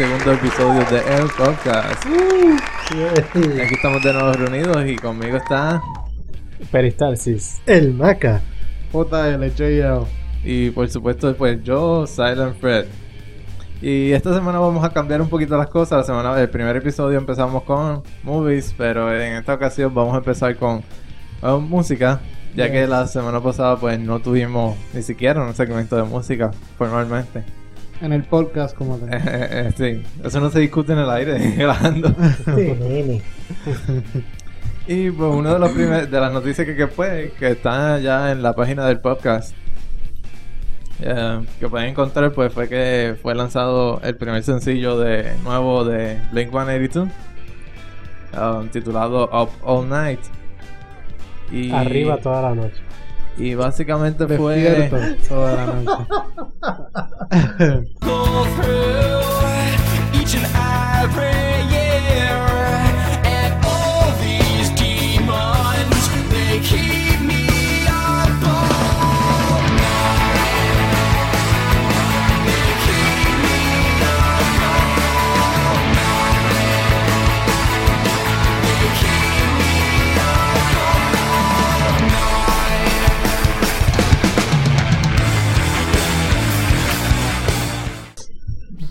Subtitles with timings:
[0.00, 2.06] segundo episodio de El Podcast.
[3.62, 5.82] Aquí estamos de nuevo reunidos y conmigo está.
[6.72, 7.60] Peristalsis.
[7.66, 8.40] El Maca.
[8.94, 10.06] JLJL.
[10.42, 12.86] Y por supuesto, pues yo, Silent Fred.
[13.82, 15.98] Y esta semana vamos a cambiar un poquito las cosas.
[15.98, 20.56] La semana, el primer episodio empezamos con movies, pero en esta ocasión vamos a empezar
[20.56, 20.82] con
[21.42, 22.22] uh, música.
[22.56, 27.59] Ya que la semana pasada pues no tuvimos ni siquiera un segmento de música formalmente.
[28.00, 29.10] En el podcast como tal.
[29.12, 32.08] Eh, eh, sí, eso no se discute en el aire, grabando.
[32.44, 33.22] Sí, nene.
[34.86, 38.32] Y pues uno de los primer- de las noticias que, que fue, que está ya
[38.32, 39.54] en la página del podcast,
[41.00, 46.18] eh, que pueden encontrar, pues fue que fue lanzado el primer sencillo de nuevo de
[46.32, 47.08] Blink 182,
[48.36, 50.20] um, titulado Up All Night.
[51.52, 52.80] Y, Arriba toda la noche.
[53.40, 54.90] Y básicamente fue...
[55.26, 56.06] Toda la noche.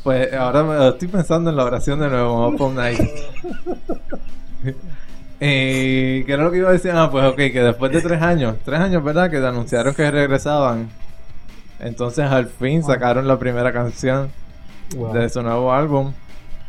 [0.04, 3.00] Pues ahora me- estoy pensando en la oración de nuevo, All Night.
[5.42, 6.92] Eh, ¿Qué era lo que iba a decir?
[6.94, 9.30] Ah, pues ok, que después de tres años, tres años, ¿verdad?
[9.32, 10.90] Que anunciaron que regresaban.
[11.80, 14.30] Entonces al fin sacaron la primera canción
[14.98, 15.14] Wow.
[15.14, 16.12] de su nuevo álbum,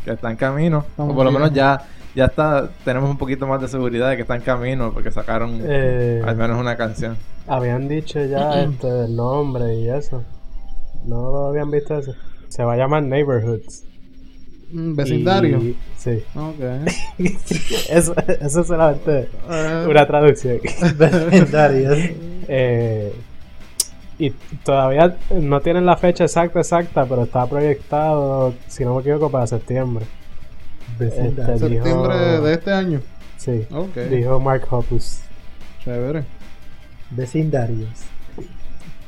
[0.05, 0.85] que está en camino.
[0.89, 1.65] Estamos o por lo menos bien.
[1.65, 1.83] ya,
[2.15, 5.59] ya está, tenemos un poquito más de seguridad de que está en camino, porque sacaron
[5.65, 7.17] Eh, al menos una canción.
[7.49, 10.23] habían dicho ya este, el nombre y eso.
[11.07, 12.13] No lo habían visto eso.
[12.51, 13.85] Se va a llamar Neighborhoods.
[14.73, 15.59] Mm, Vecindario.
[15.59, 16.23] Y- sí.
[16.35, 16.61] Ok.
[17.91, 19.29] eso, eso es solamente
[19.89, 20.59] una traducción.
[20.99, 21.99] Vecindarios.
[22.49, 23.13] Eh,
[24.19, 24.31] y
[24.65, 29.47] todavía no tienen la fecha exacta, exacta, pero está proyectado, si no me equivoco, para
[29.47, 30.05] septiembre.
[30.99, 31.63] Vecindarios.
[31.63, 33.01] Este, septiembre dijo- de este año.
[33.39, 33.67] Sí.
[33.73, 33.97] Ok.
[34.11, 35.21] Dijo Mark Hoppus.
[35.85, 36.25] Chévere.
[37.11, 37.89] Vecindarios.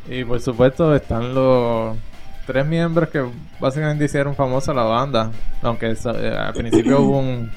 [0.09, 1.97] Y por supuesto están los
[2.47, 3.25] tres miembros que
[3.61, 5.31] básicamente hicieron famosa la banda.
[5.63, 7.51] Aunque so- eh, al principio hubo un,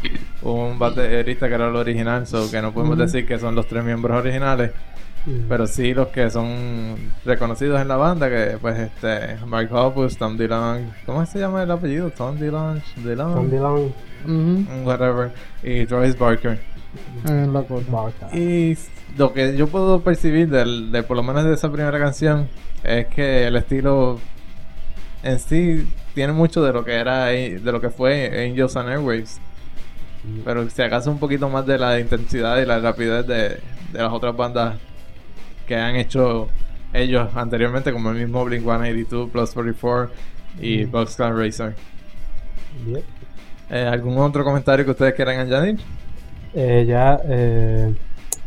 [0.44, 3.84] un baterista que era el original, so que no podemos decir que son los tres
[3.84, 4.72] miembros originales.
[5.50, 10.38] Pero sí los que son reconocidos en la banda, que pues este Mark Hoppus, Tom
[10.38, 12.12] DeLonge, ¿cómo se llama el apellido?
[12.12, 13.94] Tom DeLonge, DeLonge, Tom Dillon
[14.26, 14.32] Ujú.
[14.32, 15.32] mm, whatever,
[15.64, 16.60] y Travis Barker.
[17.68, 17.92] Cosa.
[17.92, 18.30] Barca.
[18.38, 18.78] Y
[19.18, 22.48] lo que yo puedo percibir del, de por lo menos de esa primera canción
[22.84, 24.20] es que el estilo
[25.26, 29.42] en sí tiene mucho de lo que era de lo que fue Angels and Airwaves.
[30.44, 33.60] Pero si acaso un poquito más de la intensidad y la rapidez de,
[33.92, 34.76] de las otras bandas
[35.68, 36.48] que han hecho
[36.94, 40.12] ellos anteriormente, como el mismo Blink 182, Plus 44
[40.62, 41.76] y Boxcar Racer.
[42.88, 43.04] Yep.
[43.70, 45.80] Eh, ¿Algún otro comentario que ustedes quieran añadir?
[46.54, 47.94] Eh, ya, eh,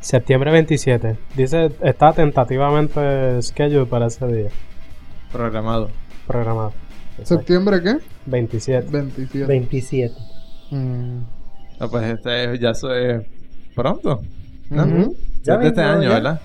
[0.00, 1.16] septiembre 27.
[1.36, 4.48] Dice, está tentativamente scheduled para ese día.
[5.32, 5.90] Programado.
[6.28, 6.72] Programado.
[7.18, 7.34] Exacto.
[7.38, 7.96] ¿Septiembre qué?
[8.26, 8.86] 27.
[8.90, 9.46] 27.
[9.46, 10.14] 27.
[10.70, 11.18] Mm.
[11.80, 13.26] Ah, pues este ya eso es
[13.74, 14.20] pronto.
[14.70, 14.86] ¿no?
[15.42, 16.08] Ya este mismo, año, ya.
[16.14, 16.40] ¿verdad?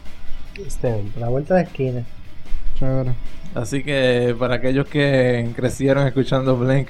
[0.66, 1.12] Este año.
[1.20, 2.04] La vuelta de la esquina.
[2.80, 3.14] Chévere.
[3.54, 6.88] Así que para aquellos que crecieron escuchando Blink,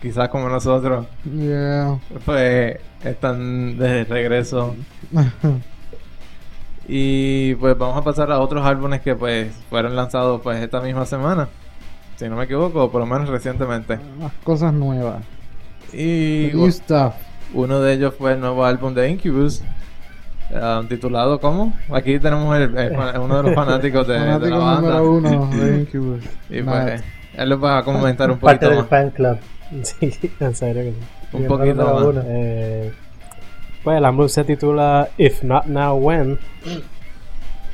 [0.00, 1.98] quizás como nosotros, Yeah.
[2.24, 4.74] pues están de regreso.
[6.90, 11.04] Y pues vamos a pasar a otros álbumes que pues fueron lanzados pues esta misma
[11.04, 11.48] semana.
[12.18, 13.98] Si no me equivoco, por lo menos recientemente.
[14.20, 15.22] Las cosas nuevas.
[15.92, 17.14] Y New stuff.
[17.54, 19.62] uno de ellos fue el nuevo álbum de Incubus.
[20.54, 21.72] ah, titulado ¿cómo?
[21.92, 24.80] Aquí tenemos el- el fan- uno de los fanáticos de, de Fanático la banda.
[24.98, 26.24] número uno de Incubus.
[26.50, 26.82] Y Matt.
[26.88, 27.02] pues
[27.36, 28.88] él les va a comentar un Parte poquito del más.
[28.88, 29.38] fan club.
[29.82, 31.36] Sí, en serio que sí.
[31.36, 32.02] Un poquito más.
[32.02, 32.22] uno.
[32.26, 32.92] Eh,
[33.84, 36.38] pues el álbum se titula If Not Now When.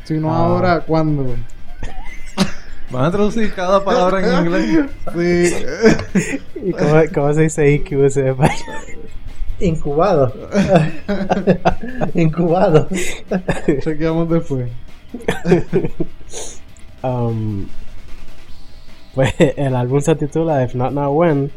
[0.04, 0.38] Si no Ah.
[0.38, 1.34] ahora, ¿cuándo?
[2.94, 4.86] ¿Van a traducir cada palabra en inglés?
[5.12, 6.38] Sí.
[6.68, 8.56] ¿Y cómo, cómo se dice Incubus en español?
[9.58, 10.32] Incubado.
[12.14, 12.86] Incubado.
[13.82, 14.70] Chequeamos después.
[17.02, 17.66] Um,
[19.14, 21.52] pues el álbum se titula If Not Now When.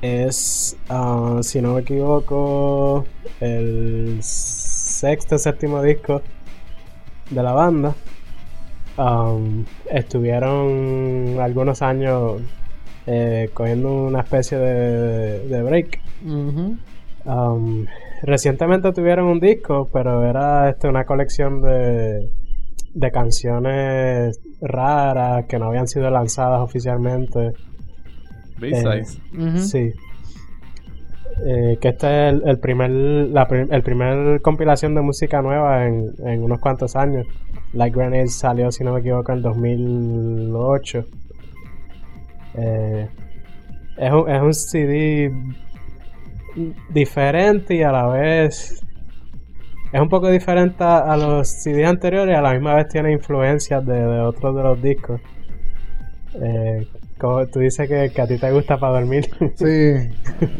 [0.00, 3.04] Es, ah, si no me equivoco,
[3.40, 6.22] el sexto séptimo disco
[7.30, 7.96] de la banda.
[8.98, 12.42] Um, estuvieron algunos años
[13.06, 15.98] eh, cogiendo una especie de, de break.
[17.24, 17.86] Um,
[18.22, 22.28] recientemente tuvieron un disco, pero era este, una colección de,
[22.92, 27.52] de canciones raras que no habían sido lanzadas oficialmente.
[28.58, 29.18] B-Sides.
[29.32, 29.58] Ujú.
[29.58, 29.90] Sí.
[31.46, 36.12] Eh, que este es el, el primer la el primer compilación de música nueva en,
[36.26, 37.26] en unos cuantos años.
[37.74, 41.04] Like Grenade salió, si no me equivoco, en el 2008.
[42.54, 43.08] Eh,
[43.96, 45.32] es, un, es un CD
[46.90, 48.84] diferente y a la vez
[49.92, 53.12] es un poco diferente a, a los CDs anteriores y a la misma vez tiene
[53.12, 55.20] influencias de, de otros de los discos.
[56.42, 56.86] Eh,
[57.18, 59.28] como tú dices que, que a ti te gusta para dormir.
[59.54, 59.92] Sí,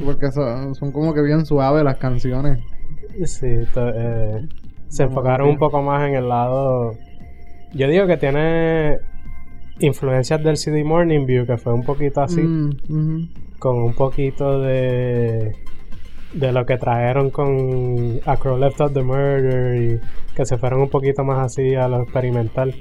[0.05, 2.59] porque son, son como que bien suaves las canciones.
[3.25, 4.47] Sí, to- eh,
[4.93, 6.94] se enfocaron un poco más en el lado.
[7.73, 8.99] Yo digo que tiene
[9.81, 13.29] influencias del CD Morning View, que fue un poquito así, Mm,
[13.59, 15.53] con un poquito de
[16.35, 20.00] de lo que trajeron con A Crow Left of the Murder y
[20.35, 22.75] que se fueron un poquito más así a lo experimental.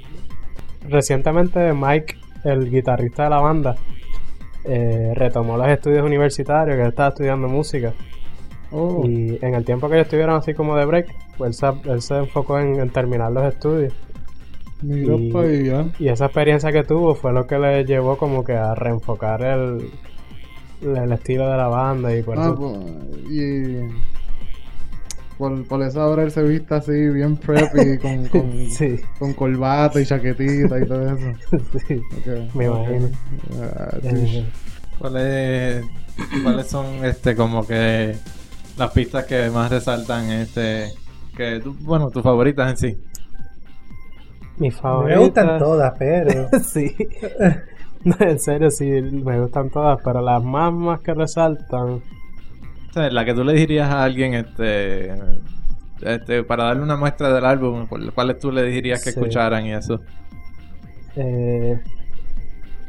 [0.88, 3.76] Recientemente Mike, el guitarrista de la banda,
[4.64, 7.92] eh, retomó los estudios universitarios, que él estaba estudiando música.
[8.70, 11.14] Oh, Y en el tiempo que ellos estuvieron así como de break,
[11.46, 13.92] él se, él se enfocó en, en terminar los estudios.
[14.82, 15.86] mira y- allá.
[15.98, 19.90] Y esa experiencia que tuvo fue lo que le llevó como que a reenfocar el,
[20.82, 22.56] el estilo de la banda y por Ah, eso...
[22.56, 24.12] pues, y
[25.38, 30.00] por, por eso ahora él se viste así bien preppy con, con, Sí, con corbata
[30.00, 31.32] y chaquetita y todo eso.
[31.88, 32.00] sí.
[32.54, 33.08] Me imagino.
[33.60, 33.96] Ah,
[34.98, 35.84] ¿Cuáles,
[36.42, 38.14] ¿Cuáles son este como que
[38.78, 40.92] las pistas que más resaltan este
[41.36, 42.98] que tú- bueno, tus favoritas en sí?
[44.58, 45.18] mi Me favorita...
[45.20, 46.48] gustan todas, pero.
[46.64, 46.94] sí.
[48.04, 51.88] No, en serio, sí, me gustan todas, pero las más, más que resaltan...
[52.90, 55.12] O sea, la que tú le dirías a alguien este
[56.02, 59.18] este para darle una muestra del álbum, por- ¿cuáles tú le dirías que Sí.
[59.18, 60.00] escucharan y eso?
[61.16, 61.80] Eh,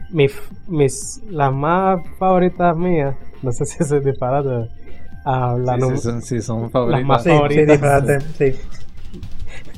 [0.10, 0.34] mis,
[0.68, 4.70] mis, las más favoritas mías, no sé si eso es disparate.
[5.26, 7.06] Ah, la Sí, sí, son, sí, son favoritas.
[7.06, 8.24] más Sí, sí, favoritas.
[8.38, 8.56] sí.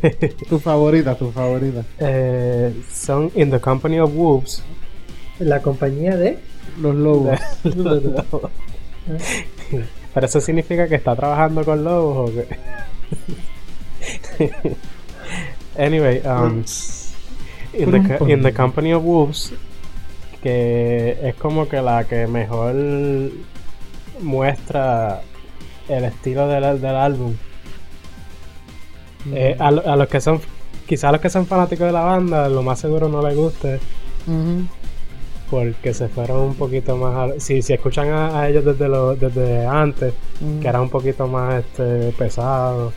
[0.49, 1.83] Tu favorita, tu favorita.
[1.99, 4.63] eh, son In the Company of Wolves.
[5.39, 6.39] La compañía de.
[6.79, 7.39] Los lobos.
[10.13, 12.47] Pero eso significa que está trabajando con lobos o qué?
[15.77, 16.63] anyway, um,
[17.73, 19.53] in, the, Co- in the Company of Wolves,
[20.41, 22.75] que es como que la que mejor
[24.21, 25.21] muestra
[25.89, 27.33] el estilo del, del álbum.
[29.33, 30.39] Eh, a, a los que son,
[30.87, 33.79] quizás a los que son fanáticos de la banda, lo más seguro no les guste.
[35.49, 39.15] Porque se fueron un poquito más a- si, si escuchan a, a ellos desde lo,
[39.15, 40.13] desde antes
[40.61, 42.91] que era un poquito más este pesado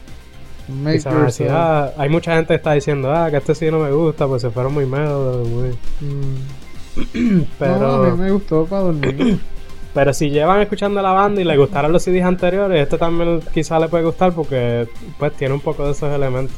[1.26, 4.26] decir, ah, hay mucha gente que está diciendo ah que este sí no me gusta
[4.26, 7.42] pues se fueron muy medio muy Mm.
[7.58, 9.38] pero No, a mí me gustó para dormir.
[9.98, 13.80] pero si llevan escuchando la banda y les gustaron los CDs anteriores este también quizá
[13.80, 14.86] le puede gustar porque
[15.18, 16.54] pues tiene un poco de esos elementos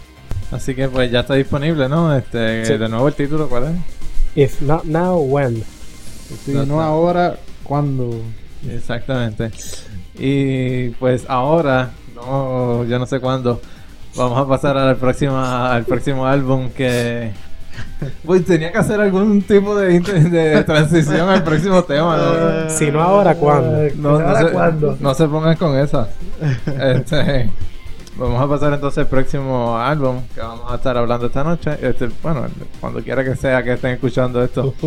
[0.52, 2.14] Así que pues ya está disponible, ¿no?
[2.14, 2.76] Este, Sí.
[2.76, 3.70] de nuevo el título, ¿cuál es?
[4.34, 5.64] if not now when
[6.44, 8.10] Si No ahora, ¿cuándo?
[8.68, 9.50] Exactamente.
[10.18, 13.58] Y pues ahora, no, yo no sé cuándo,
[14.16, 17.30] vamos a pasar al próximo, al próximo álbum que...
[18.24, 22.70] Pues tenía que hacer algún tipo de, de transición al próximo tema, ¿no?
[22.70, 24.96] si no ahora cuándo Eh, No, no ¿Ahora se, cuándo?
[25.00, 26.08] no se pongan con esa.
[26.66, 27.50] Este,
[28.16, 31.76] vamos a pasar entonces al próximo álbum que vamos a estar hablando esta noche.
[31.80, 32.46] Este, bueno,
[32.80, 34.74] cuando quiera que sea que estén escuchando esto.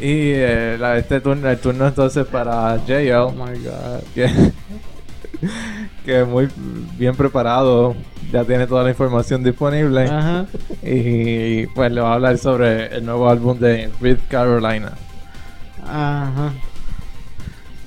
[0.00, 4.02] Y eh, la- este turno, el turno entonces para Oh JL, my god.
[4.12, 4.26] que,
[6.04, 6.48] que muy
[6.98, 7.94] bien preparado,
[8.32, 10.04] ya tiene toda la información disponible.
[10.04, 10.46] Ajá.
[10.82, 14.92] Y pues le va a hablar sobre el nuevo álbum de Reed Carolina.
[15.86, 16.52] Ajá.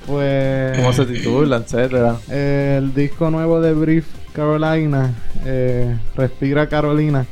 [0.05, 0.77] Pues.
[0.77, 2.17] Cómo se titula, etcétera.
[2.29, 5.13] El disco nuevo de Brief Carolina,
[5.45, 7.25] eh, Respira Carolina,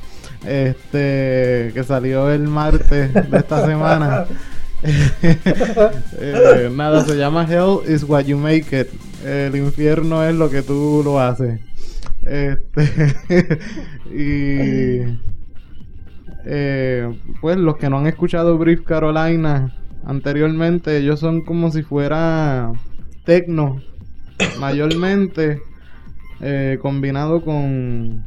[0.46, 4.26] este que salió el martes de esta semana.
[6.18, 8.90] Eh, nada, se llama Hell is what you make it.
[9.26, 11.60] El infierno es lo que tú lo haces.
[12.22, 13.58] Este
[14.14, 15.18] y
[16.46, 19.74] eh, pues los que no han escuchado Brief Carolina
[20.06, 22.72] anteriormente, ellos son como si fuera
[23.24, 23.82] techno
[24.60, 25.60] mayormente
[26.42, 28.24] eh, combinado con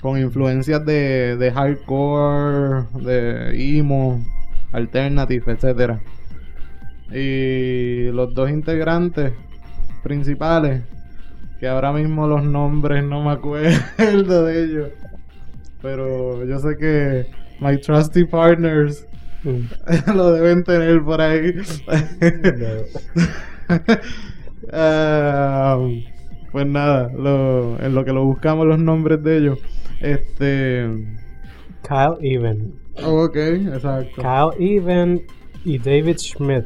[0.00, 4.24] con influencias de, de hardcore, de emo,
[4.72, 6.00] alternative, etcétera.
[7.12, 9.32] Y los dos integrantes
[10.06, 10.82] principales,
[11.58, 14.88] que ahora mismo los nombres no me acuerdo de ellos.
[15.82, 17.26] Pero yo sé que
[17.60, 19.06] My Trusty Partners
[19.44, 19.66] Mm.
[20.16, 21.54] lo deben tener por ahí.
[24.72, 25.78] Ah,
[26.50, 29.58] pues nada, lo- en lo que lo buscamos los nombres de ellos.
[30.00, 30.88] Este.
[31.82, 32.74] Kyle Even.
[33.04, 34.20] Ok, exacto.
[34.20, 35.22] Kyle Even
[35.64, 36.64] y David Schmidt.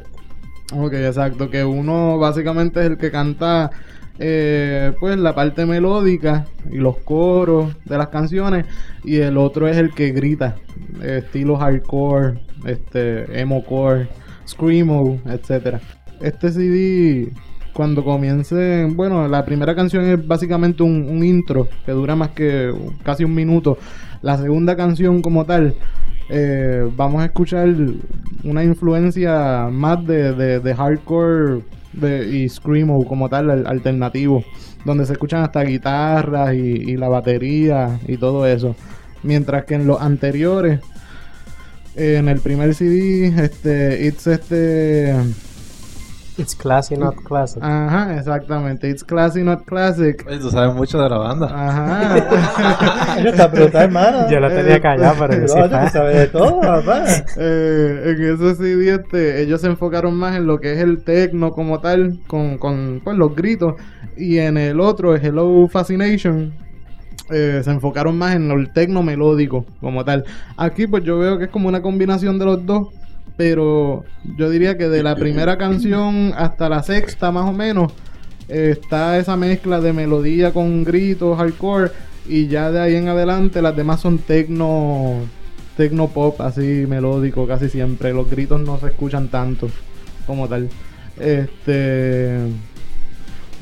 [0.71, 1.49] Ok, exacto.
[1.49, 3.71] Que uno básicamente es el que canta
[4.19, 8.65] eh, pues la parte melódica y los coros de las canciones.
[9.03, 10.55] Y el otro es el que grita.
[11.01, 14.07] estilo hardcore, este, emo-core,
[14.47, 15.81] screamo, etcétera.
[16.21, 17.31] Este CD,
[17.73, 22.71] cuando comience, bueno, la primera canción es básicamente un, un intro que dura más que
[23.03, 23.77] casi un minuto.
[24.21, 25.73] La segunda canción como tal,
[26.33, 27.67] eh, vamos a escuchar
[28.45, 31.61] una influencia más de, de- hardcore
[31.93, 34.43] de- y screamo como tal, al- alternativo,
[34.85, 38.75] donde se escuchan hasta guitarras y, la batería y todo eso.
[39.23, 40.79] Mientras que en los anteriores,
[41.95, 45.13] en el primer CD, este, it's este,
[46.37, 47.61] It's classy, not classic.
[47.61, 50.25] ajá, exactamente, it's classy not classic.
[50.27, 51.47] Oye, tú sabes mucho de la banda.
[51.47, 53.17] Ajá.
[53.25, 54.29] Está brutal, hermano.
[54.29, 57.05] Yo lo tenía callado, pero yo sí No, tú sabes de todo, papá.
[57.37, 61.51] Eh, en ese CD este, ellos se enfocaron más en lo que es el techno
[61.51, 63.75] como tal, con, con pues, los gritos.
[64.15, 66.53] Y en el otro, el Hello Fascination,
[67.29, 70.25] eh, se enfocaron más en el techno melódico como tal.
[70.57, 72.89] Aquí pues yo veo que es como una combinación de los dos.
[73.37, 74.05] Pero
[74.37, 77.91] yo diría que de la primera canción hasta la sexta más o menos
[78.47, 81.91] eh, está esa mezcla de melodía con gritos, hardcore.
[82.27, 85.21] Y ya de ahí en adelante las demás son techno,
[85.75, 88.13] techno pop así melódico casi siempre.
[88.13, 89.69] Los gritos no se escuchan tanto
[90.27, 90.69] como tal.
[91.19, 92.37] Este...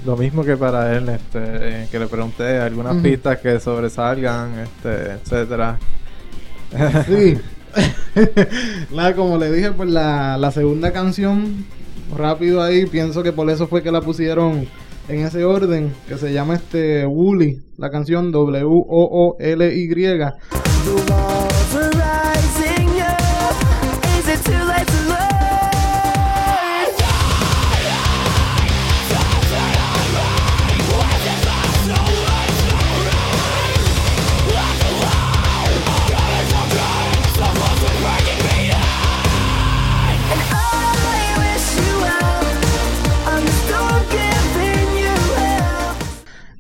[0.06, 5.12] Lo mismo que para él, este, eh, que le pregunté algunas pistas que sobresalgan, este,
[5.12, 5.78] etcétera.
[7.06, 7.38] Sí.
[9.16, 11.66] Como le dije, pues la, la segunda canción,
[12.16, 14.68] rápido ahí, pienso que por eso fue que la pusieron
[15.08, 19.88] en ese orden, que se llama este Woolly, la canción W-O-O-L-Y.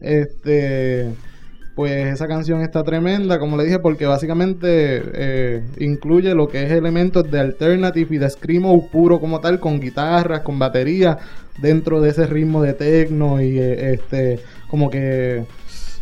[0.10, 1.14] Este,
[1.76, 6.72] pues esa canción está tremenda, como le dije, porque básicamente eh, incluye lo que es
[6.72, 11.20] elementos de alternative y de screamo puro como tal, con guitarras, con batería,
[11.62, 15.44] dentro de ese ritmo de techno y eh, este, como que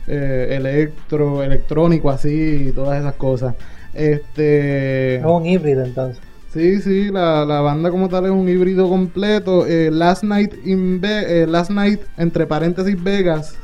[0.08, 3.56] eh, electro, electrónico así y todas esas cosas.
[3.94, 6.22] Este, Es un híbrido entonces.
[6.54, 9.68] Sí, sí, la, la banda como tal es un híbrido completo.
[9.68, 13.56] Eh, Last Night in eh, Last Night entre paréntesis Vegas,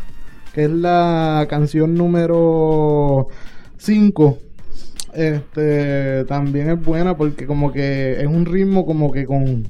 [0.54, 3.28] que es la canción número
[3.78, 4.40] 5.
[5.14, 9.68] Este también es buena porque como que es un ritmo como que con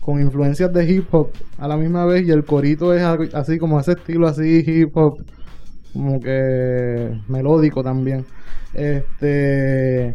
[0.00, 3.02] con influencias de hip hop a la misma vez y el corito es
[3.34, 5.24] así como ese estilo así hip hop
[5.92, 8.24] como que melódico también.
[8.72, 10.14] Este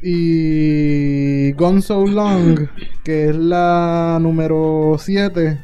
[0.00, 2.68] y Gone So Long,
[3.04, 5.60] que es la número 7,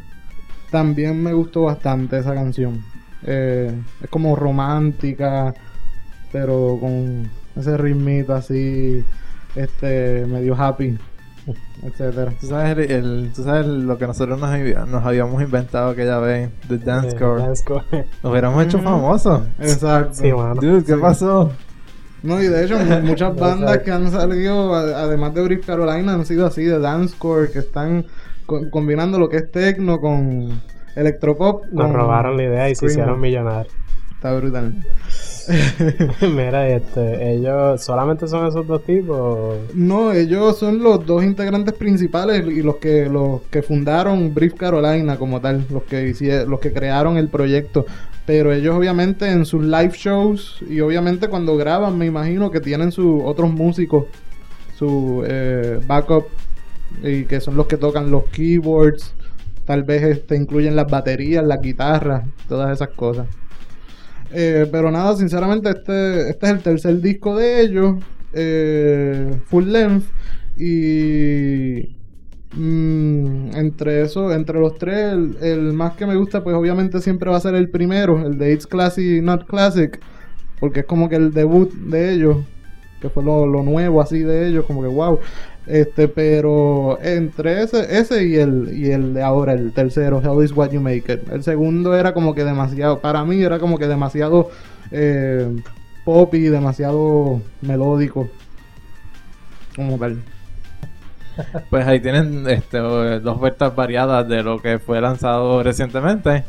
[0.71, 2.85] también me gustó bastante esa canción.
[3.27, 3.73] Eh,
[4.03, 5.55] es como romántica,
[6.33, 9.05] pero con ese ritmito así,
[9.57, 10.97] este, medio happy,
[11.83, 12.33] etcétera.
[12.41, 16.19] ¿Tú sabes, el, el- tú sabes lo que nosotros nos, había- nos habíamos inventado aquella
[16.19, 17.43] vez, The Dance Core?
[17.43, 18.07] Dancecore.
[18.23, 19.43] Nos hubiéramos hecho famosos.
[19.59, 20.15] Exacto.
[20.15, 20.55] Sí, mano.
[20.61, 21.51] Dude, ¿qué pasó?
[22.23, 26.27] No, y de hecho, mu- muchas bandas que han salido, además de Brief Carolina, han
[26.27, 28.05] sido así de dancecore, que están
[28.47, 30.61] co- combinando lo que es techno con
[30.99, 31.67] electropop.
[31.73, 33.75] Nos robaron la idea y se hicieron millonarios.
[34.15, 34.75] Está brutal.
[36.21, 39.57] Mira, este, ellos solamente son esos dos tipos.
[39.75, 45.17] No, ellos son los dos integrantes principales y los que los que fundaron Brief Carolina
[45.17, 47.87] como tal, los que hicieron, los que crearon el proyecto.
[48.27, 52.93] Pero ellos obviamente en sus live shows y obviamente cuando graban, me imagino que tienen
[52.93, 54.05] sus otros músicos,
[54.77, 56.27] su eh, backup
[57.03, 59.15] y que son los que tocan los keyboards.
[59.69, 63.29] Tal vez este, incluyen las baterías, las guitarras, todas esas cosas.
[64.33, 70.07] Eh, pero nada, sinceramente, este, este es el tercer disco de ellos, eh, full length.
[70.57, 71.99] Y
[72.55, 77.31] Mm, entre eso, entre los tres, el, el más que me gusta, pues obviamente siempre
[77.31, 80.01] va a ser el primero, el de It's Classic Not Classic,
[80.59, 82.39] porque es como que el debut de ellos,
[83.01, 85.19] que fue lo, lo nuevo así de ellos, como que wow.
[85.69, 90.53] Este, pero entre ese, ese y el, y el de ahora, el tercero, Hell is
[90.53, 91.31] What You Make It.
[91.31, 94.51] El segundo era como que demasiado, para mí era como que demasiado
[94.91, 95.55] eh,
[96.07, 98.29] pop y demasiado melódico.
[99.77, 100.23] Como tal.
[101.71, 106.43] Pues ahí tienen este, dos ofertas variadas de lo que fue lanzado recientemente.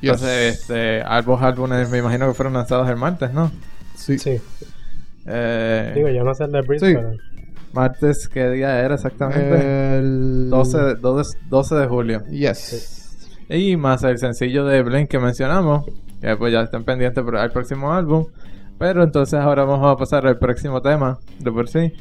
[0.00, 3.52] Entonces, este, ambos álbumes me imagino que fueron lanzados el martes, ¿no?
[3.94, 4.18] Sí.
[4.18, 4.40] Sí.
[5.26, 6.94] Eh, Digo, yo no sé el de Breeze, Sí.
[6.94, 7.12] pero...
[7.72, 9.98] martes, ¿qué día era exactamente?
[9.98, 12.22] El 12, de, 12, 12 de julio.
[12.30, 13.28] Yes.
[13.48, 15.84] Y más el sencillo de Blink que mencionamos.
[16.20, 18.26] Que pues ya estén pendientes para el próximo álbum.
[18.78, 21.92] Pero entonces ahora vamos a pasar al próximo tema de por sí.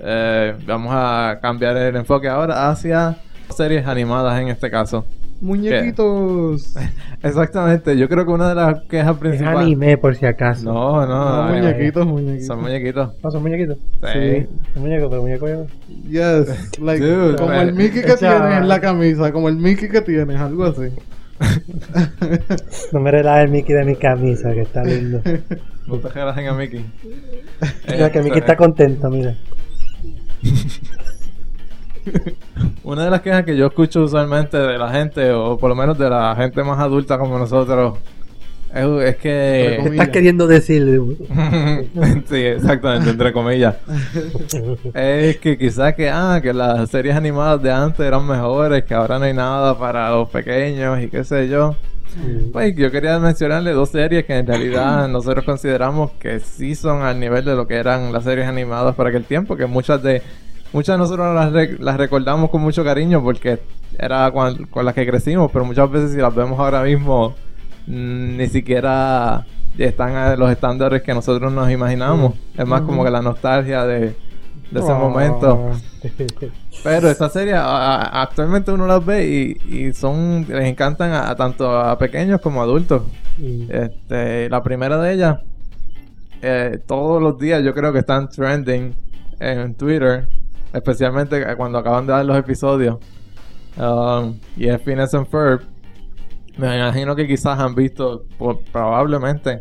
[0.00, 3.16] Eh, vamos a cambiar el enfoque ahora hacia
[3.50, 5.04] series animadas en este caso.
[5.40, 6.74] Muñequitos.
[7.22, 9.60] Exactamente, yo creo que una de las quejas Es principales.
[9.60, 10.64] anime, por si acaso.
[10.64, 12.46] No, no, No, no, muñequitos, muñequitos.
[12.46, 13.10] son muñequitos.
[13.22, 13.78] ¿No son muñequitos?
[14.12, 14.46] Sí.
[14.74, 15.50] Son muñecos, pero muñecos.
[16.08, 16.78] Yes.
[16.80, 17.68] Like, Dude, como man.
[17.68, 20.88] el Mickey que tienes en la camisa, como el Mickey que tienes, algo así.
[22.92, 25.20] No me relajes el Mickey de mi camisa, que está lindo.
[25.86, 26.84] No te relajen a Mickey.
[27.88, 29.34] Mira que Mickey Este, está contento, mira.
[32.90, 35.96] Una de las quejas que yo escucho usualmente de la gente, o por lo menos
[35.96, 37.98] de la gente más adulta como nosotros,
[38.74, 39.90] es, es ¿Qué que.
[39.92, 40.82] estás queriendo decir?
[42.28, 43.76] sí, exactamente, entre comillas.
[44.92, 49.20] es que quizás que, ah, que las series animadas de antes eran mejores, que ahora
[49.20, 51.76] no hay nada para los pequeños y qué sé yo.
[52.52, 57.20] Pues yo quería mencionarle dos series que en realidad nosotros consideramos que sí son al
[57.20, 60.22] nivel de lo que eran las series animadas para aquel tiempo, que muchas de
[60.72, 63.58] muchas de nosotros las, re- las recordamos con mucho cariño porque
[63.98, 67.34] era con, con las que crecimos, pero muchas veces si las vemos ahora mismo
[67.86, 69.44] mm, ni siquiera
[69.78, 72.34] están a los estándares que nosotros nos imaginamos.
[72.56, 74.00] Es más como que la nostalgia de,
[74.70, 74.98] de ese Oh.
[74.98, 75.70] momento.
[76.84, 79.26] Pero esta serie a- actualmente uno las ve
[79.68, 83.02] y, y son les encantan a, a tanto a pequeños como a adultos.
[83.38, 83.62] Mm.
[83.70, 85.38] Este, la primera de ellas,
[86.42, 88.94] eh, todos los días yo creo que están trending
[89.40, 90.26] en Twitter,
[90.72, 92.98] especialmente cuando acaban de dar los episodios.
[93.76, 95.62] Um, y es Phineas and Ferb.
[96.56, 99.60] Me imagino que quizás han visto, po- probablemente,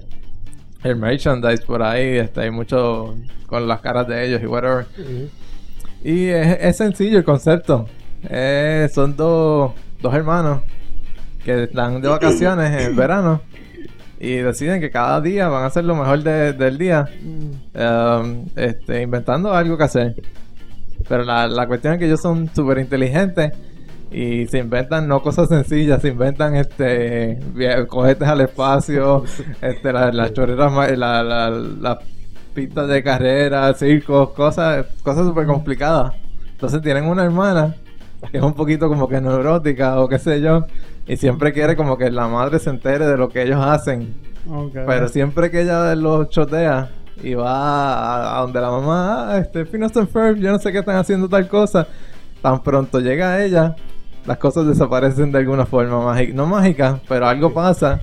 [0.84, 3.16] el merchandise por ahí, este, hay mucho
[3.48, 4.86] con las caras de ellos y whatever.
[6.04, 7.86] Y es, es sencillo el concepto.
[8.24, 10.62] Eh, son dos, dos hermanos
[11.44, 13.42] que están de vacaciones en verano
[14.20, 17.06] y deciden que cada día van a hacer lo mejor de- del día,
[17.74, 20.16] um, este, inventando algo que hacer.
[21.08, 23.52] Pero la, la cuestión es que ellos son súper inteligentes
[24.12, 27.40] y se inventan no cosas sencillas, se inventan este
[27.88, 29.24] cohetes al espacio,
[29.62, 31.98] este, la- las chorreras, ma- la, la- las
[32.54, 36.14] pistas de carrera, circos, cosas, cosas súper complicadas.
[36.52, 37.76] Entonces tienen una hermana
[38.32, 40.66] que es un poquito como que neurótica o qué sé yo,
[41.08, 44.14] y siempre quiere como que la madre se entere de lo que ellos hacen.
[44.88, 46.90] Pero siempre que ella los chotea
[47.24, 50.80] y va a, donde la mamá, ah, este, Phineas and Ferb, yo no sé qué
[50.80, 51.88] están haciendo tal cosa,
[52.42, 53.76] tan pronto llega ella,
[54.26, 58.00] las cosas desaparecen de alguna forma mágica, no mágica, pero algo pasa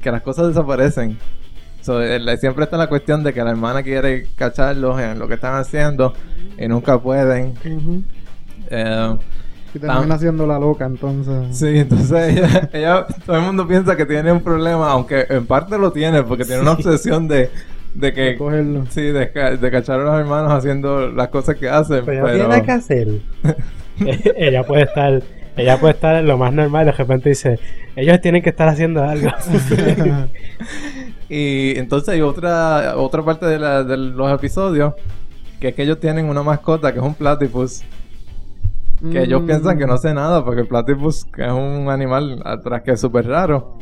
[0.00, 1.18] que las cosas desaparecen.
[1.82, 5.34] So, el- siempre está la cuestión de que la hermana quiere cacharlos en lo que
[5.34, 6.12] están haciendo
[6.58, 7.54] y nunca pueden.
[7.64, 8.02] Ujú.
[8.68, 9.16] Eh,
[9.74, 11.56] Y termina siendo la loca, entonces.
[11.56, 15.78] Sí, entonces ella, ella- todo el mundo piensa que tiene un problema, aunque en parte
[15.78, 17.50] lo tiene, porque tiene una obsesión de,
[17.94, 18.86] de que, Cogerlo.
[18.90, 19.26] sí, de,
[19.60, 22.04] de cachar a los hermanos haciendo las cosas que hacen.
[22.04, 23.08] Pero no pero- tiene nada que hacer.
[24.36, 25.22] ella puede estar
[25.56, 27.58] ella puede estar en lo más normal y de repente dice
[27.96, 29.28] ellos tienen que estar haciendo algo
[31.28, 34.94] Y entonces hay otra, otra parte de, la- de los episodios,
[35.60, 37.82] que es que ellos tienen una mascota que es un platypus.
[39.10, 42.82] Que ellos piensan que no hace nada, porque el platypus que es un animal atrás
[42.82, 43.78] que es súper raro.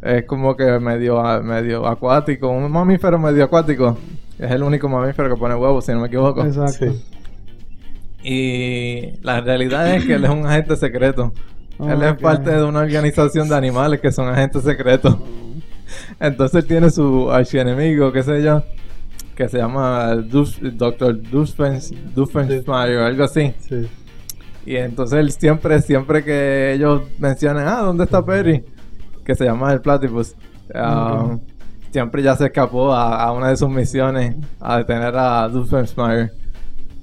[0.00, 3.98] Es como que medio, medio acuático, un mamífero medio acuático.
[4.38, 6.42] Es el único mamífero que pone huevos, si no me equivoco.
[6.44, 6.86] Exacto.
[6.90, 7.02] Sí.
[8.22, 11.32] Y la realidad es que él es un agente secreto.
[11.78, 15.16] Él es parte de una organización de animales que son agentes secretos.
[16.18, 18.62] Entonces él tiene su archienemigo, qué sé yo,
[19.36, 21.20] que se llama Dus- Dr.
[21.30, 23.54] Doofenshmirtz o algo así.
[23.68, 23.86] Sí.
[24.66, 28.64] Y entonces él siempre, siempre que ellos mencionan, ah, ¿dónde está Perry?
[29.24, 30.34] Que se llama el Platypus.
[30.74, 31.36] ah,
[31.92, 36.32] Siempre ya se escapó a, a una de sus misiones a detener a Doofenshmirtz.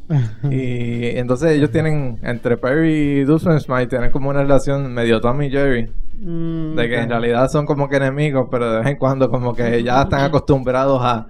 [0.51, 5.49] y entonces ellos tienen, entre Perry y Doofenshmirtz, tienen como una relación medio Tom y
[5.49, 5.89] Jerry.
[6.19, 9.55] Mm, De que en realidad son como que enemigos, pero de vez en cuando como
[9.55, 11.27] que ya están acostumbrados a,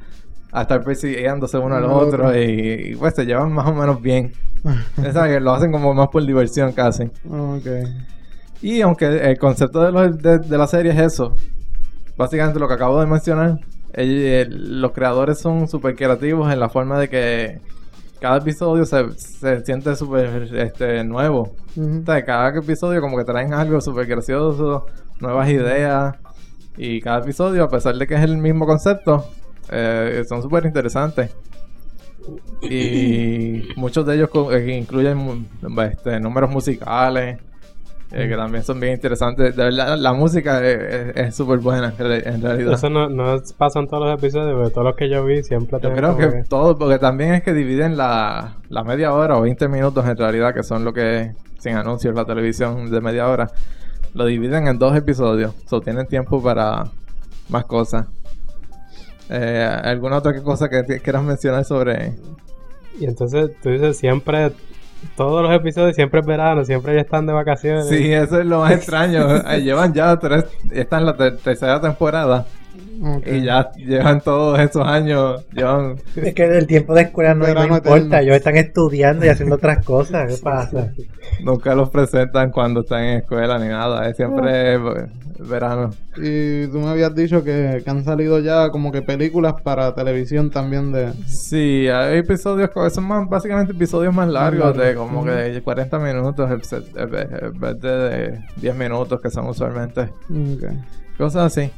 [0.55, 2.39] a estar persiguiéndose uno al otro otro.
[2.41, 4.31] y, y, pues se llevan más o menos bien.
[5.03, 7.03] Es que lo hacen como más por diversión casi.
[7.29, 7.65] Ok.
[8.61, 11.35] Y aunque el concepto de, los- de, de la serie es eso,
[12.15, 13.59] básicamente lo que acabo de mencionar,
[13.93, 17.59] el- el- los creadores son súper creativos en la forma de que
[18.21, 21.55] cada episodio se, se siente súper este, nuevo.
[21.75, 24.85] O sea, cada episodio como que traen algo súper gracioso,
[25.19, 26.15] nuevas ideas.
[26.77, 29.25] Y cada episodio, a pesar de que es el mismo concepto,
[29.69, 31.31] eh, son súper interesantes.
[32.61, 35.47] Y muchos de ellos eh, incluyen
[35.91, 37.39] este, números musicales,
[38.11, 39.55] eh, que también son bien interesantes.
[39.55, 40.77] De verdad, la música es-
[41.15, 42.73] es es súper buena en re- en realidad.
[42.73, 45.79] Eso no, no pasa en todos los episodios, pero todos los que yo vi siempre
[45.81, 49.67] Yo creo que todo, porque también es que dividen la, la media hora o 20
[49.67, 53.49] minutos en realidad, que son lo que sin anuncios la televisión de media hora,
[54.13, 55.53] lo dividen en dos episodios.
[55.71, 56.83] O tienen tiempo para
[57.49, 58.05] más cosas.
[59.35, 62.13] Eh, ¿Alguna otra cosa que te- quieras mencionar sobre...?
[62.99, 64.51] Y entonces tú dices siempre,
[65.17, 67.87] todos los episodios siempre es verano, siempre ya están de vacaciones.
[67.89, 69.41] Sí, eso es lo más extraño.
[69.57, 70.45] Llevan ya tres...
[70.71, 72.45] Esta es la ter- tercera temporada.
[73.01, 73.27] Ok.
[73.27, 75.45] Y ya llevan todos esos años.
[75.51, 75.95] Llevan...
[76.15, 78.21] Es que el tiempo de escuela no, no importa.
[78.21, 80.33] Ellos están estudiando y haciendo otras cosas.
[80.33, 80.91] ¿Qué pasa?
[81.43, 84.07] Nunca los presentan cuando están en escuela ni nada.
[84.09, 84.79] Es siempre eh,
[85.39, 85.91] verano.
[86.17, 90.49] Y tú me habías dicho que, que han salido ya como que películas para televisión
[90.49, 91.13] también de...
[91.27, 95.07] Sí, hay episodios, son más, básicamente episodios más largos, de largos.
[95.07, 97.11] como que de 40 minutos en
[97.59, 100.01] vez de, de 10 minutos que son usualmente.
[100.01, 100.63] Ok.
[101.17, 101.71] Cosas así.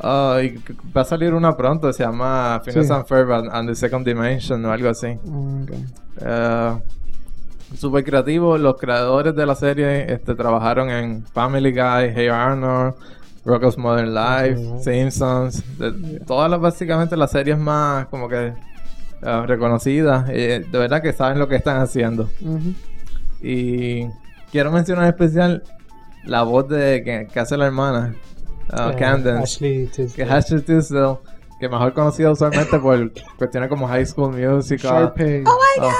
[0.00, 2.92] C- va a salir una pronto, se llama Phineas Sí.
[2.92, 5.08] and Ferb and, the Second Dimension o algo así.
[5.08, 5.70] Ok.
[6.22, 6.78] Eh,
[7.76, 12.94] Súper creativo, los creadores de la serie este, trabajaron en Family Guy, Hey Arnold,
[13.44, 14.82] Rocko's Modern Life.
[14.82, 18.46] Simpsons, de- todas las básicamente las series más como que
[19.22, 22.28] eh, reconocidas, eh, de verdad que saben lo que están haciendo.
[23.42, 24.06] Y
[24.50, 25.62] quiero mencionar en especial
[26.24, 28.14] la voz de que, que hace la hermana,
[28.72, 30.32] uh, Candace, Ashley que Tisdale.
[30.32, 31.18] Ashley Tisdale,
[31.58, 35.12] que mejor conocida usualmente por cuestiones como High School Musical.
[35.14, 35.44] Sharpay.
[35.46, 35.90] oh,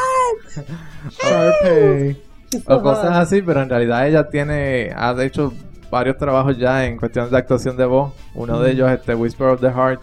[1.11, 2.23] Sharpay.
[2.67, 5.53] o cosas así, pero en realidad ella tiene, ha hecho
[5.91, 8.13] varios trabajos ya en cuestiones de actuación de voz.
[8.35, 10.03] Uno de ellos es este Whisper of the Heart.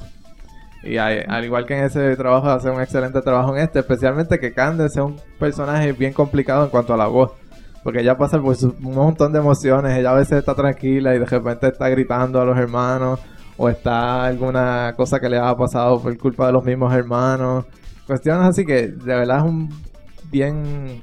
[0.84, 4.39] Y hay- al igual que en ese trabajo, hace un excelente trabajo en este, especialmente
[4.39, 7.32] que Candace es un personaje bien complicado en cuanto a la voz.
[7.88, 9.97] Porque ella pasa por un montón de emociones.
[9.97, 13.17] Ella a veces está tranquila y de repente está gritando a los hermanos.
[13.56, 17.63] O está alguna cosa que le ha pasado por culpa de los mismos hermanos.
[18.06, 19.69] Cuestiones así que de verdad es un
[20.30, 21.02] bien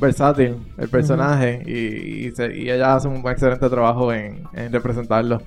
[0.00, 1.62] versátil el personaje.
[1.66, 5.42] y, y se- y ella hace un excelente trabajo en, en representarlo.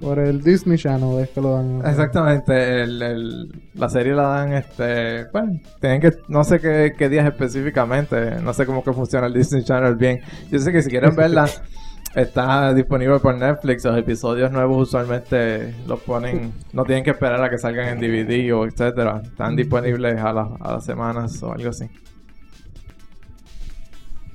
[0.00, 1.80] Por el Disney Channel es que lo dan.
[1.86, 7.08] Exactamente, el, el- la serie la dan, este, bueno, tienen que, no sé qué, qué
[7.08, 10.20] días específicamente, no sé cómo que funciona el Disney Channel bien.
[10.50, 11.46] Yo sé que si quieren verla,
[12.14, 17.48] está disponible por Netflix, los episodios nuevos usualmente los ponen, no tienen que esperar a
[17.48, 21.70] que salgan en DVD o etcétera, están disponibles a, la- a las semanas o algo
[21.70, 21.86] así.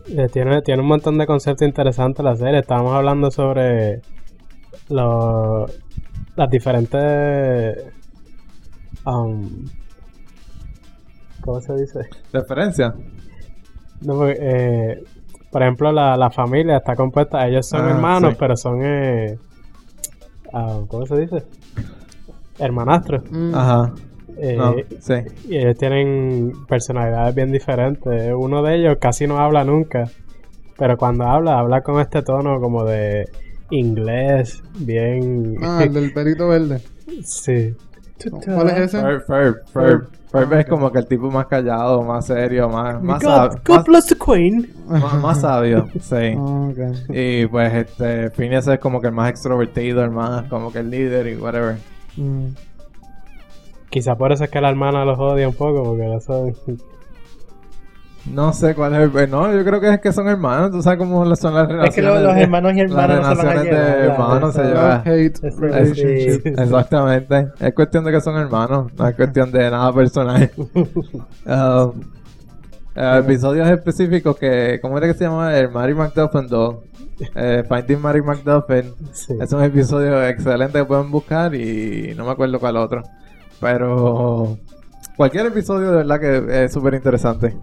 [0.07, 2.59] Eh, tiene, tiene un montón de conceptos interesantes la serie.
[2.59, 4.01] Estábamos hablando sobre
[4.89, 5.65] lo-
[6.35, 7.83] las diferentes.
[9.05, 9.49] um,
[11.41, 11.99] ¿Cómo se dice?
[12.33, 12.93] ¿Referencia?
[14.01, 15.03] No, porque, eh,
[15.51, 17.47] por ejemplo, la, la familia está compuesta.
[17.47, 18.37] Ellos son Ah, hermanos, sí.
[18.39, 18.79] pero son.
[18.83, 19.37] Eh,
[20.53, 21.43] ah, ¿Cómo se dice?
[22.59, 23.23] Hermanastros.
[23.31, 23.55] Mm.
[23.55, 23.93] Ajá,
[24.37, 25.13] Eh, no, sí.
[25.49, 28.31] Y ellos tienen personalidades bien diferentes.
[28.35, 30.05] Uno de ellos casi no habla nunca.
[30.77, 33.25] Pero cuando habla, habla con este tono como de
[33.71, 35.55] inglés, bien...
[35.61, 36.81] Ah, el del pelito verde.
[37.23, 37.75] sí.
[38.43, 38.99] ¿Cuál es ese?
[39.01, 40.07] Ferb, Ferb, Ferb.
[40.29, 43.75] Ferb es como que el tipo más callado, más serio, más, más, God, sab- God
[43.77, 44.69] más- bless the Queen.
[44.87, 46.15] más- más sabio, sí.
[46.37, 46.69] Ah.
[47.09, 50.89] Y pues este Phineas es como que el más extrovertido, el más como que el
[50.91, 51.77] líder y whatever.
[52.17, 52.47] Mm.
[53.89, 56.53] Quizá por eso es que la hermana los odia un poco, porque son...
[58.31, 59.09] No sé cuál es el...
[59.09, 61.89] pues, No, yo creo que es que son hermanos, tú sabes cómo son las relaciones.
[61.89, 63.97] Es que lo- los hermanos y las hermanas no se van a relaciones llevar.
[63.97, 65.03] de la- hermanos se llevan.
[65.95, 66.49] Sí.
[66.49, 67.47] Exactamente.
[67.59, 70.51] Es cuestión de que son hermanos, no es cuestión de nada personal.
[71.45, 72.01] Um,
[72.95, 75.55] eh, episodios específicos que, ¿cómo era que se llama?
[75.57, 76.79] El Mary McDuffin Doll.
[77.35, 78.93] Eh, Finding Mary McDuffin.
[79.13, 79.35] Sí.
[79.41, 83.03] Es un episodio excelente que pueden buscar y no me acuerdo cuál otro.
[83.59, 84.57] Pero
[85.17, 87.55] cualquier episodio de verdad que es súper interesante.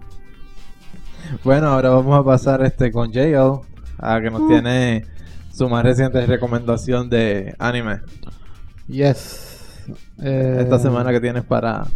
[1.43, 3.61] Bueno, ahora vamos a pasar este con JL
[3.99, 5.05] a que nos tiene
[5.51, 8.01] su más reciente recomendación de anime.
[8.87, 9.83] Yes.
[10.21, 11.87] Eh, Esta semana que tienes para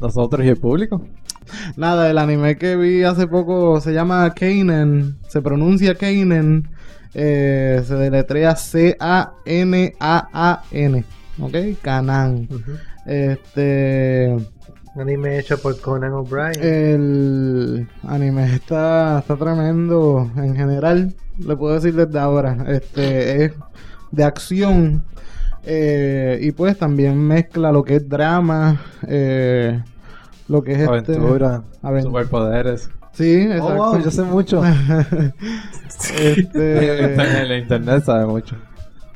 [0.00, 1.04] nosotros y el público.
[1.76, 5.18] Nada, el anime que vi hace poco se llama Kainen.
[5.28, 6.68] Se pronuncia Kainen.
[7.14, 9.04] Eh, se deletrea C-A-N-A-A-N.
[11.40, 11.54] ¿Ok?
[11.82, 12.48] Kanan.
[13.06, 14.36] Este.
[14.96, 16.52] Anime hecho por Conan O'Brien.
[16.62, 21.14] El anime está, está tremendo en general.
[21.38, 22.56] Le puedo decir desde ahora.
[22.68, 23.52] Este es
[24.10, 25.02] de acción.
[25.64, 28.80] eh, y pues también mezcla lo que es drama.
[29.06, 29.80] eh,
[30.48, 32.90] lo que es este- Aventura, aven- superpoderes.
[33.12, 33.74] Sí, Oh, exacto.
[33.76, 34.62] wow, yo sé mucho.
[36.20, 38.56] Este, el internet sabe mucho.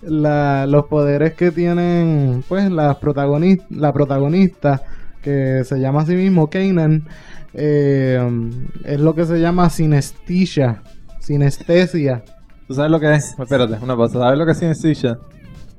[0.02, 4.82] la- los poderes que tienen pues las protagonis- la protagonista
[5.26, 7.08] que se llama a sí mismo Kanan
[7.52, 8.20] eh,
[8.84, 10.82] es lo que se llama sinestesia
[11.18, 12.22] sinestesia
[12.68, 13.38] ¿Tú sabes lo que es?
[13.38, 14.18] Espérate, una cosa.
[14.18, 15.18] ¿Sabes lo que es synesthesia?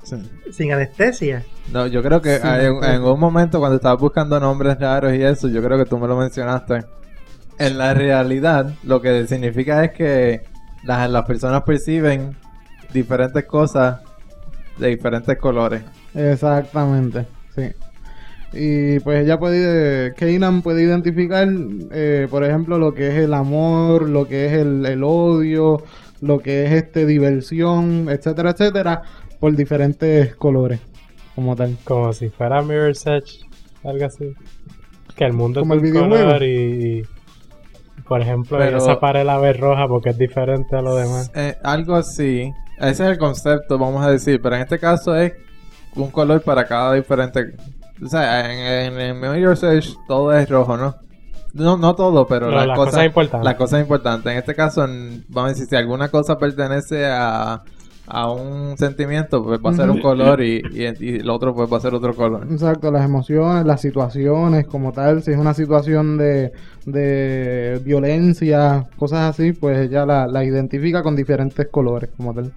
[0.02, 0.16] Sí.
[0.50, 1.44] Sin anestesia.
[1.70, 5.48] No, yo creo que en, en un momento cuando estabas buscando nombres raros y eso,
[5.48, 6.86] yo creo que tú me lo mencionaste.
[7.58, 10.44] En la realidad, lo que significa es que
[10.82, 12.34] las, las personas perciben
[12.90, 14.00] diferentes cosas
[14.78, 15.82] de diferentes colores.
[16.14, 17.70] exactamente sí
[18.52, 21.46] y pues ella puede Kanan puede identificar
[21.92, 25.82] eh, por ejemplo lo que es el amor lo que es el, el odio
[26.22, 29.02] lo que es este diversión etcétera etcétera
[29.38, 30.80] por diferentes colores
[31.34, 33.44] como tal Como si fuera Mirror's Edge,
[33.84, 34.34] algo así.
[35.14, 37.02] Que el mundo Como es el un color y, y,
[38.08, 41.30] por ejemplo, Pero- esa pared la ves roja porque es diferente a lo demás.
[41.36, 42.52] Eh, algo así.
[42.78, 44.40] Ese es el concepto, vamos a decir.
[44.42, 45.32] Pero en este caso es
[45.94, 47.54] un color para cada diferente.
[48.04, 48.52] O sea,
[48.84, 49.44] en, en, en
[50.06, 50.94] todo es rojo, ¿no?
[51.54, 53.44] No, no todo, pero No, las, las cosas, cosas importantes.
[53.44, 54.32] Las cosas importantes.
[54.32, 57.62] En este caso, en- vamos a decir, si alguna cosa pertenece a,
[58.06, 61.72] a un sentimiento, pues va a ser un color y, y, y el otro pues
[61.72, 62.46] va a ser otro color.
[62.50, 66.52] Exacto, las emociones, las situaciones como tal, si es una situación de,
[66.86, 72.52] de violencia, cosas así, pues ella la, la identifica con diferentes colores como tal.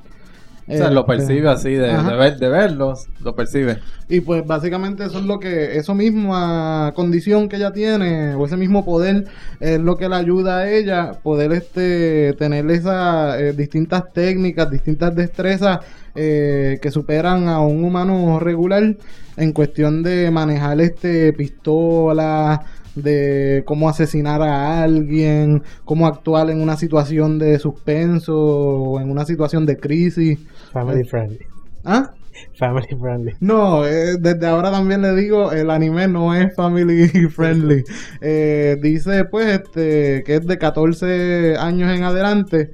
[0.73, 3.79] O sea, lo Este, percibe así, de, de, ver, de verlos, lo percibe.
[4.07, 8.57] Y pues básicamente eso es lo que, eso misma condición que ella tiene, o ese
[8.57, 9.25] mismo poder,
[9.59, 15.15] es lo que le ayuda a ella poder este tener esas eh, distintas técnicas, distintas
[15.15, 15.79] destrezas
[16.15, 18.95] eh, que superan a un humano regular
[19.37, 22.59] en cuestión de manejar este pistolas,
[22.95, 29.25] de cómo asesinar a alguien, cómo actuar en una situación de suspenso o en una
[29.25, 30.39] situación de crisis.
[30.71, 31.39] Family friendly.
[31.83, 32.11] ¿Ah?
[32.57, 33.33] Family friendly.
[33.39, 37.83] No, eh, desde ahora también le digo, el anime no es family friendly.
[38.19, 42.71] Eh, dice pues este que es de 14 años en adelante.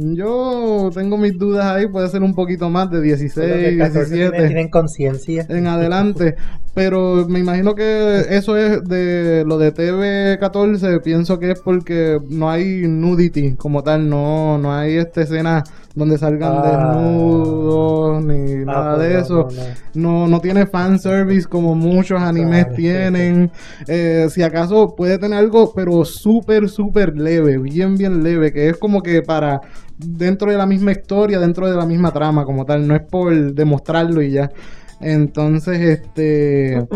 [0.00, 4.14] Yo tengo mis dudas ahí, puede ser un poquito más de 16, Los de 14
[4.14, 5.46] tienen, 17 tienen conciencia.
[5.48, 6.36] en adelante.
[6.78, 11.02] Pero me imagino que eso es de lo de TV14.
[11.02, 14.08] Pienso que es porque no hay nudity como tal.
[14.08, 15.64] No, no hay esta escena
[15.96, 16.94] donde salgan Ah.
[16.94, 19.34] desnudos ni Ah, nada pues de no, eso.
[19.34, 19.62] no,
[19.94, 20.22] no.
[20.22, 23.50] No, no tiene fanservice como muchos animes Claro, sí, tienen.
[23.88, 28.76] Eh, si acaso puede tener algo, pero súper, súper leve, bien, bien leve, que es
[28.76, 29.60] como que para
[29.98, 33.34] dentro de la misma historia, dentro de la misma trama como tal, no es por
[33.52, 34.52] demostrarlo y ya.
[35.00, 36.86] Entonces, este...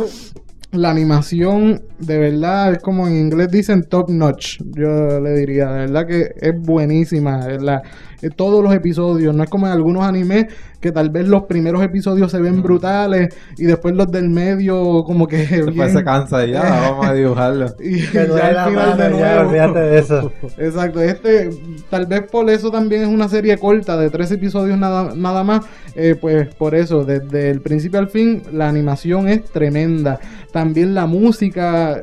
[0.73, 4.59] La animación, de verdad, es como en inglés dicen top notch.
[4.75, 7.47] Yo le diría, de verdad que es buenísima.
[7.61, 7.83] la- eh,
[8.31, 10.47] todos los episodios, no es como en algunos animes
[10.81, 15.29] que tal vez los primeros episodios se ven brutales y después los del medio, como
[15.29, 15.39] que.
[15.39, 17.67] Después bien- se cansa y ya, vamos a dibujarlo.
[17.81, 19.49] y Me ya duele al la final de mano, ya, nuevo.
[19.49, 20.33] olvídate de eso.
[20.59, 21.51] Exacto, este
[21.89, 25.65] tal vez por eso también es una serie corta de tres episodios nada, nada más,
[25.95, 30.19] eh, pues por eso, desde el principio al fin la animación es tremenda,
[30.53, 32.01] también la música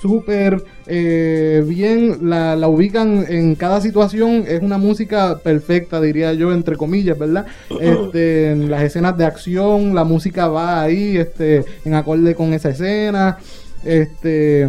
[0.00, 6.52] súper eh, bien, la, la ubican en cada situación, es una música perfecta diría yo
[6.52, 7.46] entre comillas, ¿verdad?
[7.80, 12.70] Este, en las escenas de acción, la música va ahí, este, en acorde con esa
[12.70, 13.38] escena,
[13.84, 14.68] este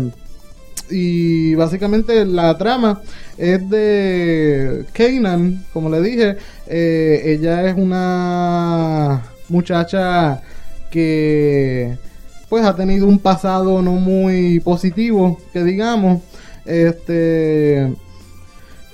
[0.89, 3.01] y básicamente la trama
[3.37, 6.35] es de Kanan, como le dije.
[6.67, 10.41] eh, ella es una muchacha
[10.89, 11.97] que
[12.51, 16.21] pues ha tenido un pasado no muy positivo, que digamos.
[16.65, 17.93] Este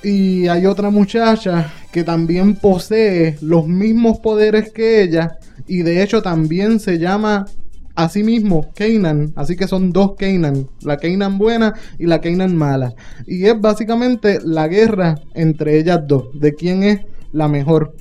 [0.04, 6.22] y hay otra muchacha que también posee los mismos poderes que ella y de hecho
[6.22, 7.48] también se llama
[7.96, 12.94] Asimismo, Kanan, así que son dos Kanan, la Kanan buena y la Kanan mala.
[13.26, 17.00] Y es básicamente la guerra entre ellas dos, de quién es
[17.32, 17.96] la mejor.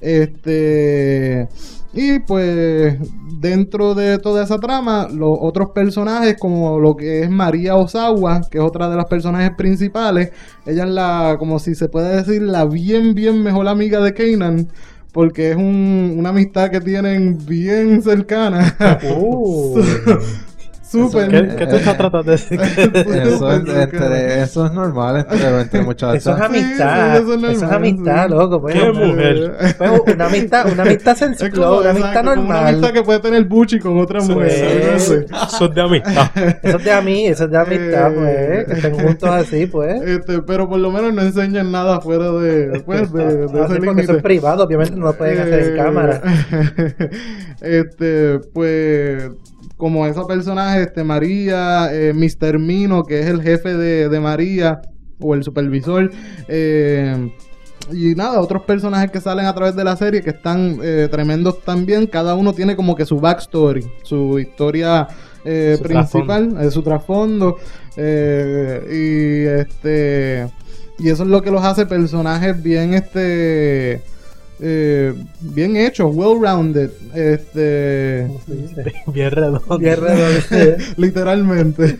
[0.00, 1.48] Este.
[1.92, 2.98] Y pues
[3.40, 8.58] dentro de toda esa trama, los otros personajes como lo que es María Osawa, que
[8.58, 10.30] es otra de las personajes principales,
[10.66, 14.68] ella es la, como si se puede decir, la bien, bien mejor amiga de Kanan,
[15.12, 18.76] porque es un- una amistad que tienen bien cercana.
[19.16, 19.80] Uh,
[20.90, 21.28] Súper.
[21.28, 22.60] ¿Qué, qué tú estás tratando de decir?
[22.62, 26.16] Eso es, entre- eso es normal entre, entre muchachos.
[26.16, 27.16] Eso es amistad.
[27.16, 28.60] sí, eso es eso es normal, amistad, loco.
[28.62, 29.52] Pues, ¿Qué mujer?
[29.76, 32.66] pues, una amistad, una amistad sencilla, una exacto, amistad como una normal.
[32.68, 34.82] amistad que puede tener Buchi con otra Eso mujer.
[34.84, 35.74] algo es.
[35.74, 36.30] de amistad.
[36.62, 38.64] Eso es de a mí, eso es de amistad, Eh.
[38.66, 38.66] pues.
[38.66, 40.02] Que estén juntos así, pues.
[40.02, 44.02] Este, pero por lo menos no enseñan nada fuera de, pues, de, de ese porque
[44.02, 46.22] eso es privado, obviamente no lo pueden hacer en Eh, cámara.
[47.60, 49.30] este, pues,
[49.78, 52.58] como esa personaje, este, María, eh, Mr.
[52.58, 54.82] Mino, que es el jefe de, de María,
[55.20, 56.10] o el supervisor,
[56.48, 57.32] eh,
[57.90, 61.62] y nada, otros personajes que salen a través de la serie que están eh, tremendos
[61.62, 62.06] también.
[62.06, 65.08] Cada uno tiene como que su backstory, su historia
[65.44, 67.56] eh, Su principal, eh, su trasfondo.
[67.96, 70.48] eh, y este.
[70.98, 74.02] Y eso es lo que los hace personajes bien este.
[74.60, 76.90] Eh, bien hechos, well rounded.
[77.14, 78.28] Este.
[79.06, 79.78] Bien redondo.
[79.78, 80.84] Bien redondo.
[80.96, 81.96] literalmente.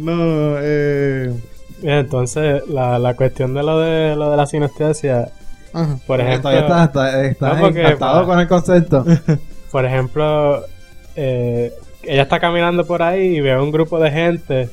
[0.00, 1.32] no, eh.
[1.80, 5.30] Bien, entonces, la, la cuestión de lo de lo de la sinestesia,
[5.72, 5.98] Ajá.
[6.06, 9.04] por ejemplo, Todavía estás, estás- estás No, porque, encantado pa- con el concepto.
[9.72, 10.64] por ejemplo,
[11.16, 11.72] eh,
[12.04, 14.70] ella está caminando por ahí y ve un grupo de gente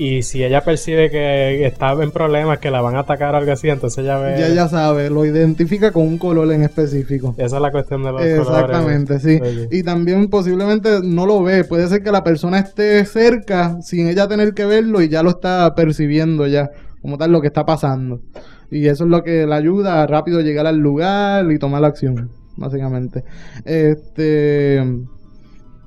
[0.00, 3.52] y si ella percibe que está en problemas, que la van a atacar o algo
[3.52, 4.34] así, entonces ella ve...
[4.38, 7.34] Ya ya sabe, lo identifica con un color en específico.
[7.36, 8.48] Esa es la cuestión de los colores.
[8.48, 9.38] Exactamente, sí.
[9.38, 9.68] Sí.
[9.70, 11.64] Y también posiblemente no lo ve.
[11.64, 15.28] Puede ser que la persona esté cerca sin ella tener que verlo y ya lo
[15.28, 16.70] está percibiendo ya,
[17.02, 18.22] como tal, lo que está pasando.
[18.70, 21.88] Y eso es lo que le ayuda a rápido llegar al lugar y tomar la
[21.88, 23.22] acción, básicamente.
[23.66, 24.82] Este.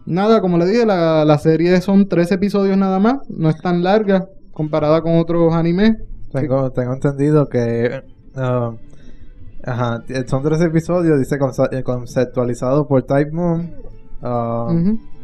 [0.05, 3.15] Nada, como le dije, la, la serie son tres episodios nada más.
[3.29, 5.95] No es tan larga comparada con otros animes.
[6.31, 8.01] Tengo, tengo entendido que
[8.35, 8.71] ah,
[9.63, 11.37] ajá, t- son tres episodios, dice
[11.71, 13.71] eh, conceptualizado por Type Moon,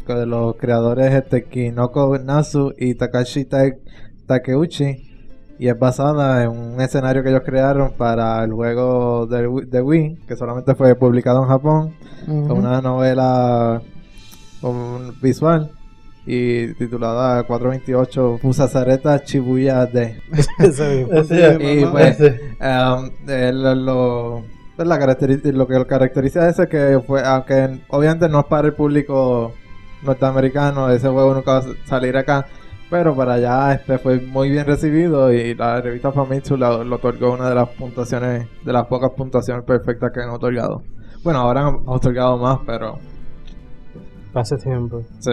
[0.06, 3.76] que de los creadores este, Kinoko Nasu y Takashi Ta-
[4.28, 5.06] Takeuchi.
[5.58, 9.82] Y es basada en un escenario que ellos crearon para el juego de, Wii- de
[9.82, 11.94] Wii, que solamente fue publicado en Japón.
[12.28, 12.54] Ujú.
[12.54, 13.82] una novela
[14.62, 15.72] con visual
[16.26, 20.22] y titulada 428 Fusasareta Chibuya de
[20.60, 21.14] Ese mismo.
[21.20, 24.44] Ese- y pues um, eh, lo,
[24.76, 28.74] pues, la lo que lo caracteriza es que fue aunque obviamente no es para el
[28.74, 29.54] público
[30.04, 32.46] norteamericano ese juego nunca va a salir acá
[32.90, 37.34] pero para allá este fue muy bien recibido y la revista Famitsu lo, lo otorgó
[37.34, 40.84] una de las puntuaciones de las pocas puntuaciones perfectas que han otorgado.
[41.24, 43.00] Bueno ahora han otorgado más pero
[44.34, 45.04] Hace tiempo.
[45.20, 45.32] sí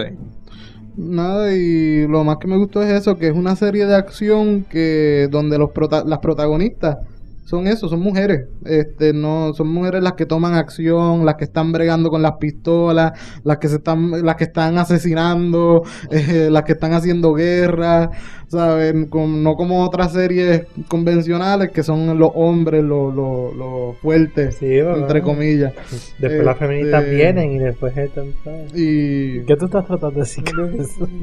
[0.95, 4.65] Nada, y lo más que me gustó es eso, que es una serie de acción
[4.67, 6.97] que donde los prota- las protagonistas
[7.45, 8.47] son eso, son mujeres.
[8.65, 13.11] Este, no, son mujeres las que toman acción, las que están bregando con las pistolas,
[13.43, 18.09] las que se están, las que están asesinando, eh, las que están haciendo guerra,
[18.47, 19.07] ¿saben?
[19.07, 25.21] Con- no como otras series convencionales que son los hombres, los, los, los fuertes, entre
[25.21, 25.73] comillas.
[26.19, 28.25] Después las Este- feministas vienen y después están.
[28.73, 30.43] Y ¿Qué tú estás tratando de decir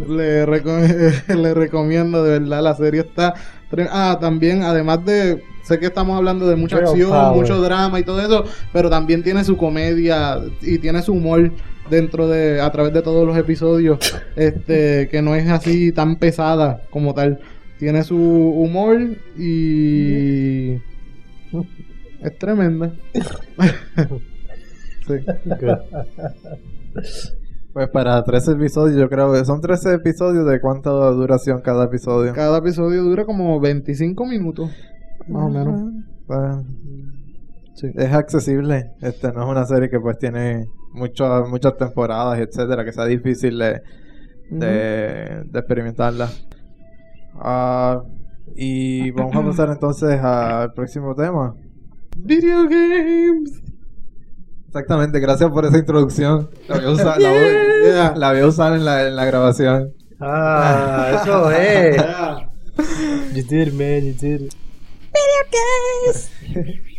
[0.09, 3.35] le, reco- le recomiendo, de verdad, la serie está...
[3.91, 5.43] Ah, también, además de...
[5.65, 9.43] Sé que estamos hablando de mucha acción, mucho drama y todo eso, pero también tiene
[9.45, 11.51] su comedia y tiene su humor
[11.91, 12.61] dentro de...
[12.61, 13.99] a través de todos los episodios,
[14.37, 17.41] este que no es así tan pesada como tal.
[17.79, 19.01] Tiene su humor
[19.37, 20.75] y...
[22.21, 22.93] Es tremenda.
[25.07, 25.15] sí.
[27.75, 32.33] Pues para 13 episodios, yo creo que son 13 episodios de cuánta duración cada episodio.
[32.33, 34.71] Cada episodio dura como 25 minutos,
[35.27, 35.83] más o menos.
[37.83, 42.93] Es accesible, este no es una serie que pues tiene muchas muchas temporadas, etcétera, que
[42.93, 43.81] sea difícil de,
[44.51, 46.29] de, de experimentarla.
[47.35, 48.03] Ah,
[48.55, 51.55] y vamos a pasar entonces al próximo tema.
[52.17, 53.61] Video games.
[54.69, 56.51] Exactamente, gracias por esa introducción.
[56.69, 57.39] La voy a usar, la voy-
[57.85, 58.15] Yeah.
[58.17, 59.93] la voy a usar en la, en la grabación.
[60.21, 61.97] Ah, eso es.
[63.35, 64.55] You did it, man, you did it.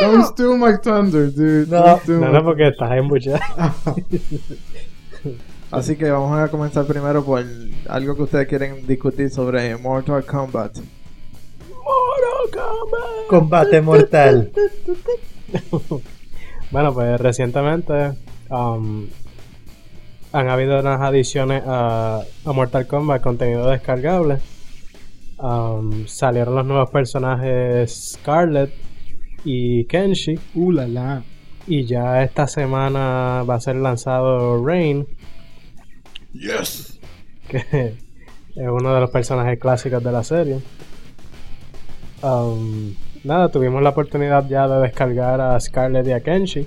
[0.00, 1.70] Don't steal my thunder, dude.
[1.70, 2.00] No.
[2.06, 3.40] No, no, porque estás embuchado.
[5.70, 7.42] Así que vamos a comenzar primero por
[7.88, 10.78] algo que ustedes quieren discutir sobre Mortal Kombat.
[13.28, 14.52] Combate mortal.
[16.70, 18.14] Bueno, pues recientemente
[18.50, 19.06] um,
[20.32, 24.38] han habido unas adiciones a, a Mortal Kombat, contenido descargable.
[25.44, 28.72] Um, salieron los nuevos personajes Scarlet
[29.44, 30.38] y Kenshi.
[30.54, 31.22] Uh, la, la.
[31.66, 35.06] Y ya esta semana va a ser lanzado Rain,
[36.32, 36.98] Yes.
[37.46, 37.58] que
[38.56, 40.60] es uno de los personajes clásicos de la serie.
[42.22, 46.66] Um, nada, tuvimos la oportunidad ya de descargar a Scarlet y a Kenshi.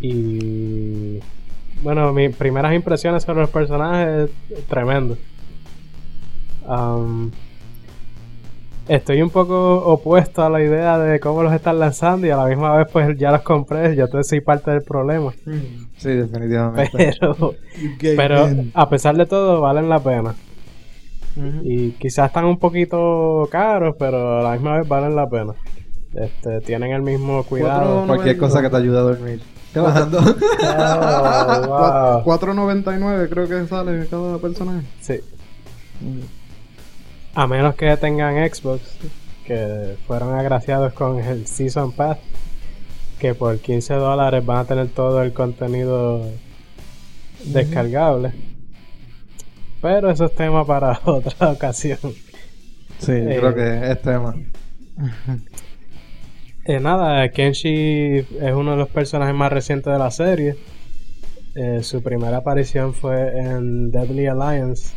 [0.00, 1.18] Y
[1.82, 4.30] bueno, mis primeras impresiones sobre los personajes,
[4.68, 5.18] tremendo.
[6.66, 7.30] Um,
[8.88, 12.46] estoy un poco opuesto a la idea de cómo los están lanzando y a la
[12.46, 15.32] misma vez pues ya los compré, yo entonces soy parte del problema.
[15.96, 17.14] Sí, definitivamente.
[18.00, 20.34] Pero, a pesar de todo valen la pena.
[21.62, 25.52] Y quizás están un poquito caros, pero a la misma vez valen la pena.
[26.14, 28.06] Este, tienen el mismo cuidado.
[28.06, 29.40] Cualquier cosa que te ayude a dormir.
[29.72, 30.20] Trabajando.
[30.58, 32.38] Oh, wow.
[32.38, 34.86] 4.99 creo que sale cada personaje.
[35.00, 35.20] Sí.
[37.36, 38.80] A menos que tengan Xbox,
[39.44, 42.16] que fueron agraciados con el Season Pass,
[43.18, 46.26] que por 15 dólares van a tener todo el contenido
[47.44, 48.32] descargable.
[49.82, 51.98] Pero eso es tema para otra ocasión.
[52.98, 54.34] Sí, Eh, creo que es tema.
[56.64, 60.56] Eh, nada, Kenshi es uno de los personajes más recientes de la serie.
[61.54, 64.94] Eh, su primera aparición fue en Deadly Alliance,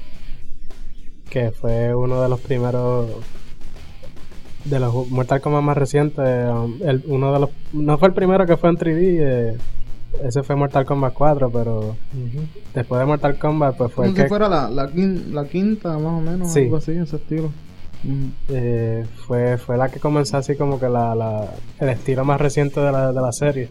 [1.30, 3.08] que fue uno de los primeros
[4.66, 6.50] de los Mortal Kombat más recientes.
[6.52, 9.58] um, el- uno de los no fue el primero que fue en 3D, eh,
[10.24, 11.96] ese fue Mortal Kombat 4, pero
[12.74, 15.46] después de Mortal Kombat pues fue Como el si que fuera la, la, quin- la
[15.48, 16.52] quinta, más o menos.
[16.52, 16.62] Sí.
[16.62, 17.52] Algo así, ese estilo.
[18.50, 21.50] Eh, fue, fue la que comenzó así como que la, la-
[21.80, 23.70] el estilo más reciente de la, de la serie.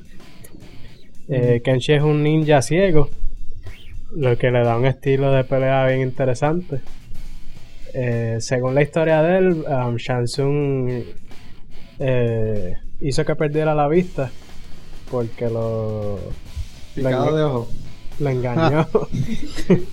[1.29, 3.09] Eh, Kenshi es un ninja ciego,
[4.15, 6.81] lo que le da un estilo de pelea bien interesante.
[8.01, 11.03] Eh, según la historia de él, um, Shansung
[11.99, 14.31] eh, hizo que perdiera la vista
[15.11, 16.21] porque lo,
[16.95, 17.69] lo, de ojo.
[18.21, 18.87] lo engañó.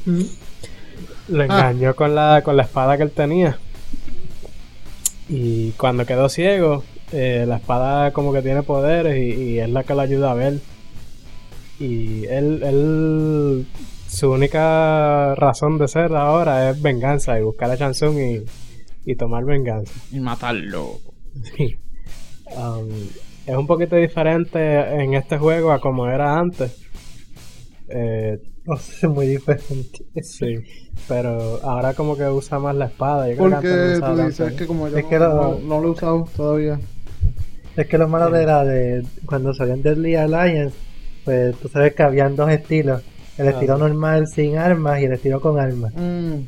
[1.30, 3.58] lo engañó con la con la espada que él tenía.
[5.28, 9.84] Y cuando quedó ciego, eh, la espada como que tiene poderes y, y es la
[9.84, 10.60] que le ayuda a ver.
[11.80, 13.66] Y él, él
[14.16, 18.46] su única razón de ser ahora es venganza y buscar a Shansung y,
[19.12, 19.94] y tomar venganza.
[20.12, 21.00] Y matarlo.
[21.58, 21.76] Sí.
[22.56, 22.88] Um,
[23.46, 24.60] es un poquito diferente
[25.04, 26.76] en este juego a como era antes.
[27.90, 30.04] Eh, No sé, muy diferente.
[30.24, 30.56] sí,
[31.08, 33.30] pero ahora como que usa más la espada.
[33.30, 33.68] Yo creo que Porque
[34.00, 34.56] no tú dices tanto.
[34.58, 36.80] que como yo Es no, que lo- no- no lo he usado todavía.
[37.78, 40.76] Es que lo malo de la de cuando salió en Deadly Alliance,
[41.26, 43.04] pues tú sabes que habían dos estilos.
[43.38, 43.52] El Ah.
[43.52, 45.94] estilo normal sin armas y el estilo con armas.
[45.96, 46.42] Mm.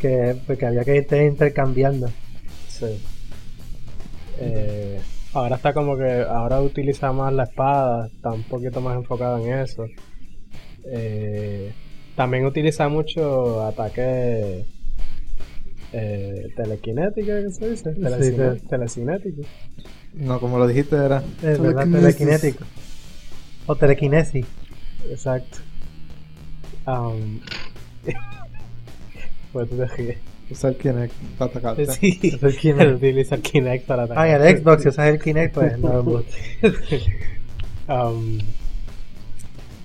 [0.00, 2.08] Que, pues, que había que ir intercambiando.
[2.68, 3.00] Sí.
[4.38, 5.00] Eh,
[5.32, 9.52] ahora está como que ahora utiliza más la espada, está un poquito más enfocado en
[9.60, 9.86] eso.
[10.86, 11.72] Eh,
[12.16, 14.66] también utiliza mucho ataque
[15.92, 17.94] eh, telequinético, ¿qué se dice?
[17.94, 18.60] Sí.
[18.68, 19.42] Telecinético.
[20.14, 21.22] No, como lo dijiste, era.
[21.42, 22.64] Es telequinético.
[23.66, 24.46] O telequinesis.
[25.08, 25.58] Exacto.
[26.86, 27.40] Um,
[29.52, 29.68] pues.
[30.50, 31.86] Usar Kinect para atacarte.
[31.86, 32.96] Sí, el Kinect.
[32.96, 34.24] utiliza el Kinect para atacar.
[34.26, 36.02] Ah, el Xbox, si usas el Kinect, pues no.
[36.04, 36.24] pues,
[37.86, 38.38] Um,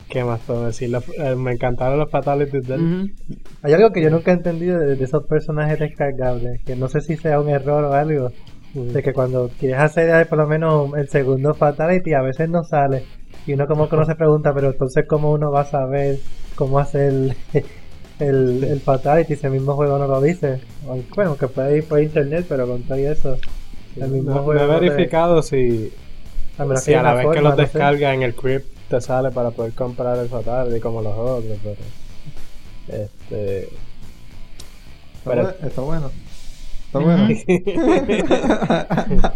[0.10, 0.90] ¿Qué más puedo decir?
[0.90, 3.14] Los- eh, me encantaron los fatalities de él.
[3.62, 7.02] Hay algo que yo nunca he entendido de, de esos personajes descargables, que no sé
[7.02, 8.32] si sea un error o algo,
[8.74, 13.04] de que cuando quieres hacer por lo menos el segundo fatality a veces no sale
[13.46, 16.20] y uno como que no se pregunta, pero entonces cómo uno va a saber
[16.60, 17.36] cómo hacer el,
[18.20, 20.60] el, el fatality si el mismo juego no lo dice.
[21.16, 23.38] Bueno, que puede ir por internet, pero con todo eso,
[23.96, 25.92] el mismo No, no juego he no te- verificado si,
[26.58, 27.62] a menos si que a la vez que los no sé.
[27.64, 31.78] descarga en el crypt te sale para poder comprar el fatality como los otros, pero...
[33.04, 33.70] Este...
[35.24, 36.12] Pero- está bueno.
[36.88, 37.28] Está bueno.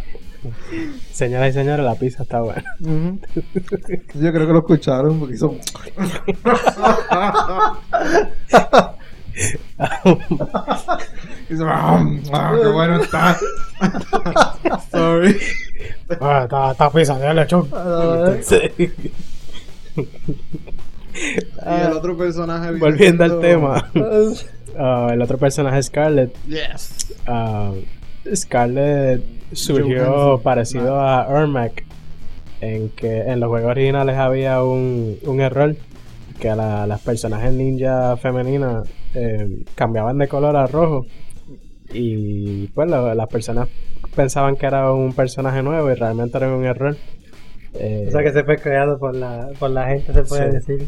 [1.12, 2.64] Señoras y señores, la pizza está buena.
[2.80, 5.56] Yo creo que lo escucharon porque hizo.
[11.50, 11.66] hizo.
[11.68, 12.04] "Ah,
[12.62, 13.38] ¡Qué bueno está!
[14.92, 15.38] Sorry.
[16.22, 17.68] Ah, está, está pizza de lechón.
[17.74, 18.34] Ah.
[21.66, 22.72] Y el otro personaje.
[22.74, 23.90] Volviendo al tema.
[24.78, 26.36] Ah, el otro personaje es Scarlett.
[26.48, 27.14] Yes.
[27.28, 27.72] Ah,
[28.34, 29.22] Scarlett
[29.52, 30.42] surgió Johansson.
[30.44, 31.84] parecido a Ermac
[32.62, 35.76] en que en los juegos originales había un, un error
[36.40, 41.06] que a la- las personajes ninja femeninas eh, cambiaban de color a rojo
[41.94, 43.68] y pues lo- las personas
[44.16, 46.96] pensaban que era un personaje nuevo y realmente era un error.
[47.76, 50.74] Eh, O sea que se fue creado por la, por la gente, se puede Sí.
[50.74, 50.88] decir.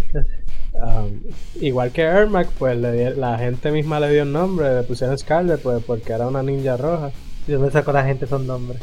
[0.73, 1.21] Um,
[1.61, 5.61] igual que Ermac, pues le la gente misma le dio el nombre, le pusieron Scarlet
[5.61, 7.11] pues porque era una ninja roja.
[7.47, 8.81] ¿De dónde sacó la gente esos nombres?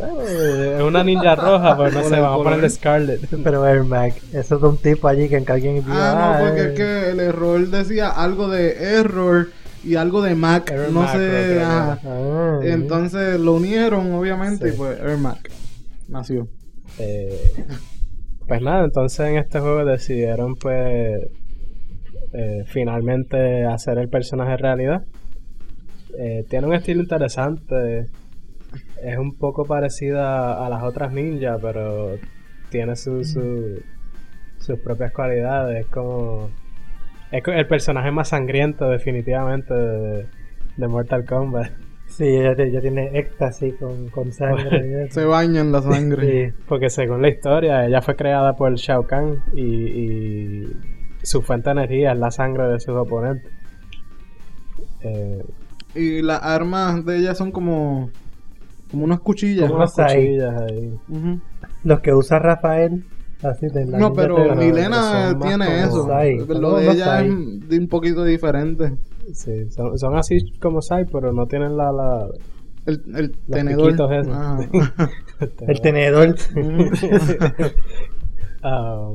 [0.00, 3.20] Es una ninja roja, pues no sé, vamos a ponerle Scarlet.
[3.44, 5.94] Pero Air Mac, eso es un tipo allí que en que alguien vio.
[5.94, 9.48] Ah, no, porque eh, es que el error decía algo de error
[9.84, 10.70] y algo de Mac.
[10.70, 11.60] Error no sé.
[11.64, 11.98] ah,
[12.64, 14.74] Entonces lo unieron, obviamente, Sí.
[14.74, 15.48] y pues Air Mac
[16.08, 16.48] nació.
[16.98, 17.52] Eh,
[18.48, 21.20] pues nada, entonces en este juego decidieron pues
[22.32, 25.02] eh, finalmente hacer el personaje realidad.
[26.18, 28.06] Eh, tiene un estilo interesante.
[29.02, 32.16] Es un poco parecida a las otras ninjas, pero
[32.70, 33.80] tiene su, su-
[34.58, 35.84] sus propias cualidades.
[35.84, 36.50] Es como.
[37.30, 40.26] Es el personaje más sangriento, definitivamente, de,
[40.76, 41.70] de Mortal Kombat.
[42.06, 45.10] Sí, ella, tiene éxtasis con, con sangre.
[45.10, 46.48] Se baña en la sangre.
[46.50, 46.56] Sí.
[46.66, 50.72] Porque según la historia, ella fue creada por Shao Kahn y, y
[51.22, 53.52] su fuente de energía es la sangre de sus oponentes.
[55.02, 55.44] Eh,
[55.94, 58.10] Y las armas de ella son como.
[58.90, 59.66] Como unas cuchillas.
[59.68, 60.26] como unas ahí.
[60.26, 60.94] cuchillas ahí.
[61.84, 63.04] Los que usa Rafael,
[63.42, 64.54] así de la No, pero.
[64.54, 66.06] Milena tiene eso.
[66.06, 66.38] Sai.
[66.46, 67.28] Lo de ella Sai.
[67.28, 68.94] es de un poquito diferente.
[69.32, 71.92] Sí, son, son así como Sai, pero no tienen la...
[71.92, 72.26] la
[72.86, 73.94] El, el Los tenedor.
[74.30, 74.58] Ajá.
[75.66, 76.34] El tenedor.
[78.62, 79.10] Ah,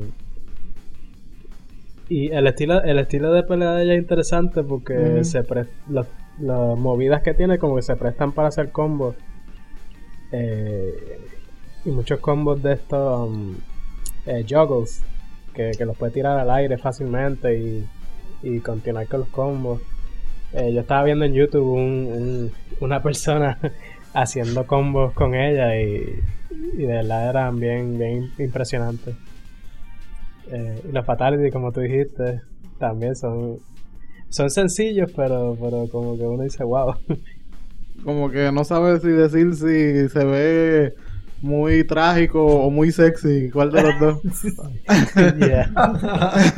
[2.08, 5.66] y el estilo, el estilo de pelea de ella es interesante porque se pre-
[6.40, 9.14] las movidas que tiene como que se prestan para hacer combos.
[10.32, 11.18] Eh,
[11.84, 13.54] y muchos combos de estos um,
[14.26, 15.02] eh, juggles
[15.52, 17.86] que, que los puede tirar al aire fácilmente y,
[18.42, 19.80] y continuar con los combos.
[20.52, 23.58] Eh, yo estaba viendo en YouTube un- un- una persona
[24.14, 26.20] haciendo combos con ella y,
[26.76, 29.14] de verdad eran bien, bien impresionantes.
[30.86, 32.40] Y los fatality, como tú dijiste,
[32.78, 33.58] también son
[34.28, 36.94] son sencillos, pero, pero como que uno dice, wow.
[38.04, 40.94] Como que no sabe si decir si se ve
[41.40, 43.50] muy trágico o muy sexy.
[43.50, 44.20] ¿Cuál de los dos?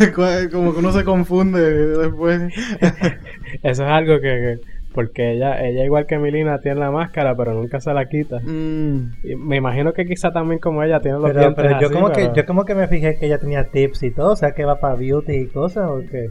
[0.52, 1.60] Como que uno se confunde
[1.98, 2.42] después.
[3.62, 4.20] Eso es algo que,
[4.60, 8.40] que- porque ella, ella igual que Milina tiene la máscara, pero nunca se la quita.
[8.40, 9.12] Mm.
[9.24, 11.94] Y me imagino que quizá también como ella tiene los Pero, dientes pero yo así,
[11.94, 14.36] como que pero- yo como que me fijé que ella tenía tips y todo, o
[14.36, 16.30] sea que va para beauty y cosas, porque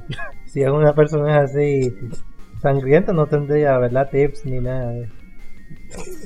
[0.56, 1.93] si es una persona así
[2.62, 4.10] sangrienta no tendría, ¿verdad?
[4.10, 4.93] Tips ni nada.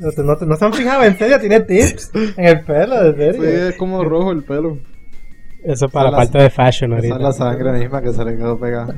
[0.02, 3.02] No, te- no, te- no se han fijado, en serio, tiene tips en el pelo,
[3.08, 3.68] en Sí, serio.
[3.70, 4.78] es como rojo el pelo.
[5.64, 7.28] Eso es para la parte de fashion Esa es ahorita.
[7.28, 8.94] la sangre misma que se le quedó pegada.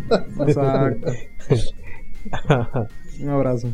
[0.45, 1.11] Exacto.
[3.21, 3.69] Un abrazo.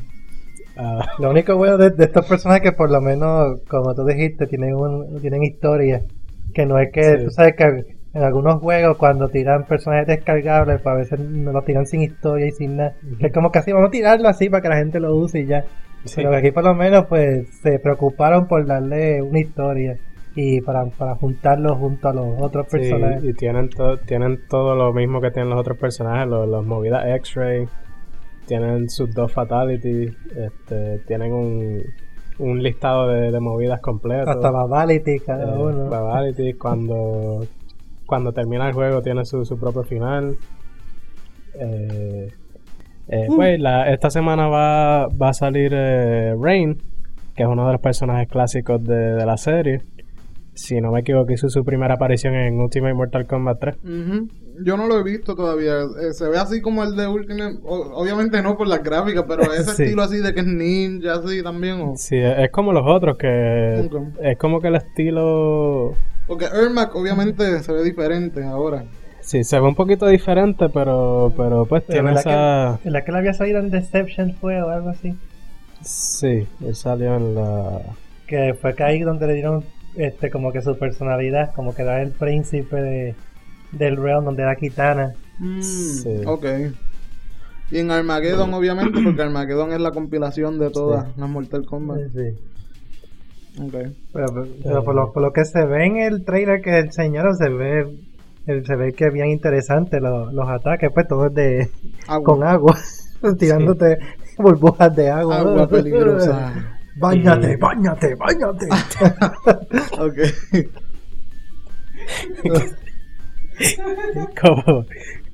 [0.78, 4.06] Ah, Lo único bueno de, de estos personajes es que por lo menos, como tú
[4.06, 6.04] dijiste, tienen, un, tienen historia.
[6.54, 7.24] Que no es que, Sí.
[7.26, 11.62] tú sabes que en algunos juegos cuando tiran personajes descargables, pues a veces no lo
[11.62, 12.94] tiran sin historia y sin nada.
[13.20, 15.46] Es como que así, vamos a tirarlo así para que la gente lo use y
[15.46, 15.64] ya.
[16.06, 16.16] sí.
[16.18, 19.98] Pero que aquí por lo menos pues se preocuparon por darle una historia
[20.36, 23.24] y para, para juntarlo junto a los otros Sí, personajes.
[23.24, 27.06] y tienen, to- tienen todo lo mismo que tienen los otros personajes, los, los movidas
[27.08, 27.68] X-Ray,
[28.46, 31.82] tienen sus dos fatalities, este, tienen un,
[32.40, 34.30] un listado de, de movidas completo.
[34.30, 35.90] Hasta Babality cada Eh, uno.
[35.90, 37.46] Babality, cuando,
[38.08, 40.36] cuando termina el juego tiene su, su propio final.
[41.60, 42.32] Eh,
[43.10, 46.78] eh, pues, la- esta semana va, va a salir eh, Rain,
[47.36, 49.82] que es uno de los personajes clásicos de, de la serie.
[50.54, 53.76] Si no me equivoco, hizo su primera aparición en Ultimate Mortal Kombat 3.
[53.84, 54.28] Ujú.
[54.66, 55.82] Yo no lo he visto todavía.
[56.02, 57.60] Eh, se ve así como el de Ultimate.
[57.64, 59.84] o- obviamente no por las gráficas, pero ese Sí.
[59.84, 61.80] estilo así de que es ninja, así también.
[61.82, 61.94] O...
[61.96, 63.88] Sí, es como los otros, que
[64.24, 65.94] es como que el estilo...
[66.28, 68.84] Porque Ermac obviamente se ve diferente ahora.
[69.22, 72.80] Sí, se ve un poquito diferente, pero, pero pues Pero tiene ¿verdad esa...
[72.82, 75.16] que, ¿verdad que le había salido en Deception fue o algo así?
[75.82, 77.82] Sí, él salió en la...
[78.26, 79.64] Que fue que ahí donde le dieron
[79.96, 83.16] este como que su personalidad, como que era el príncipe de,
[83.72, 85.14] del realm donde era Kitana.
[85.40, 86.22] Mm, Sí.
[86.26, 86.46] Ok.
[87.70, 92.00] Y en Armageddon, obviamente, porque Armageddon es la compilación de todas las Mortal Kombat.
[92.14, 92.38] Sí.
[94.14, 97.50] Pero, pero por, lo, por lo que se ve en el trailer que enseñaron, se
[97.50, 97.88] ve
[98.66, 101.70] se ve que es bien interesante los, los ataques, pues todos de
[102.08, 102.24] Agua.
[102.24, 102.78] con agua,
[103.40, 103.98] tirándote
[104.38, 105.40] burbujas de agua.
[105.40, 106.54] Agua peligrosa.
[107.00, 108.68] Báñate, báñate, báñate.
[110.00, 110.18] Ok.
[114.42, 114.86] como,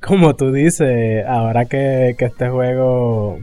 [0.02, 3.38] como tú dices, ahora que, que este juego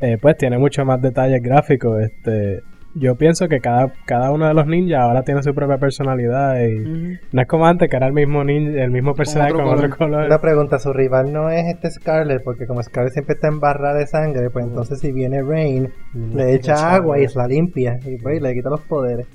[0.00, 2.62] eh, pues tiene mucho más detalles gráficos, este
[2.94, 7.18] yo pienso que cada, cada uno de los ninjas ahora tiene su propia personalidad y
[7.32, 9.96] no es como antes que era el mismo ninja, el mismo personaje otro con otro
[9.96, 10.26] color.
[10.26, 14.06] Una pregunta, su rival no es este Scarlet, porque como Scarlet siempre está embarrada de
[14.06, 15.92] sangre, pues entonces si viene Rain,
[16.32, 19.26] le echa agua y se la limpia, y pues le quita los poderes.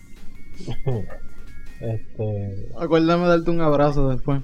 [1.79, 4.41] Este, Acuérdame de darte un abrazo después.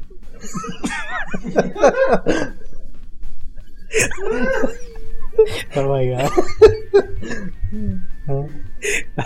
[5.76, 6.32] oh my god.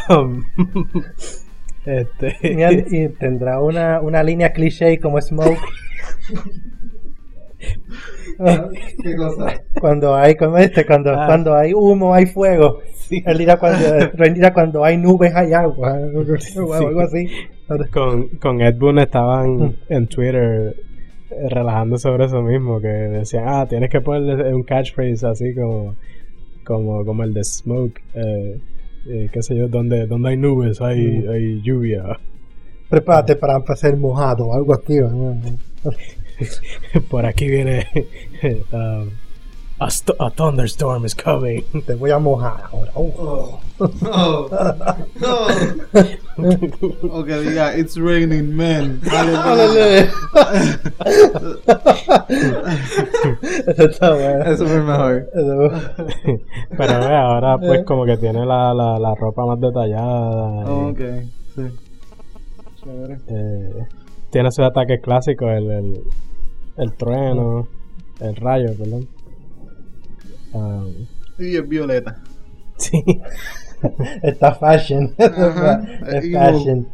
[0.10, 0.44] Um,
[1.86, 5.58] este, Y, y tendrá una, una línea cliché como Smoke.
[9.04, 9.62] ¿Qué cosa?
[9.80, 11.26] cuando hay como este, cuando, Ah.
[11.28, 12.80] cuando hay humo hay fuego.
[13.10, 13.86] Él dirá cuando,
[14.34, 15.98] dirá cuando hay nubes hay agua.
[16.56, 17.28] o algo así.
[17.92, 20.76] con, con Ed Boon estaban en Twitter
[21.50, 25.96] relajando sobre eso mismo, que decían, ah, tienes que ponerle un catchphrase así como,
[26.64, 28.60] como, como el de Smoke, eh,
[29.08, 32.04] eh, qué sé yo, donde, donde hay nubes hay, hay lluvia.
[32.90, 34.98] Prepárate para ser mojado, algo así.
[34.98, 35.38] ¿no?
[37.10, 37.88] Por aquí viene
[38.72, 39.10] um,
[39.80, 41.64] a, st- a thunderstorm is coming.
[41.86, 42.92] Te voy a mojar ahora.
[42.96, 43.60] Oh.
[47.12, 49.00] O que diga, it's raining men.
[49.10, 50.10] Aleluya.
[53.68, 54.44] Eso está bueno.
[54.46, 55.30] Eso fue mejor.
[55.34, 55.72] Eso-
[56.78, 60.64] Pero ve, ahora pues como que tiene la, la, la ropa más detallada.
[60.66, 61.00] y- ok,
[61.56, 61.62] sí.
[62.84, 63.18] Chévere.
[63.28, 63.86] Eh,
[64.32, 66.02] tiene sus ataques clásicos, el, el,
[66.78, 67.68] el trueno,
[68.20, 69.08] el rayo, perdón.
[70.54, 70.94] Um,
[71.38, 72.18] Y es violeta.
[72.78, 73.04] sí,
[74.24, 75.14] Está fashion.
[75.20, 75.82] Ajá.
[76.08, 76.88] Es fashion.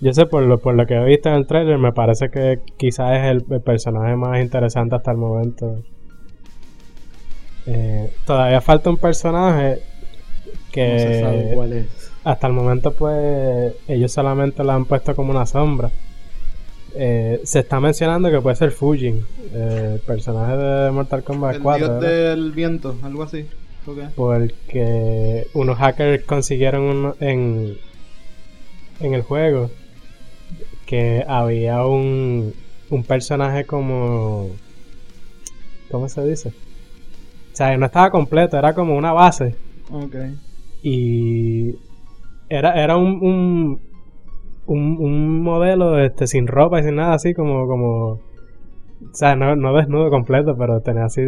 [0.00, 2.60] yo sé por lo, por lo que he visto en el trailer, me parece que
[2.76, 5.82] quizás es el, el personaje más interesante hasta el momento.
[7.66, 9.78] Eh, todavía falta un personaje
[10.72, 12.10] que No se sabe cuál es.
[12.24, 15.90] hasta el momento pues ellos solamente lo han puesto como una sombra.
[16.94, 19.24] Eh, se está mencionando que puede ser Fujin,
[19.54, 21.86] eh, el personaje de Mortal Kombat El 4.
[21.86, 23.46] dios del viento, algo así.
[23.86, 23.98] Ok.
[24.14, 27.78] Porque unos hackers consiguieron en,
[29.00, 29.70] en el juego
[30.86, 32.54] que había un,
[32.90, 34.50] un personaje como...
[35.90, 36.50] ¿Cómo se dice?
[37.52, 39.54] O sea, no estaba completo, era como una base.
[39.90, 40.14] Ok.
[40.82, 41.74] Y
[42.48, 43.80] era, era un, un,
[44.66, 47.66] un, un modelo este, sin ropa y sin nada así como...
[47.66, 51.22] como o sea, no, no desnudo completo, pero tenía así...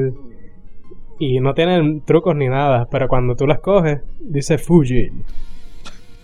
[1.18, 5.24] Y no tienen trucos ni nada, pero cuando tú las coges, dice Fujin.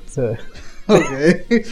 [0.07, 0.39] O sea,
[0.87, 1.11] Ok.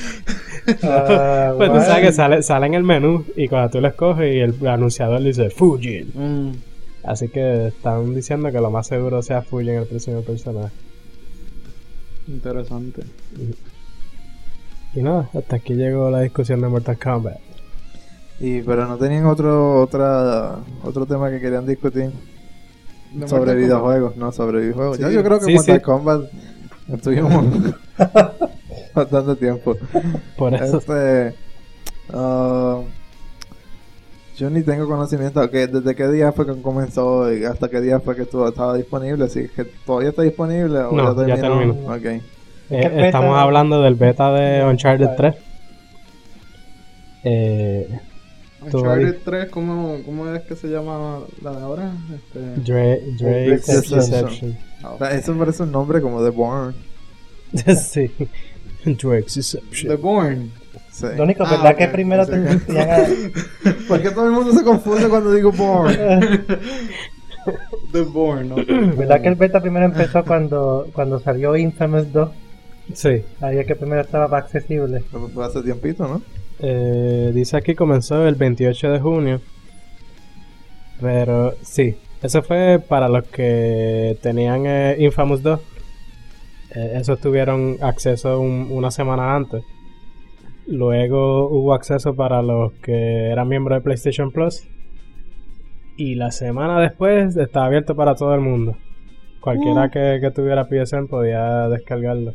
[0.83, 4.35] Ah, pues tú sabes que sale, sale en el menú y cuando tú lo escoges
[4.35, 6.11] y el anunciador dice Fujin.
[6.15, 6.53] Mm,
[7.05, 10.75] Así que están diciendo que lo más seguro sea Fujin el próximo personaje.
[12.27, 13.03] interesante.
[13.37, 13.55] Y
[15.03, 17.39] nada, hasta aquí llegó la discusión de Mortal Kombat.
[18.41, 22.11] Y pero no tenían otro otra otro tema que querían discutir
[23.13, 24.97] ¿De sobre Mortal videojuegos, no sobre videojuegos.
[24.97, 25.03] Sí.
[25.03, 25.83] Yo, yo creo que Sí, Mortal sí.
[25.83, 26.23] Kombat
[26.93, 27.45] estuvimos
[28.95, 29.77] bastante tiempo.
[30.37, 30.79] Por eso.
[30.79, 31.35] Este,
[32.13, 32.81] ah,
[34.37, 37.99] yo ni tengo conocimiento que desde qué día fue que comenzó y hasta qué día
[37.99, 39.25] fue que estuvo, estaba disponible.
[39.25, 40.79] Así que todavía está disponible.
[40.79, 41.73] ¿o No, ya terminó.
[41.93, 42.05] Ok.
[42.05, 42.23] Eh,
[42.69, 43.07] ¿Qué beta?
[43.07, 45.35] estamos hablando del beta de Uncharted 3.
[47.25, 47.89] Eh,
[48.63, 49.19] Uncharted Ari.
[49.25, 51.93] 3, ¿cómo, ¿cómo es que se llama la de ahora?
[52.15, 54.57] Este, Dra- Drake's Drake's Deception.
[54.85, 56.75] O sea, Eso parece un nombre como The Born.
[57.77, 58.11] sí.
[58.85, 59.89] Drake's Deception.
[59.89, 60.51] The Born.
[60.93, 61.07] Sí.
[61.17, 61.77] Lo único, Ah, ¿verdad?
[61.77, 63.07] que primero pensé te- a-
[63.87, 65.97] ¿Por qué todo el mundo se confunde cuando digo Born?
[67.93, 68.67] The Born, ok.
[68.97, 72.31] ¿Verdad que el beta primero empezó cuando, cuando salió Infamous 2?
[72.95, 73.23] Sí.
[73.41, 75.03] Ahí es que primero estaba más accesible.
[75.11, 76.23] Pero fue hace tiempito, ¿no?
[76.61, 79.41] Eh, dice aquí comenzó el 28 de junio.
[81.01, 85.61] Pero sí, eso fue para los que tenían eh, Infamous 2.
[86.75, 89.63] Eh, esos tuvieron acceso un- una semana antes.
[90.67, 94.65] Luego hubo acceso para los que eran miembros de PlayStation Plus.
[95.97, 98.77] Y la semana después estaba abierto para todo el mundo.
[99.41, 102.35] Cualquiera que, que tuviera PSN podía descargarlo.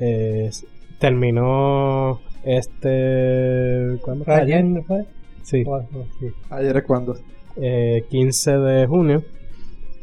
[0.00, 0.50] Eh,
[0.98, 3.98] terminó este...
[4.02, 5.04] ¿Cuándo ¿Fue ayer, no fue?
[5.42, 5.64] Sí,
[6.20, 6.26] sí.
[6.50, 7.16] ¿Ayer es cuándo?
[7.56, 9.22] eh, 15 de junio.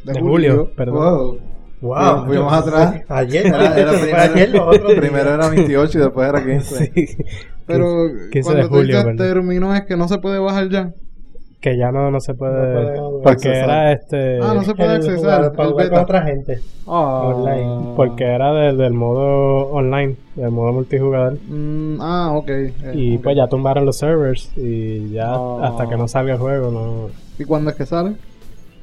[0.04, 0.96] De julio, perdón.
[0.98, 1.40] Wow.
[1.82, 2.26] Wow.
[2.26, 3.02] Fuimos atrás.
[3.08, 4.96] Ayer, Era- era primero- ayer.
[5.00, 6.92] Primero era 28 y después era 15.
[6.96, 7.18] Sí,
[7.66, 9.26] Pero 15 cuando de tú julio, dices ¿verdad?
[9.26, 10.94] terminó es que no se puede bajar ya.
[11.66, 12.74] Que ya no, no se No puede...
[12.74, 13.22] puede jugar.
[13.24, 13.64] porque accesar.
[13.70, 14.40] era este...
[14.42, 15.52] Ah, no se puede El accesar.
[15.54, 16.60] para jugar con otra gente.
[16.88, 17.32] Ah.
[17.36, 17.94] Online.
[17.96, 21.40] Porque era de- del modo online, del modo multijugador.
[21.48, 22.50] Mm, ah, ok.
[22.50, 23.24] Eh, Y ok.
[23.24, 25.60] pues ya tumbaron los servers y ya Ah.
[25.64, 27.10] hasta que no salga el juego, no...
[27.40, 28.14] ¿Y cuándo es que sale?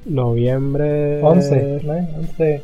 [0.05, 1.23] Noviembre...
[1.23, 1.93] 11, ¿no?
[2.19, 2.63] 11.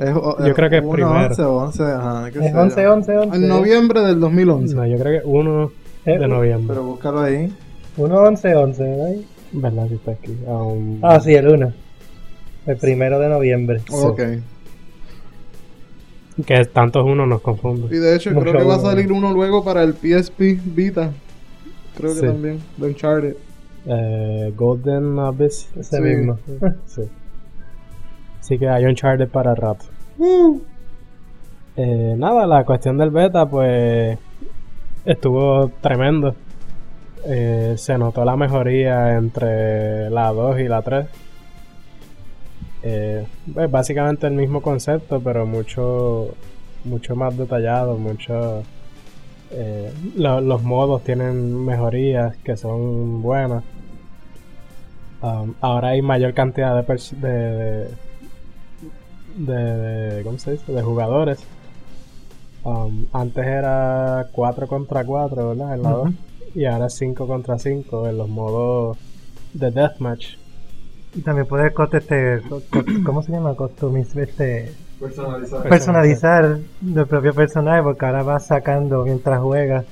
[0.00, 1.10] Es, o- Yo creo que es primero.
[1.28, 2.24] 11 o 11, ajá.
[2.32, 2.60] sé Es yo.
[2.60, 3.36] 11, 11, 11.
[3.36, 4.74] En noviembre del 2011.
[4.74, 5.70] No, yo creo que 1
[6.06, 6.68] Eh, de noviembre.
[6.76, 7.52] Pero búscalo ahí.
[7.98, 9.14] 1, 11, 11, ¿verdad?
[9.52, 10.36] ¿Verdad que está aquí?
[10.46, 11.72] Um, Ah, sí, el 1.
[12.66, 13.80] El primero de noviembre.
[13.90, 14.20] Ok.
[16.46, 17.94] Que tantos uno nos confunde.
[17.94, 21.10] Y de hecho, Mucho creo que va a salir uno luego para el PSP Vita.
[21.96, 22.60] Creo que también.
[22.76, 23.34] De Uncharted.
[23.86, 25.68] Eh, Golden Abyss.
[25.76, 26.02] Ese Sí.
[26.02, 26.38] mismo.
[26.86, 27.02] Sí.
[28.40, 29.86] Así que hay Uncharted para rato.
[30.18, 30.60] Uh,
[31.80, 34.18] Eh, nada, la cuestión del beta, pues
[35.04, 36.34] estuvo tremendo.
[37.26, 41.06] Eh, se notó la mejoría entre la 2 y la 3.
[42.82, 46.34] Eh, pues básicamente el mismo concepto, pero mucho,
[46.84, 48.62] mucho más detallado, mucho.
[49.50, 53.64] eh, lo- los modos tienen mejorías que son buenas.
[55.22, 57.88] Um, ahora hay mayor cantidad de, pers- de,
[59.36, 60.70] de, de- ¿cómo se dice?
[60.72, 61.38] de jugadores.
[62.62, 65.74] Um, antes era 4 contra 4, ¿verdad?
[65.74, 66.04] En la Ujú.
[66.04, 66.14] 2.
[66.58, 68.98] Y ahora es 5 contra 5 en los modos
[69.52, 70.34] de Deathmatch.
[71.14, 72.42] Y también puedes coste este,
[73.06, 73.54] ¿cómo se llama?
[73.54, 75.68] Customiz, este, Personalizar.
[75.68, 76.58] personalizar
[76.96, 79.84] el propio personaje porque ahora vas sacando mientras juegas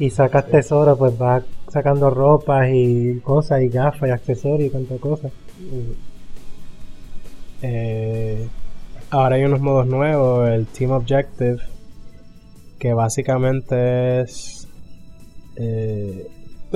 [0.00, 4.98] y sacas tesoro, pues vas sacando ropas y cosas y gafas y accesorios y cuantas
[4.98, 5.32] cosas.
[7.62, 8.48] Eh,
[9.10, 11.58] ahora hay unos modos nuevos, el Team Objective,
[12.80, 14.63] que básicamente es
[15.56, 16.26] eh,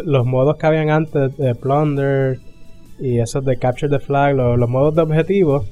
[0.05, 2.39] los modos que habían antes de Plunder
[2.99, 5.65] y esos de Capture the Flag, los, modos de objetivo,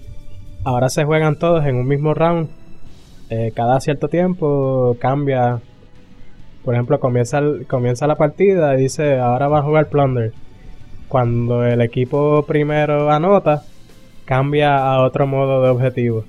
[0.65, 2.49] ahora se juegan todos en un mismo round.
[3.31, 5.61] Eh, cada cierto tiempo cambia.
[6.65, 10.33] Por ejemplo, comienza, comienza la partida y dice ahora va a jugar Plunder.
[11.09, 13.63] Cuando el equipo primero anota,
[14.25, 16.25] cambia a otro modo de objetivo.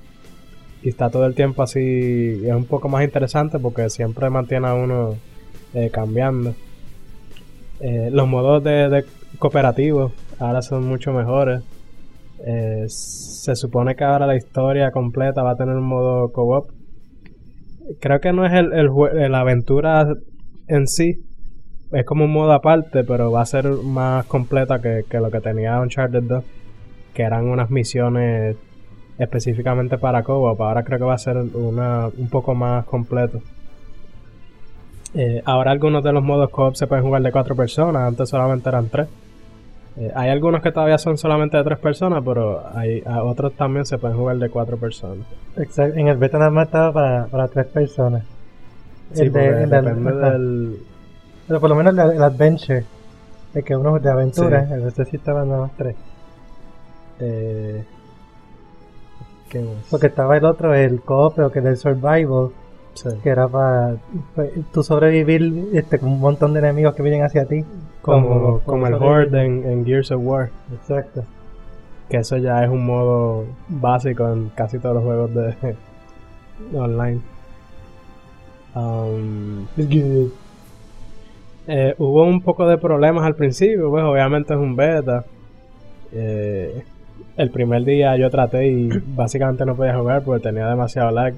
[0.84, 2.42] Y está todo el tiempo así.
[2.46, 5.16] es un poco más interesante porque siempre mantiene a uno
[5.74, 6.54] eh, cambiando.
[7.80, 9.06] Eh, los modos de, de
[9.40, 11.62] cooperativo ahora son mucho mejores.
[12.46, 16.70] Eh, se supone que ahora la historia completa va a tener un modo co-op.
[18.00, 20.08] Creo que no es el, el la aventura
[20.68, 21.24] en sí.
[21.92, 25.40] Es como un modo aparte, pero va a ser más completa que, que lo que
[25.40, 26.44] tenía Uncharted 2
[27.18, 28.56] que eran unas misiones
[29.18, 30.62] específicamente para co-op.
[30.62, 33.42] Ahora creo que va a ser una, un poco más completo.
[35.20, 38.70] Eh, ahora algunos de los modos co-op se pueden jugar de cuatro personas, antes solamente
[38.70, 39.08] eran tres.
[39.98, 43.86] Eh, hay algunos que todavía son solamente de tres personas, pero hay a otros también
[43.86, 45.26] se pueden jugar de cuatro personas.
[45.56, 45.98] Exacto.
[45.98, 48.24] En el beta nada más estaba para, para tres personas.
[49.14, 50.78] Sí, El de- el depende del...
[51.48, 52.84] Pero por lo menos el, el Adventure,
[53.56, 54.74] el que uno de aventura, Sí.
[54.74, 55.96] el resto sí estaba nada más tres.
[57.20, 57.84] eh,
[59.50, 59.76] ¿Qué más?
[59.90, 62.50] Porque estaba el otro, el co-op, pero que del Survival,
[62.98, 63.10] Sí.
[63.24, 63.98] que era para
[64.74, 67.64] tú sobrevivir este, con un montón de enemigos que vienen hacia ti.
[68.02, 68.94] Como, como el.
[68.96, 70.50] Horde en, en Gears of War.
[70.74, 71.24] Exacto.
[72.10, 75.76] Que eso ya es un modo básico en casi todos los juegos de
[76.74, 77.22] online.
[78.76, 79.66] Um,
[81.68, 85.26] eh, hubo un poco de problemas al principio, pues obviamente es un beta.
[86.14, 86.84] Eh,
[87.36, 91.34] el primer día yo traté y básicamente no podía jugar porque tenía demasiado lag.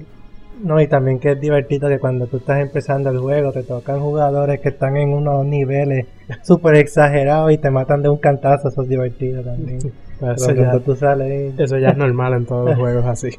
[0.62, 3.98] No, y también que es divertido que cuando tú estás empezando el juego te tocan
[4.00, 6.06] jugadores que están en unos niveles
[6.42, 9.78] súper exagerados y te matan de un cantazo, eso es divertido también.
[10.20, 13.30] Eso ya, tú sales y- eso ya es normal en todos los juegos así.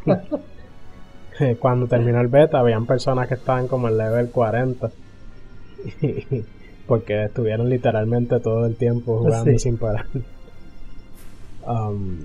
[1.40, 4.90] Eh, Cuando terminó el beta, habían personas que estaban como en level 40.
[6.88, 9.60] Porque estuvieron literalmente todo el tiempo jugando Sí.
[9.60, 10.06] sin parar.
[11.68, 12.18] Um,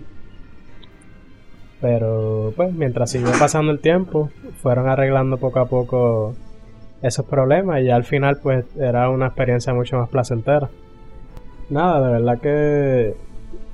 [1.81, 4.31] pero, pues, mientras siguió pasando el tiempo,
[4.63, 6.35] fueron arreglando poco a poco
[7.03, 10.69] esos problemas y ya al final, pues, era una experiencia mucho más placentera.
[11.69, 13.15] Nada, de verdad que.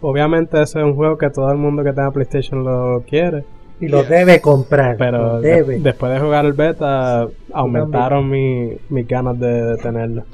[0.00, 3.44] Obviamente, ese es un juego que todo el mundo que tenga PlayStation lo quiere.
[3.80, 4.96] Y lo debe comprar.
[4.96, 5.78] Pero de- debe.
[5.78, 10.24] después de jugar el beta, aumentaron mi, mis ganas de, de tenerlo.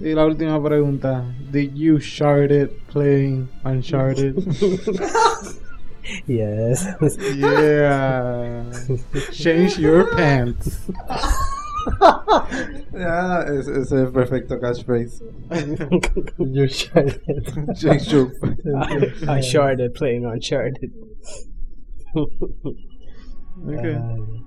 [0.00, 1.24] Y la última pregunta.
[1.50, 4.36] Did you shard it playing Uncharted?
[6.26, 6.86] Yes.
[7.36, 8.64] yeah.
[9.32, 10.80] Change your pants.
[12.92, 15.22] Ya, ese, ese es el perfecto catchphrase.
[16.38, 17.76] You shard it.
[17.76, 18.32] Jake Shoop.
[19.26, 20.92] Uncharted, playing Uncharted.
[23.66, 23.94] Okay.
[23.94, 24.44] Dame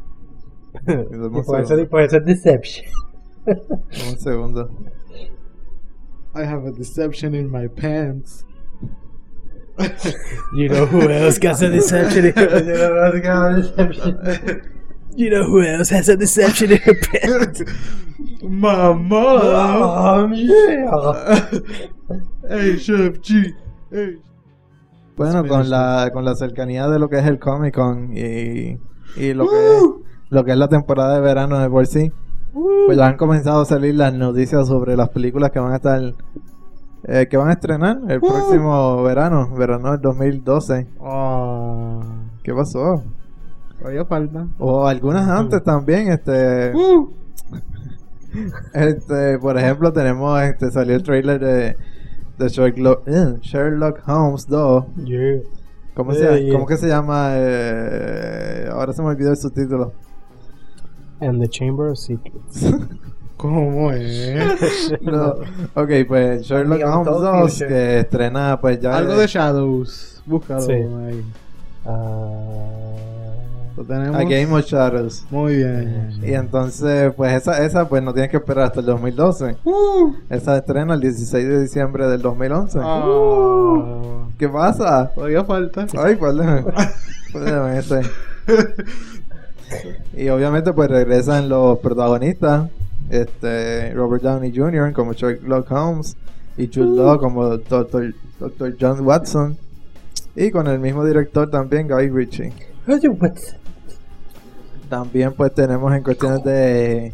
[0.88, 1.90] Y un por eso, segundo.
[1.90, 2.86] por eso es Deception.
[3.46, 4.70] Dame un segundo.
[6.36, 8.46] I have a deception in my pants.
[10.54, 14.62] You know who else got a deception in Deception.
[15.16, 17.62] You know who else has a deception in her pants?
[18.44, 19.16] Mama.
[19.16, 21.50] Oh, yeah.
[22.50, 23.54] hey, Chef G.
[23.92, 24.18] Hey.
[25.16, 28.80] Bueno, con la, con la cercanía de lo que es el Comic Con y,
[29.16, 29.84] y lo, que es,
[30.30, 32.12] lo que es la temporada de verano de por sí,
[32.86, 36.02] pues ya han comenzado a salir las noticias sobre las películas que van a estar,
[37.04, 40.88] eh, que van a estrenar el próximo verano, verano del 2012.
[41.00, 42.02] Oh.
[42.44, 43.04] ¿Qué pasó?
[43.80, 44.48] Todavía falta.
[44.60, 46.74] O algunas antes también, este...
[48.74, 51.76] Este, por ejemplo, tenemos, este, salió el trailer de,
[52.38, 54.86] de Sherlock, eh, Sherlock Holmes 2.
[55.04, 55.42] Yeah.
[55.94, 56.54] ¿Cómo, se, yeah.
[56.54, 57.32] ¿Cómo que se llama?
[57.34, 59.92] Eh, ahora se me olvidó el subtítulo.
[61.20, 62.74] And the Chamber of Secrets.
[63.42, 64.94] ¿Cómo es?
[65.02, 65.34] No.
[65.74, 67.68] Ok, pues Sherlock The Holmes Untold 2 Future.
[67.70, 68.98] que estrena pues ya...
[68.98, 70.22] Algo de Shadows.
[70.26, 70.74] Búscalo Sí.
[70.74, 71.26] ahí.
[71.86, 72.38] Ah,
[73.76, 74.16] Lo tenemos.
[74.16, 75.26] A Game of Shadows.
[75.32, 76.20] Muy bien.
[76.24, 79.56] Y entonces, pues esa, esa pues no tienes que esperar hasta el 2012.
[80.30, 82.80] Esa estrena el 16 de diciembre del 2011.
[82.82, 84.26] Ah.
[84.38, 85.12] ¿Qué pasa?
[85.16, 85.88] Todavía falta.
[85.98, 86.64] Ay, ¿cuál de,
[87.32, 88.08] cuál de meses?
[90.16, 92.70] Y obviamente pues regresan los protagonistas,
[93.12, 94.94] este Robert Downey Jr.
[94.94, 96.16] como Sherlock Holmes
[96.58, 98.16] y Jude Law como Dr.
[98.40, 98.76] Dr.
[98.80, 99.58] John Watson
[100.36, 102.54] y con el mismo director también Guy Ritchie.
[104.90, 107.14] También pues tenemos en cuestiones de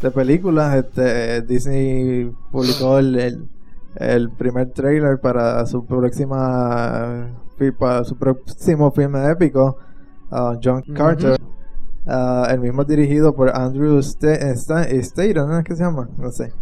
[0.00, 3.48] de películas, este Disney publicó el, el,
[3.96, 7.30] el primer trailer para su próxima
[7.78, 9.76] para su próximo filme épico,
[10.30, 11.36] uh, John Carter.
[12.08, 16.08] Uh, el mismo dirigido por Andrew Sta- Sta- Staton, ¿no es que se llama?
[16.16, 16.52] No sé.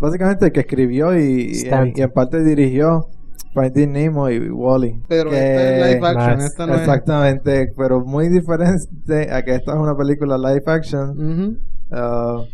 [0.00, 3.08] Básicamente el que escribió y, y, en parte dirigió
[3.52, 5.02] Finding Nemo y Wally.
[5.06, 6.36] Pero esta es live action.
[6.36, 6.46] Nice.
[6.46, 6.80] Esta no es.
[6.80, 11.58] Exactamente, pero muy diferente a que esta es una película live action.
[11.90, 12.44] Uh,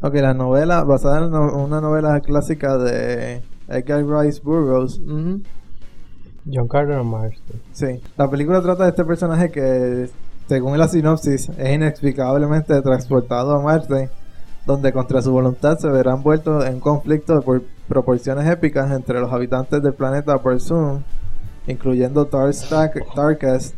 [0.00, 4.98] ok, la novela, basada en una novela clásica de Edgar Rice Burroughs.
[6.50, 7.60] John Carter o Marston.
[7.72, 10.08] Sí, la película trata de este personaje que,
[10.48, 14.10] según la sinopsis, es inexplicablemente transportado a Marte,
[14.66, 19.20] donde contra su voluntad se verá envuelto en un conflicto de por- proporciones épicas entre
[19.20, 21.02] los habitantes del planeta Zoom,
[21.66, 23.74] incluyendo Tarkas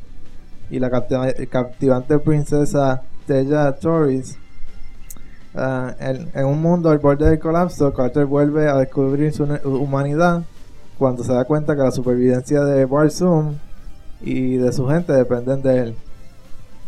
[0.71, 4.39] y la captiva- captivante princesa Teja Torres.
[5.55, 10.43] Ah, en, en un mundo al borde del colapso, Carter vuelve a descubrir su humanidad
[10.99, 13.55] cuando se da cuenta que la supervivencia de Barzoom
[14.21, 15.97] y de su gente dependen de él.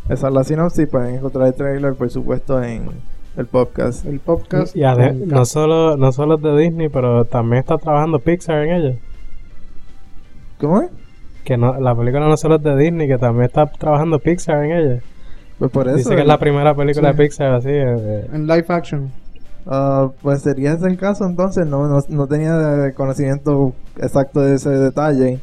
[0.09, 0.87] Esa es la sinopsis.
[0.89, 2.89] Pueden encontrar el trailer, por supuesto, en
[3.37, 4.05] el podcast.
[4.07, 4.75] El podcast.
[4.77, 8.73] Y con no solo, no solo es de Disney, pero también está trabajando Pixar en
[8.75, 8.97] ella.
[10.61, 10.91] ¿Cómo es?
[11.45, 14.73] Que no, la película no solo es de Disney, que también está trabajando Pixar en
[14.73, 15.01] ella.
[15.59, 15.97] Pues por eso.
[15.97, 17.17] Dice que es la primera película Sí.
[17.17, 17.69] de Pixar así.
[17.71, 19.11] eh, En live action.
[19.67, 21.67] Ah, pues sería ese el caso entonces.
[21.67, 25.41] No, no, no tenía eh, conocimiento exacto de ese detalle.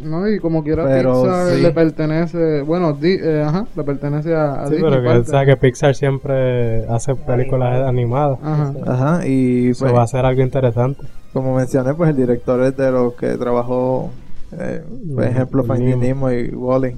[0.00, 1.60] No, y como quiera Pero Pixar sí.
[1.62, 5.24] le pertenece, bueno, di- eh, ajá, le pertenece a, a sí, Disney pero que, o
[5.24, 8.38] sea, que Pixar siempre hace películas animadas.
[8.42, 8.72] Ajá.
[8.86, 11.02] Ajá, y Eso pues, va a ser algo interesante.
[11.32, 14.10] como mencioné, pues el director es de los que trabajó,
[14.58, 14.82] eh,
[15.14, 16.28] por ejemplo, Finding Nemo.
[16.28, 16.96] Nemo y Wally.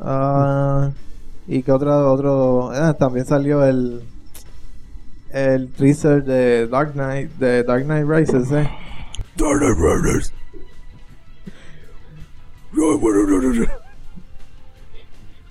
[0.00, 0.90] Ah,
[1.46, 4.02] y que otro, otro, ah, también salió el
[5.30, 8.68] el teaser de Dark Knight, de Dark Knight Rises, eh.
[9.36, 10.32] Darn it, Riders.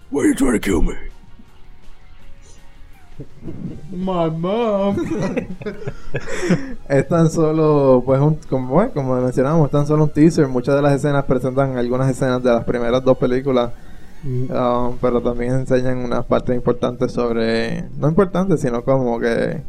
[0.09, 0.95] Why are you trying to kill me?
[3.91, 4.95] My mom.
[6.88, 10.47] Es tan solo, pues, un, como, bueno, como mencionamos, es tan solo un teaser.
[10.47, 13.72] Muchas de las escenas presentan algunas escenas de las primeras dos películas,
[14.24, 19.61] Mm, um, pero también enseñan unas partes importantes sobre, no importantes, sino como que,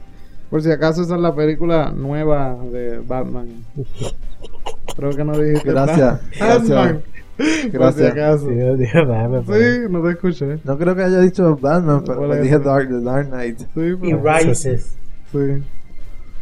[0.49, 3.65] Por si acaso esa es la película nueva de Batman.
[4.97, 6.21] Creo que no dijiste Gracias.
[6.41, 6.59] Batman.
[6.69, 7.18] gracias.
[7.39, 8.11] Por si Gracias.
[8.13, 8.49] acaso.
[8.49, 10.59] Sí, no te escuché.
[10.65, 12.59] No creo que haya dicho Batman, pero ¿Cuál pues es dije?
[12.59, 13.59] Dark, The Dark Knight.
[13.59, 14.97] Sí, Y Rises.
[15.33, 15.39] sí.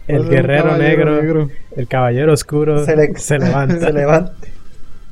[0.08, 0.78] El guerrero caballero
[1.10, 1.48] negro, negro.
[1.74, 3.78] el caballero oscuro Se, le- se levanta.
[3.80, 4.32] se levanta.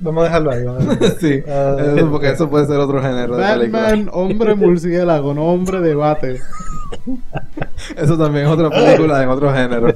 [0.01, 0.65] Vamos a dejarlo ahí.
[0.65, 1.09] Vamos a dejarlo.
[1.21, 3.83] sí, Ah, eso, porque eso puede ser otro género de película.
[3.83, 6.39] Batman, hombre murciélago, no hombre debate.
[7.97, 9.89] Eso también es otra película en otro género.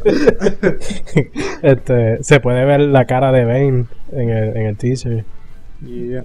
[1.63, 5.25] este, se puede ver la cara de Bane en el, en el teaser.
[5.81, 6.25] Yeah.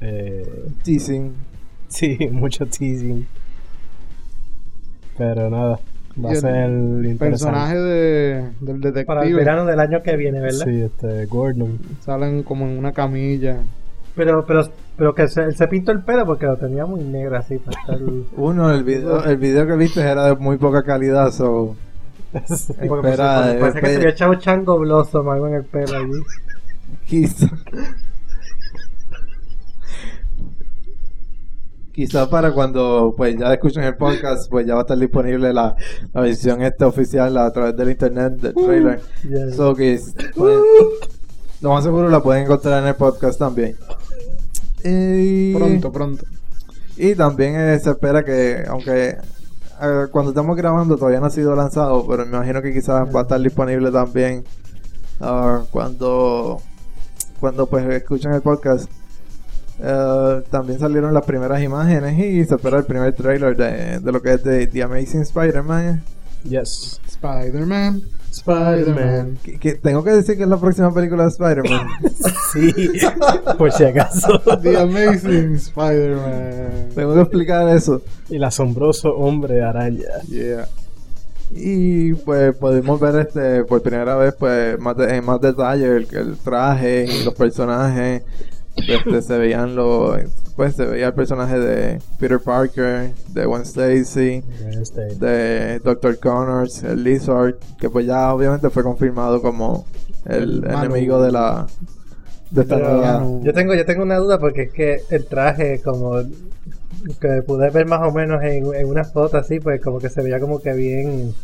[0.00, 1.32] Eh, Teasing.
[1.88, 3.26] sí, mucho teasing.
[5.16, 5.78] Pero nada,
[6.22, 7.18] va a el ser interesante.
[7.18, 9.04] Personaje de, del detective.
[9.04, 10.64] Para el verano del año que viene, ¿verdad?
[10.64, 11.78] Sí, este, Gordon.
[12.00, 13.58] Salen como en una camilla.
[14.14, 17.36] Pero, pero, pero que se, él se pintó el pelo porque lo tenía muy negro
[17.36, 17.98] así para estar...
[18.36, 21.76] Uno, el video, el video que viste era de muy poca calidad, so...
[22.32, 23.88] Porque Espera, parece, parece que espera.
[23.88, 26.22] se había echado chango blossom algo en el pelo allí.
[27.06, 27.46] Quizá.
[31.92, 35.76] Quizá para cuando pues ya escuchen el podcast, pues ya va a estar disponible la,
[36.14, 39.00] la versión esta oficial a través del internet del trailer.
[39.22, 39.56] Yes.
[39.56, 40.00] So que
[40.34, 40.58] pues,
[41.60, 43.76] lo más seguro la pueden encontrar en el podcast también.
[44.82, 46.24] Y, Pronto, pronto.
[46.96, 49.18] Y también eh, se espera que, aunque
[49.82, 53.20] eh, cuando estamos grabando todavía no ha sido lanzado, pero me imagino que quizás va
[53.20, 54.44] a estar disponible también
[55.20, 56.60] ah, cuando,
[57.38, 58.90] cuando pues escuchen el podcast.
[59.84, 64.22] Eh, también salieron las primeras imágenes y se espera el primer trailer de, de lo
[64.22, 66.04] que es de The Amazing Spider-Man.
[66.44, 67.00] Yes.
[67.08, 69.38] Spider-Man, Spider-Man.
[69.42, 71.86] Que, que tengo que decir que es la próxima película de Spider-Man.
[72.52, 72.70] Sí,
[73.56, 74.38] por si acaso.
[74.62, 76.90] The Amazing Spider-Man.
[76.94, 78.02] tengo que explicar eso.
[78.28, 80.04] El asombroso hombre araña.
[80.28, 80.68] Yeah.
[81.50, 86.08] Y pues pudimos ver este por primera vez pues más de- en más detalle el,
[86.12, 88.22] el traje y los personajes.
[88.76, 90.18] Este, se veían los
[90.56, 94.42] pues se veía el personaje de Peter Parker, de Gwen Stacy,
[95.18, 96.18] de Dr.
[96.18, 99.86] Connors, el Lizard, que pues ya obviamente fue confirmado como
[100.26, 101.66] el, enemigo de la
[102.50, 106.22] de esta nueva Yo tengo, yo tengo una duda porque es que el traje, como
[107.20, 110.22] que pude ver más o menos en, en una foto así, pues como que se
[110.22, 111.34] veía como que bien,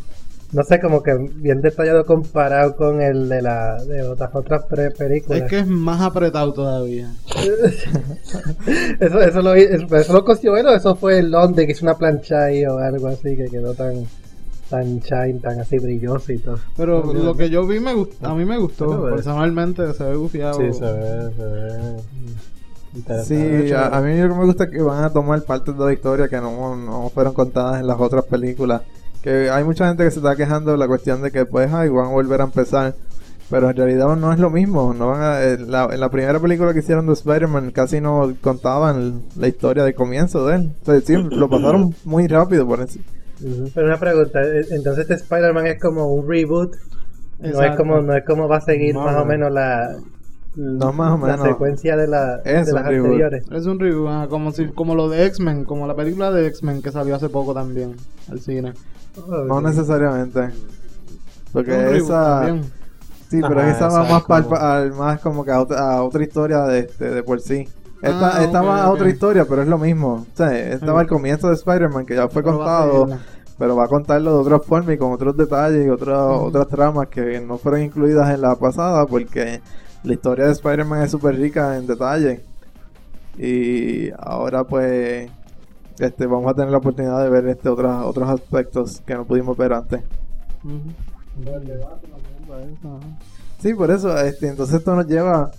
[0.53, 4.91] no sé, como que bien detallado comparado con el de la de otras otras pre-
[4.91, 5.43] películas.
[5.43, 7.11] Es que es más apretado todavía.
[9.01, 11.85] eso, eso lo eso, eso lo cosió él o eso fue el Londres que hizo
[11.85, 14.07] una plancha ahí o algo así que quedó tan
[14.71, 16.59] tan shine, tan así brilloso y todo.
[16.77, 19.09] Pero lo que yo vi me gustó, a mí me gustó.
[19.09, 19.13] Eh.
[19.13, 20.61] Personalmente se ve gufiado.
[20.61, 22.03] sí, se ve, se ve.
[23.25, 25.93] Sí, a mí lo que me gusta es que van a tomar partes de la
[25.93, 28.83] historia que no, no fueron contadas en las otras películas.
[29.29, 31.89] Que hay mucha gente que se está quejando de la cuestión de que pues ay,
[31.91, 32.95] van a volver a empezar.
[33.51, 34.93] Pero en realidad no es lo mismo.
[34.95, 38.35] No van a- en, la, en la primera película que hicieron de Spider-Man casi no
[38.43, 40.71] contaban la historia del comienzo de él.
[40.83, 42.99] O sea, sí, lo pasaron muy rápido por eso.
[43.75, 46.75] Pero una pregunta, eh, entonces este Spider-Man es como un reboot,
[47.39, 49.95] no es como no es como va a seguir Más más, o menos la
[50.57, 51.49] No, más o la menos.
[51.49, 53.05] secuencia de, la, Es de las reboot.
[53.07, 53.45] anteriores.
[53.53, 56.83] Es un review, ah, como si, como lo de X-Men, como la película de X-Men
[56.83, 57.95] que salió hace poco también
[58.31, 58.73] al cine.
[59.47, 60.51] No necesariamente.
[61.53, 62.41] Porque Un esa...
[62.43, 62.73] también.
[63.31, 66.61] Sí, pero esa va más, como- al- más como que a otra, a otra historia
[66.63, 67.69] de, este, de por sí.
[68.01, 70.27] Esta, Ah, esta ok, va a otra historia, pero es lo mismo.
[70.33, 73.09] O sea, esta va al comienzo de Spider-Man, que ya fue Pero contado,
[73.59, 77.09] pero va a contarlo de otra forma y con otros detalles y otras otras tramas
[77.09, 79.61] que no fueron incluidas en la pasada, porque
[80.05, 82.41] la historia de Spider-Man es súper rica en detalle.
[83.37, 85.31] Y ahora pues
[85.99, 89.57] este vamos a tener la oportunidad de ver este otros otros aspectos que no pudimos
[89.57, 90.03] ver antes.
[93.61, 95.51] Sí, por eso, este, entonces esto nos lleva.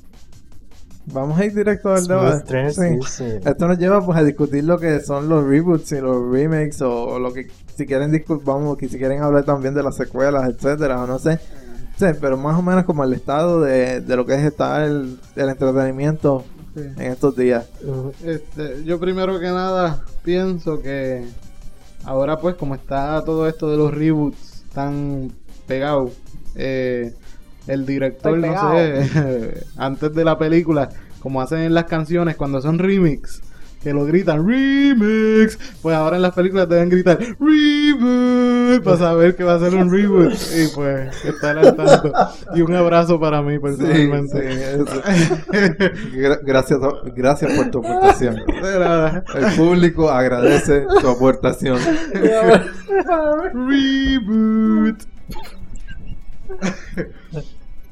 [1.12, 2.72] Vamos a ir directo al debate.
[2.72, 3.24] Sí.
[3.44, 7.06] Esto nos lleva pues a discutir lo que son los reboots y los remakes o,
[7.06, 8.12] o lo que si quieren
[8.44, 11.40] vamos, que si quieren hablar también de las secuelas, etcétera, o no sé.
[11.98, 15.20] Sí, pero más o menos como el estado de, de lo que es estar el,
[15.36, 16.46] el entretenimiento
[16.84, 17.04] Sí.
[17.04, 17.70] en estos días.
[18.24, 21.26] Este, yo primero que nada pienso que
[22.04, 25.32] ahora pues como está todo esto de los reboots tan
[25.68, 26.12] pegado,
[26.56, 27.14] eh,
[27.68, 30.90] el director, no sé, antes de la película,
[31.22, 33.42] como hacen en las canciones cuando son remix,
[33.82, 39.44] que lo gritan remix, pues ahora en las películas deben gritar reboot para saber que
[39.46, 42.12] va a ser un reboot y pues estar al tanto.
[42.56, 44.52] Y un abrazo para mí Sí, personalmente.
[44.52, 46.18] sí.
[46.18, 46.80] Gra- gracias,
[47.16, 48.36] gracias por tu aportación.
[49.36, 51.80] El público agradece tu aportación.
[53.54, 54.98] Reboot.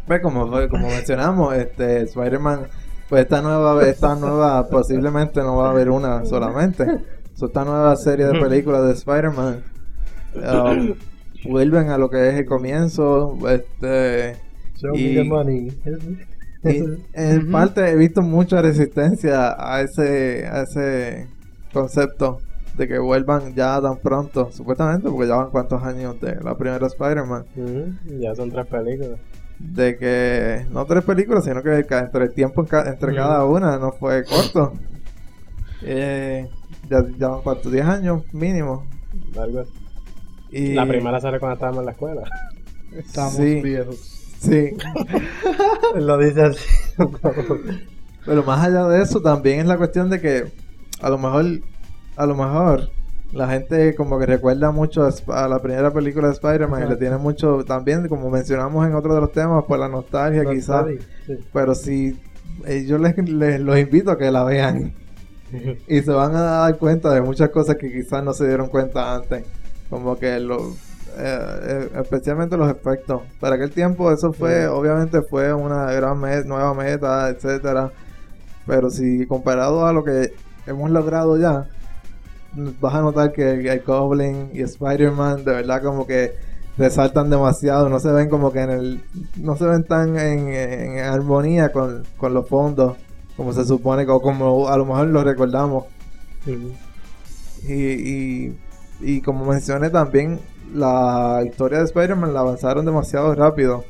[0.06, 2.62] Pues como, como mencionamos, este Spider-Man
[3.10, 6.86] Pues esta nueva, esta nueva posiblemente no va a haber una solamente.
[7.36, 9.64] So, esta nueva serie de películas de Spider-Man
[10.36, 10.96] um,
[11.50, 13.38] vuelven a lo que es el comienzo.
[13.50, 14.36] Este,
[14.76, 15.68] Show me Y- the money.
[16.64, 16.84] y
[17.14, 21.28] en parte he visto mucha resistencia a ese, a ese
[21.72, 22.40] concepto
[22.78, 26.86] de que vuelvan ya tan pronto, supuestamente, porque ya van cuántos años de la primera
[26.88, 27.46] Spider-Man.
[28.20, 29.20] Ya son tres películas.
[29.60, 33.78] De que no tres películas, sino que entre el tiempo en ca- entre cada una
[33.78, 34.74] no fue corto.
[35.82, 36.48] Eh,
[36.90, 38.86] ya, ya van cuántos, 10 años mínimo.
[39.40, 39.72] Algo así.
[40.52, 42.22] Y, La primera sale cuando estábamos en la escuela.
[42.96, 43.62] Estamos Sí.
[43.62, 43.98] viejos.
[44.40, 44.70] Sí,
[45.96, 46.64] Lo dice así.
[48.26, 50.52] pero más allá de eso también es la cuestión de que
[51.02, 51.46] a lo mejor,
[52.16, 52.90] a lo mejor
[53.34, 57.18] la gente como que recuerda mucho a, la primera película de Spider-Man y le tiene
[57.18, 60.86] mucho también, como mencionamos en otro de los temas, por la nostalgia quizás.
[61.26, 61.34] Sí.
[61.52, 62.20] Pero si
[62.66, 64.94] eh, yo les, les los invito a que la vean
[65.88, 69.16] y se van a dar cuenta de muchas cosas que quizás no se dieron cuenta
[69.16, 69.44] antes.
[69.90, 70.72] Como que lo,
[71.18, 73.22] eh, eh, especialmente los efectos.
[73.40, 74.68] Para aquel tiempo eso fue, Sí.
[74.68, 77.92] obviamente fue una gran nueva meta, etcétera.
[78.66, 80.34] Pero si comparado a lo que
[80.66, 81.68] hemos logrado ya,
[82.54, 86.34] vas a notar que el Goblin y Spider-Man de verdad como que
[86.78, 89.02] resaltan demasiado, no se ven como que en el,
[89.38, 92.98] no se ven tan en, en armonía con, con los fondos
[93.36, 95.86] como se supone o como a lo mejor lo recordamos.
[97.68, 98.54] Y,
[99.00, 100.40] y como mencioné también
[100.74, 103.84] la historia de Spider-Man la avanzaron demasiado rápido.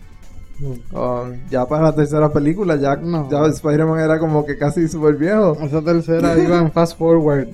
[0.92, 3.30] Um, ya para la tercera película ya, No.
[3.30, 5.56] ya Spider-Man era como que casi súper viejo.
[5.62, 7.48] Esa tercera iba en fast forward,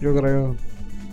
[0.00, 0.56] yo creo.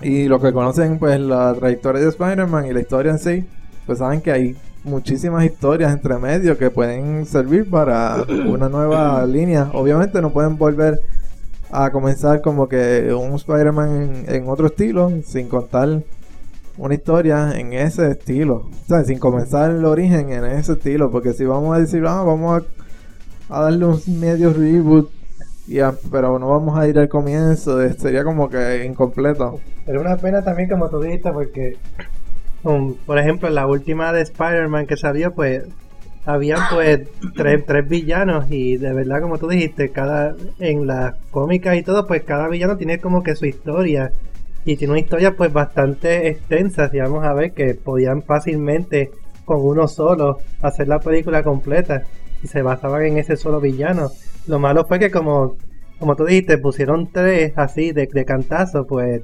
[0.02, 3.46] Y los que conocen pues la trayectoria de Spider-Man y la historia en sí,
[3.86, 9.70] pues saben que hay muchísimas historias entre medio que pueden servir para una nueva línea.
[9.74, 11.00] Obviamente no pueden volver
[11.72, 16.04] a comenzar como que un Spider-Man en, en otro estilo, sin contar
[16.78, 18.70] una historia en ese estilo.
[18.84, 22.22] O sea, sin comenzar el origen en ese estilo, porque si vamos a decir, ah,
[22.24, 22.62] vamos
[23.50, 25.10] a, a darle un medio reboot,
[25.68, 29.60] y a- pero no vamos a ir al comienzo, sería como que incompleto.
[29.86, 31.78] Pero una pena también, como tú dijiste, porque,
[33.06, 35.64] por ejemplo, la última de Spider-Man que salió, pues,
[36.26, 37.02] habían pues
[37.36, 42.08] tres, tres villanos y de verdad, como tú dijiste, cada en las cómicas y todo,
[42.08, 44.12] pues cada villano tiene como que su historia
[44.66, 49.12] y tiene una historia pues bastante extensa, si vamos a ver, que podían fácilmente
[49.46, 52.02] con uno solo hacer la película completa
[52.42, 54.10] y se basaban en ese solo villano.
[54.48, 55.56] Lo malo fue que como,
[56.00, 59.22] como tú dijiste, pusieron tres así de, de cantazo, pues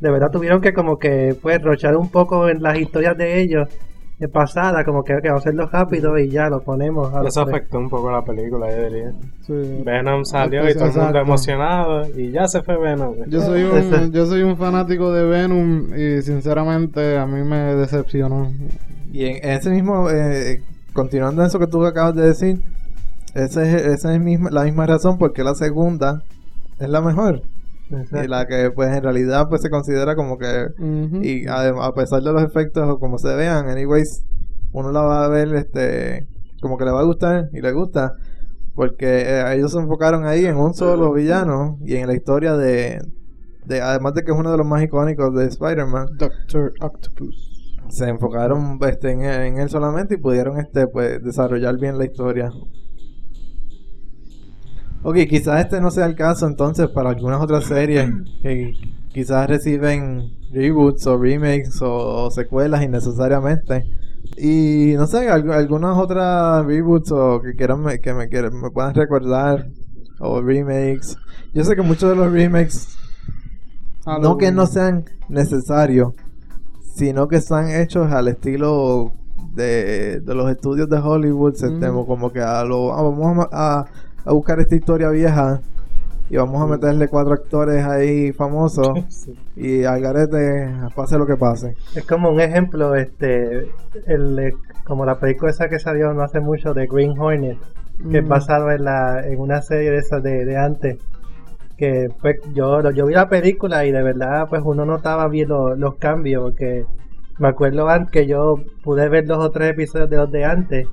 [0.00, 3.68] de verdad tuvieron que como que pues rochar un poco en las historias de ellos
[4.18, 7.12] de pasada, como que, que vamos a hacerlo rápido y ya lo ponemos.
[7.12, 9.12] a Eso afectó un poco la película, yo diría.
[9.40, 9.82] Sí.
[9.84, 11.18] Venom salió y todo el mundo Exacto.
[11.18, 13.14] emocionado y ya se fue Venom.
[13.26, 18.52] Yo soy un, yo soy un fanático de Venom y sinceramente a mí me decepcionó.
[19.12, 22.60] Y en ese mismo, eh, continuando en eso que tú acabas de decir,
[23.34, 26.22] esa es, esa es misma, la misma razón porque la segunda
[26.78, 27.42] es la mejor.
[27.90, 28.24] Exacto.
[28.24, 30.68] Y la que pues en realidad pues se considera como que,
[31.22, 34.24] y a, a pesar de los efectos o como se vean, anyways,
[34.72, 36.26] uno la va a ver este
[36.60, 38.14] como que le va a gustar y le gusta.
[38.74, 42.98] Porque eh, ellos se enfocaron ahí en un solo villano y en la historia de,
[43.66, 47.76] de además de que es uno de los más icónicos de Spider-Man Doctor Octopus.
[47.88, 52.50] se enfocaron este, en, en él solamente y pudieron este pues desarrollar bien la historia.
[55.04, 58.10] Ok, quizás este no sea el caso entonces para algunas otras series
[58.42, 58.72] que
[59.12, 63.84] quizás reciben reboots o remakes o, o secuelas innecesariamente.
[64.38, 68.70] Y no sé, algu- algunas otras reboots o que quieran me- que me, quieran- me
[68.70, 69.68] puedan recordar
[70.20, 71.16] o remakes.
[71.52, 72.96] Yo sé que muchos de los remakes
[74.22, 76.14] no que no sean necesarios,
[76.94, 79.12] sino que están hechos al estilo
[79.54, 82.06] de, de los estudios de Hollywood, Mm.
[82.06, 83.86] como que a lo, ah, vamos a, a-
[84.24, 85.60] a buscar esta historia vieja
[86.30, 89.34] y vamos a meterle cuatro actores ahí famosos Sí.
[89.56, 91.74] y al garete pase lo que pase.
[91.94, 93.68] Es como un ejemplo, este,
[94.06, 97.58] el, eh, como la película esa que salió no hace mucho de Green Hornet,
[98.10, 98.28] que Mm.
[98.28, 100.98] basado en la, en una serie de esas de, de antes.
[101.76, 105.74] Que pues yo, yo vi la película y de verdad pues uno notaba bien lo-
[105.76, 106.86] los cambios, porque
[107.38, 110.86] me acuerdo antes que yo pude ver dos o tres episodios de los de antes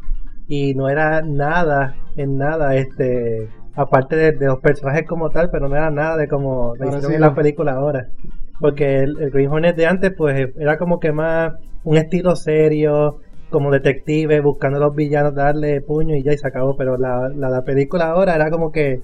[0.51, 5.69] y no era nada, en nada, este, aparte de, de los personajes como tal, pero
[5.69, 8.09] no era nada de como hicieron en la película ahora.
[8.59, 11.53] Porque el, el Green Hornet de antes, pues era como que más
[11.85, 13.19] un estilo serio,
[13.49, 16.75] como detective buscando a los villanos, darle puño y ya y se acabó.
[16.75, 18.99] Pero la, la, la película ahora era como que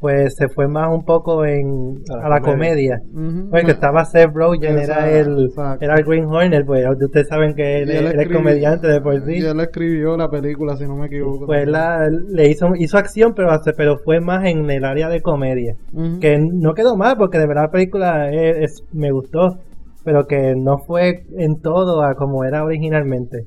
[0.00, 3.00] pues se fue más un poco en A la a la comedia.
[3.00, 3.40] comedia.
[3.40, 3.50] Ujú.
[3.50, 5.84] Porque estaba Seth Rogen, era el, exacto.
[5.84, 9.38] era el Green Hornet, pues ustedes saben que él, es comediante de por sí.
[9.38, 11.46] Y él escribió la película, si no me equivoco.
[11.46, 15.20] Pues la, le hizo, hizo acción, pero, hace- pero fue más en el área de
[15.20, 15.74] comedia.
[16.20, 19.58] Que no quedó mal, porque de verdad la película es- es- me gustó,
[20.04, 23.46] pero que no fue en todo a como era originalmente.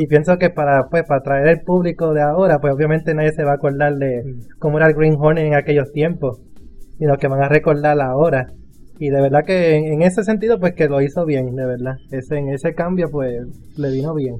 [0.00, 3.42] Y pienso que para pues para atraer al público de ahora, pues obviamente nadie se
[3.42, 6.40] va a acordar de cómo era el Green Hornet en aquellos tiempos,
[6.98, 8.46] sino que van a recordar ahora.
[9.00, 11.96] Y de verdad que en, en ese sentido, pues que lo hizo bien, de verdad.
[12.12, 13.44] Ese, en ese cambio, pues
[13.76, 14.36] le vino bien.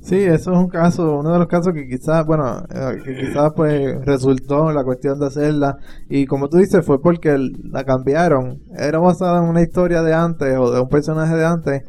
[0.00, 3.52] Sí, eso es un caso, uno de los casos que quizás, bueno, eh, que quizás
[3.54, 5.76] pues resultó la cuestión de hacerla
[6.08, 10.56] y como tú dices fue porque la cambiaron, era basada en una historia de antes
[10.58, 11.82] o de un personaje de antes,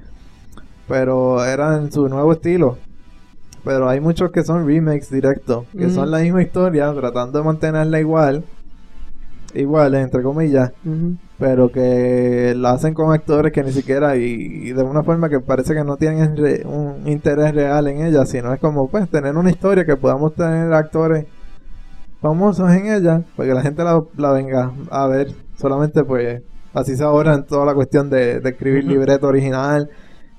[0.88, 2.78] pero era en su nuevo estilo.
[3.64, 8.00] Pero hay muchos que son remakes directos, que son la misma historia, tratando de mantenerla
[8.00, 8.44] igual,
[9.56, 10.72] igual entre comillas,
[11.40, 15.40] pero que la hacen con actores que ni siquiera y, y de una forma que
[15.40, 19.36] parece que no tienen re- un interés real en ella, sino es como pues tener
[19.36, 21.26] una historia que podamos tener actores
[22.22, 26.42] famosos en ella, para que la gente la, la venga a ver, solamente pues
[26.74, 29.90] así se ahorran toda la cuestión de, de escribir libreto original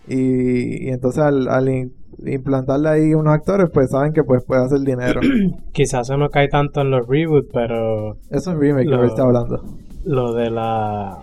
[0.09, 1.91] y, y entonces al, al
[2.25, 5.21] implantarle ahí unos actores pues saben que pues puede hacer dinero.
[5.73, 9.07] Quizás eso no cae tanto en los reboots, pero Eso es remake que Lo- me
[9.07, 9.63] está hablando.
[10.05, 11.19] lo de la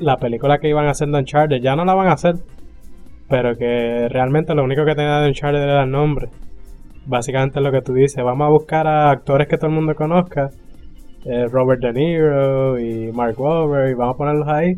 [0.00, 2.34] la película que iban a hacer de Uncharted ya no la van a hacer
[3.28, 6.28] pero que realmente lo único que tenía de Uncharted era el nombre
[7.06, 10.50] básicamente lo que tú dices vamos a buscar a actores que todo el mundo conozca
[11.24, 14.74] eh, Robert De Niro y Mark Wahlberg y vamos a ponerlos ahí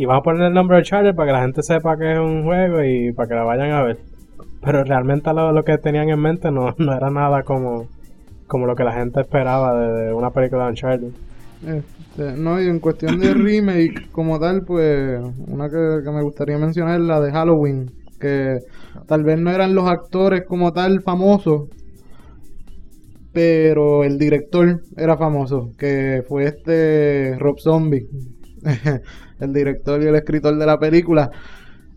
[0.00, 2.18] y vamos a poner el nombre de Uncharted para que la gente sepa que es
[2.18, 3.98] un juego y para que la vayan a ver.
[4.62, 7.86] Pero realmente lo, lo que tenían en mente no, no era nada como
[8.46, 11.12] como lo que la gente esperaba de, de una película de Uncharted.
[11.66, 16.56] Este, no, y en cuestión de remake como tal, pues una que, que me gustaría
[16.56, 18.60] mencionar es la de Halloween, que
[19.06, 21.68] tal vez no eran los actores como tal famosos,
[23.34, 28.08] pero el director era famoso, que fue este Rob Zombie,
[29.40, 31.30] el director y el escritor de la película.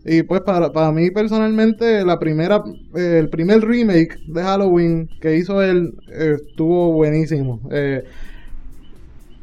[0.04, 2.62] Y pues para, para mí personalmente la primera
[2.94, 7.60] eh, el primer remake de Halloween que hizo él eh, estuvo buenísimo.
[7.70, 8.04] Eh,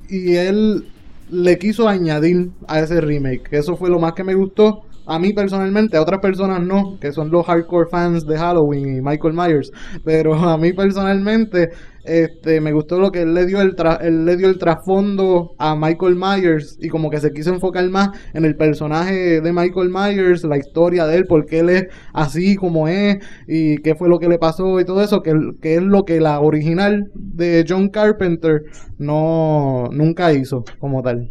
[0.07, 0.85] y él
[1.31, 3.47] le quiso añadir a ese remake.
[3.51, 4.83] Eso fue lo más que me gustó.
[5.07, 9.01] A mí personalmente, a otras personas no, que son los hardcore fans de Halloween y
[9.01, 9.71] Michael Myers.
[10.03, 11.71] Pero a mí personalmente,
[12.03, 15.55] este, me gustó lo que él le dio el, tra- él le dio el trasfondo
[15.57, 19.89] a Michael Myers y como que se quiso enfocar más en el personaje de Michael
[19.89, 23.17] Myers, la historia de él, por qué él es así como es
[23.47, 26.19] y qué fue lo que le pasó y todo eso, que, que es lo que
[26.19, 28.63] la original de John Carpenter
[28.97, 31.29] no nunca hizo como tal.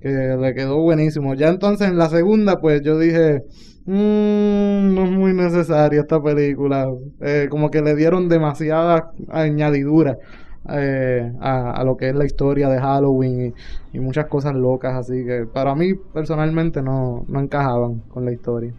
[0.00, 1.34] Que le quedó buenísimo.
[1.34, 3.40] Ya entonces en la segunda, pues yo dije,
[3.86, 6.88] "Mm, no es muy necesaria esta película.
[7.20, 10.18] Eh, como que le dieron demasiada añadidura
[10.68, 13.54] eh, a, a lo que es la historia de Halloween
[13.92, 14.94] y, y muchas cosas locas.
[14.94, 18.72] Así que para mí personalmente no, no encajaban con la historia.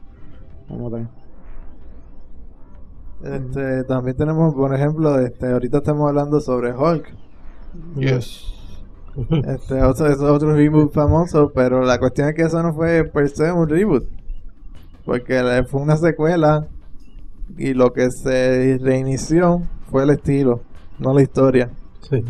[0.67, 1.09] Como tal.
[3.23, 7.07] Este, también tenemos, por ejemplo, este, ahorita estamos hablando sobre Hulk.
[7.95, 8.53] Yes.
[9.47, 13.29] Este, otro, es otro reboot famoso, pero la cuestión es que eso no fue per
[13.29, 14.05] se un reboot.
[15.07, 16.67] Porque fue una secuela
[17.57, 20.63] y lo que se reinició fue el estilo,
[20.99, 21.69] no la historia.
[22.01, 22.25] Sí.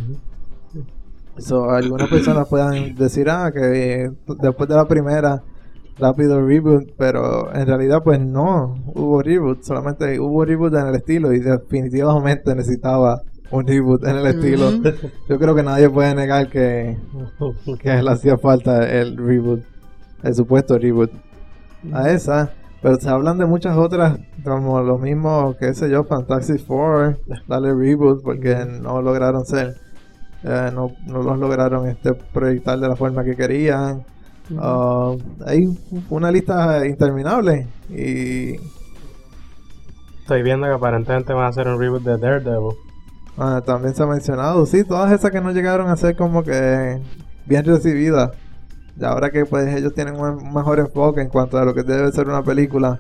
[1.40, 5.42] So, algunas personas puedan decir, ah, que eh, después de la primera,
[5.98, 11.34] rápido reboot, pero en realidad pues no hubo reboot, solamente hubo reboot en el estilo
[11.34, 14.70] y definitivamente necesitaba un reboot en el estilo.
[15.28, 16.96] Yo creo que nadie puede negar que,
[17.80, 19.64] que le hacía falta el reboot,
[20.22, 21.10] el supuesto reboot
[21.92, 22.54] a esa.
[22.88, 27.74] Pero se hablan de muchas otras, como lo mismo, qué sé yo, Fantastic Four, dale
[27.74, 29.76] reboot porque no lograron ser,
[30.42, 34.06] eh, no, no los lograron este proyectar de la forma que querían.
[34.58, 35.14] Ah,
[35.46, 35.68] hay
[36.10, 38.56] una lista interminable y
[40.22, 42.72] Estoy viendo que aparentemente van a hacer un reboot de Daredevil.
[43.38, 47.02] ah, también se ha mencionado, sí, todas esas que no llegaron a ser como que
[47.48, 48.32] bien recibidas.
[49.00, 52.12] Y ahora que pues ellos tienen un mejor enfoque en cuanto a lo que debe
[52.12, 53.00] ser una película.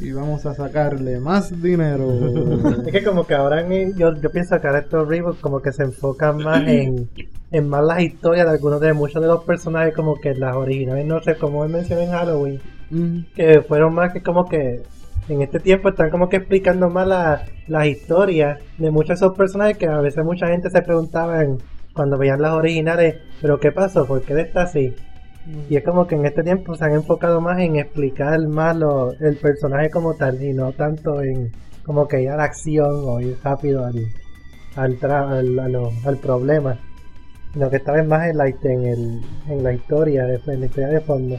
[0.00, 2.08] Y vamos a sacarle más dinero.
[2.86, 5.72] Es que como que ahora en- yo, yo pienso que ahora estos reboots como que
[5.72, 7.08] se enfocan más en,
[7.52, 11.06] en más las historias de algunos de muchos de los personajes como que las originales,
[11.06, 12.60] no sé, como él mencionó en Halloween,
[12.90, 14.82] Mm, que fueron más que como que
[15.30, 19.36] en este tiempo están como que explicando más la- las historias de muchos de esos
[19.36, 21.58] personajes que a veces mucha gente se preguntaba en-
[21.94, 24.04] cuando veían las originales, pero ¿qué pasó?
[24.06, 24.94] ¿Por qué está así?
[25.68, 29.12] Y es como que en este tiempo se han enfocado más en explicar más lo-
[29.12, 31.52] el personaje como tal y no tanto en
[31.84, 34.06] como que ir a la acción o ir rápido al,
[34.76, 36.78] al, tra- al, a lo- al problema.
[37.52, 40.66] Sino que esta vez más en la, en el, en la historia, de, en la
[40.66, 41.36] historia de fondo.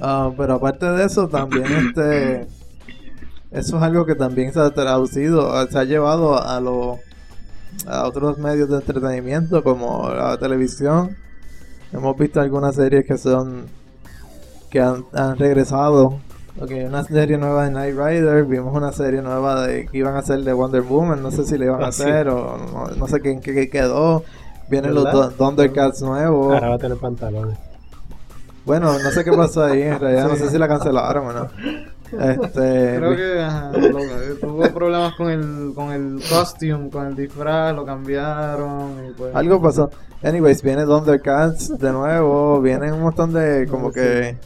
[0.00, 2.46] Ah, pero aparte de eso, también este.
[3.50, 6.98] Eso es algo que también se ha traducido, se ha llevado a, lo-
[7.86, 11.16] a otros medios de entretenimiento como la televisión.
[11.92, 13.66] Hemos visto algunas series que son.
[14.70, 16.18] que han, han regresado.
[16.60, 20.18] Ok, una serie nueva de Night Rider, vimos una serie nueva de que iban a
[20.18, 22.02] hacer de Wonder Woman, no sé si le iban a Ah, sí.
[22.02, 24.22] hacer o no, no sé qué, qué- qué quedó.
[24.68, 25.30] Vienen los ¿Verdad?
[25.30, 26.52] Thun- Thundercats nuevos.
[26.54, 27.58] Ahora va a tener pantalones.
[28.66, 31.48] Bueno, no sé qué pasó ahí, en realidad no sé si la cancelaron o no.
[32.12, 37.74] Este, Creo que ajá, lo- tuvo problemas con el, con el costume, con el disfraz,
[37.74, 39.34] lo cambiaron y pues...
[39.34, 39.90] algo pasó.
[40.22, 44.36] Anyways, viene Thundercats de nuevo, vienen un montón de como que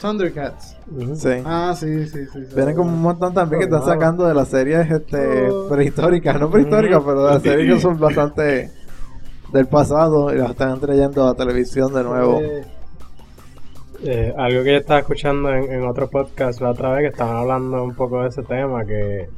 [0.00, 0.76] Thundercats.
[1.16, 1.28] sí.
[1.44, 2.46] Ah, sí, sí, sí.
[2.48, 2.54] sí.
[2.54, 7.02] Vienen como un montón también que están sacando de las series este prehistóricas, no prehistóricas,
[7.04, 8.70] pero de las series que son bastante
[9.52, 12.40] del pasado y las están trayendo a televisión de nuevo.
[12.40, 12.64] Eh,
[14.02, 17.84] Eh, algo que yo estaba escuchando en, otro podcast la otra vez que estaban hablando
[17.84, 19.28] un poco de ese tema, que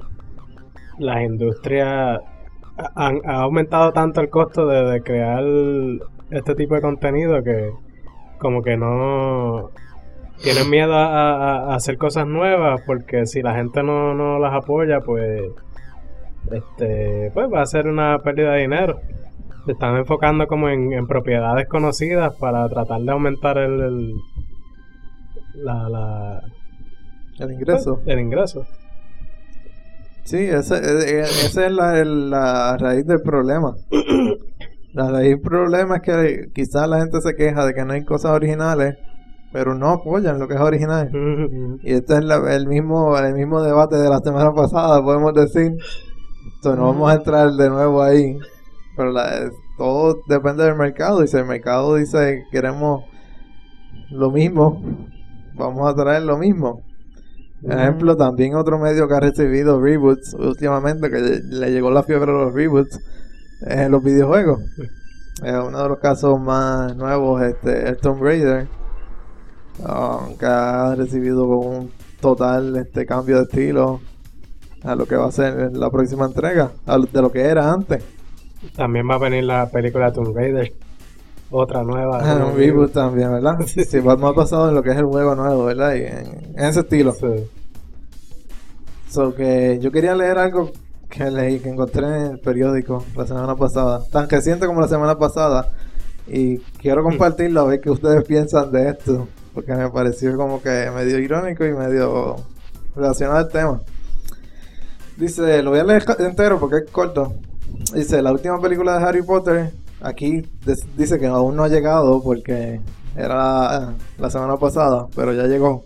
[0.99, 2.21] las industrias
[2.77, 5.43] ha- han ha aumentado tanto el costo de, crear
[6.31, 7.73] este tipo de contenido que
[8.39, 9.71] como que no
[10.43, 15.43] tienen miedo a, hacer cosas nuevas porque si la gente no, no las apoya pues
[16.53, 19.01] este pues va a ser una pérdida de dinero.
[19.67, 24.13] Están enfocando como en, en propiedades conocidas para tratar de aumentar el-
[25.55, 26.43] la, la-
[27.39, 28.01] El ingreso.
[28.07, 28.67] el ingreso.
[30.25, 33.75] Sí, ese, e- e- esa es la, la raíz del problema.
[34.95, 38.05] La raíz del problema es que quizás la gente se queja de que no hay
[38.05, 38.99] cosas originales,
[39.51, 41.11] pero no apoyan lo que es original.
[41.83, 45.73] Y este es la- el mismo el mismo debate de la semana pasada, podemos decir.
[46.57, 48.37] Entonces no vamos a entrar de nuevo ahí.
[48.95, 51.25] Pero la- todo depende del mercado.
[51.25, 53.03] Y si el mercado dice queremos
[54.11, 54.83] lo mismo,
[55.55, 56.83] vamos a traer lo mismo.
[57.63, 62.03] Por ejemplo, también otro medio que ha recibido reboots últimamente, que le- le llegó la
[62.03, 62.99] fiebre de los reboots,
[63.61, 64.61] es en los videojuegos.
[65.45, 68.67] Eh, uno de los casos más nuevos este, el Tomb Raider,
[69.79, 74.01] um, que ha recibido un total este cambio de estilo
[74.85, 77.73] a lo que va a ser la próxima entrega, a lo- de lo que era
[77.73, 78.03] antes.
[78.77, 80.73] También va a venir la película Tomb Raider.
[81.55, 82.19] Otra nueva.
[82.23, 83.59] Ah, un reboot también, ¿verdad?
[83.67, 85.95] Sí, va más basado en lo que es el juego nuevo, ¿verdad?
[85.95, 87.13] Y en, en ese estilo.
[87.13, 87.27] Sí.
[89.11, 90.73] So que yo quería leer algo
[91.11, 95.19] que leí, que encontré en el periódico la semana pasada, tan reciente como la semana
[95.19, 95.69] pasada,
[96.27, 100.91] y quiero compartirlo a ver qué ustedes piensan de esto, porque me pareció como que
[100.95, 102.37] medio irónico y medio
[102.97, 103.83] relacionado al tema.
[105.19, 107.35] Dice, lo voy a leer entero porque es corto.
[107.95, 109.71] Dice, la última película de Harry Potter,
[110.03, 110.43] aquí
[110.97, 112.81] dice que aún no ha llegado porque
[113.17, 115.85] era la, semana pasada, pero ya llegó.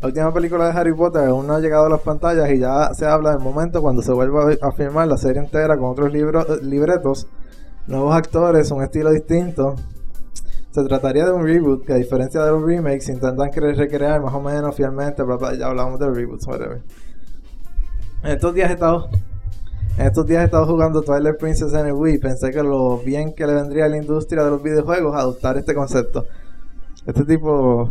[0.00, 2.92] La última película de Harry Potter aún no ha llegado a las pantallas y ya
[2.94, 6.44] se habla del momento cuando se vuelva a filmar la serie entera con otros libros,
[6.48, 7.28] eh, libretos,
[7.86, 9.76] nuevos actores, un estilo distinto.
[10.72, 14.34] Se trataría de un reboot que a diferencia de los remakes intentan cre- recrear más
[14.34, 16.82] o menos fielmente, bla, ya hablamos de reboots, whatever.
[18.24, 19.08] En estos días he estado
[19.98, 22.98] en estos días he estado jugando Twilight Princess en el Wii y pensé que lo
[22.98, 26.26] bien que le vendría a la industria de los videojuegos adoptar este concepto.
[27.06, 27.90] Este tipo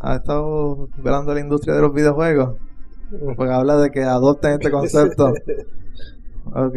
[0.00, 2.56] ha estado velando la industria de los videojuegos.
[3.36, 5.32] Porque habla de que adopten este concepto.
[6.54, 6.76] Ok.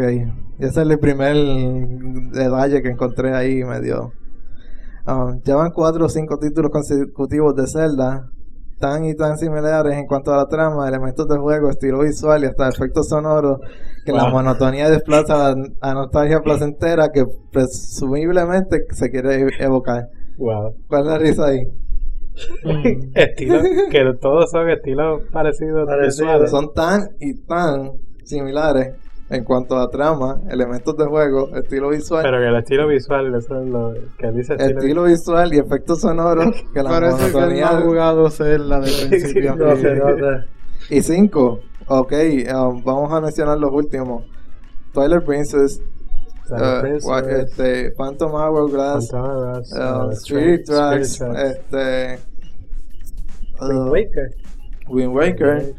[0.59, 4.11] Y ese es el primer detalle que encontré ahí medio.
[5.05, 8.29] Ah, llevan cuatro o cinco títulos consecutivos de Zelda.
[8.81, 12.47] Tan y tan similares en cuanto a la trama, elementos del juego, estilo visual y
[12.47, 13.59] hasta efectos sonoros,
[14.03, 20.09] que la monotonía desplaza a a nostalgia placentera que presumiblemente se quiere evocar.
[20.37, 20.73] Wow.
[20.87, 21.61] ¿Cuál es la risa ahí?
[23.13, 25.85] Estilos, que todos son estilos parecidos.
[25.85, 26.49] Parecidos.
[26.49, 27.91] son tan y tan
[28.23, 28.95] similares
[29.31, 33.61] en cuanto a trama, elementos de juego, estilo visual, Pero que el estilo visual, eso
[33.61, 37.31] es lo que dice estilo, estilo visual y efectos sonoros que la Parece que él
[37.31, 40.45] no monotonía ha jugado Zelda de principio no nota.
[40.89, 41.61] y cinco.
[41.87, 42.13] Ok,
[42.53, 44.25] um, vamos a mencionar los últimos.
[44.93, 45.79] Twilight Princess,
[46.49, 51.57] uh, Princess, este, Phantom Hourglass, Phantom Hourglass, uh, uh, Spirit Tracks, Spirit Tracks.
[51.57, 52.19] este,
[53.61, 54.29] Wind uh, Waker.
[54.89, 55.73] Wind Waker,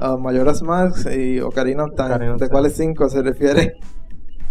[0.00, 2.08] uh, Majora's Mask y Ocarina of Time.
[2.14, 2.50] Ocarina of ¿De Time.
[2.50, 3.74] cuáles cinco se refiere?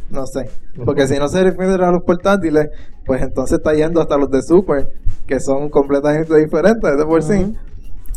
[0.10, 0.50] No sé.
[0.84, 2.68] Porque si no se refiere a los portátiles,
[3.06, 4.90] pues entonces está yendo hasta los de Super,
[5.26, 7.56] que son completamente diferentes de por sí.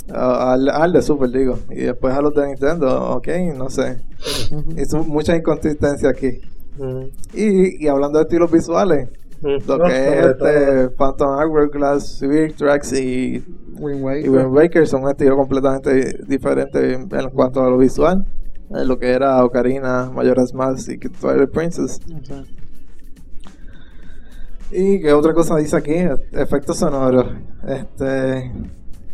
[0.08, 1.56] Uh, al, al de Super, digo.
[1.70, 3.98] Y después a los de Nintendo, ok, no sé.
[4.76, 6.40] Hizo mucha inconsistencia aquí.
[7.32, 9.08] Y, y hablando de estilos visuales.
[9.44, 14.28] Lo No, que es este Phantom Hourglass, y, Wind y.
[14.28, 18.24] Wind Waker son un estilo completamente diferente en, en cuanto a lo visual.
[18.70, 22.00] Eh, lo que era Ocarina, Majora's Mask y Twilight Princess.
[24.70, 25.94] Y qué otra cosa dice aquí,
[26.32, 27.26] efectos sonoros.
[27.68, 28.50] Este,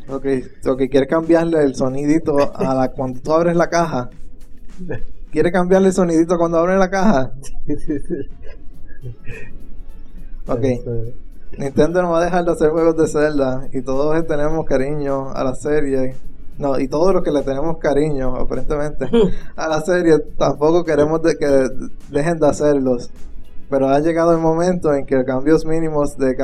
[0.09, 4.11] lo que, lo que quiere cambiarle el sonidito a la cuando tú abres la caja.
[5.31, 7.33] Quiere cambiarle el sonidito cuando abres la caja.
[10.47, 10.65] Ok.
[10.65, 11.15] Este,
[11.59, 15.43] Nintendo no va a dejar de hacer juegos de Zelda y todos tenemos cariño a
[15.45, 16.15] la serie.
[16.59, 19.09] No, y todos los que le tenemos cariño, aparentemente,
[19.57, 21.69] a la serie, tampoco queremos de que
[22.11, 23.11] dejen de hacerlos.
[23.71, 26.35] Pero ha llegado el momento en que cambios mínimos de,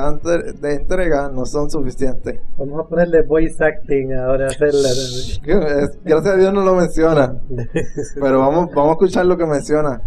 [0.60, 2.38] de entrega no son suficientes.
[2.56, 4.50] Vamos a ponerle voice acting ahora a.
[4.50, 7.36] Es- Gracias a Dios no lo menciona.
[8.20, 10.00] Pero vamos, vamos a escuchar lo que menciona.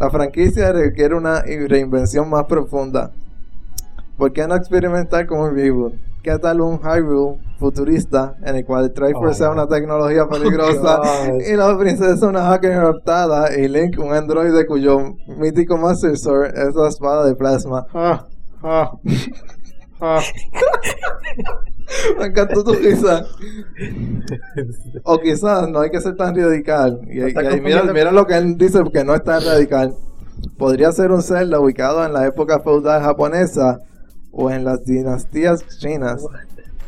[0.00, 3.10] La franquicia requiere una reinvención más profunda.
[4.16, 5.94] ¿Por qué no experimentar con un reboot?
[6.22, 11.00] ¿Qué tal un Hyrule futurista en el cual el Triforce sea una tecnología peligrosa
[11.46, 16.74] y la princesa una hacker raptada y Link un androide cuyo mítico Master Sword es
[16.74, 17.86] la espada de plasma?
[17.92, 18.26] Ah,
[18.62, 18.92] ah,
[20.00, 20.20] ah.
[22.18, 23.24] Me encantó tu risa.
[25.02, 27.00] O quizás no hay que ser tan radical.
[27.06, 29.94] Y, y- mira, mira lo que él dice que no es tan radical.
[30.56, 33.80] Podría ser un Zelda ubicado en la época feudal japonesa
[34.36, 36.22] o en las dinastías chinas.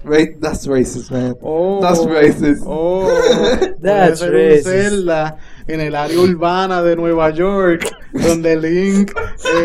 [0.05, 1.35] Ra- that's racist, man.
[1.43, 2.63] Oh, That's racist.
[2.65, 3.09] Oh,
[3.83, 4.65] That's racist.
[4.69, 5.37] Zelda
[5.67, 9.11] en el área urbana de Nueva York, donde Link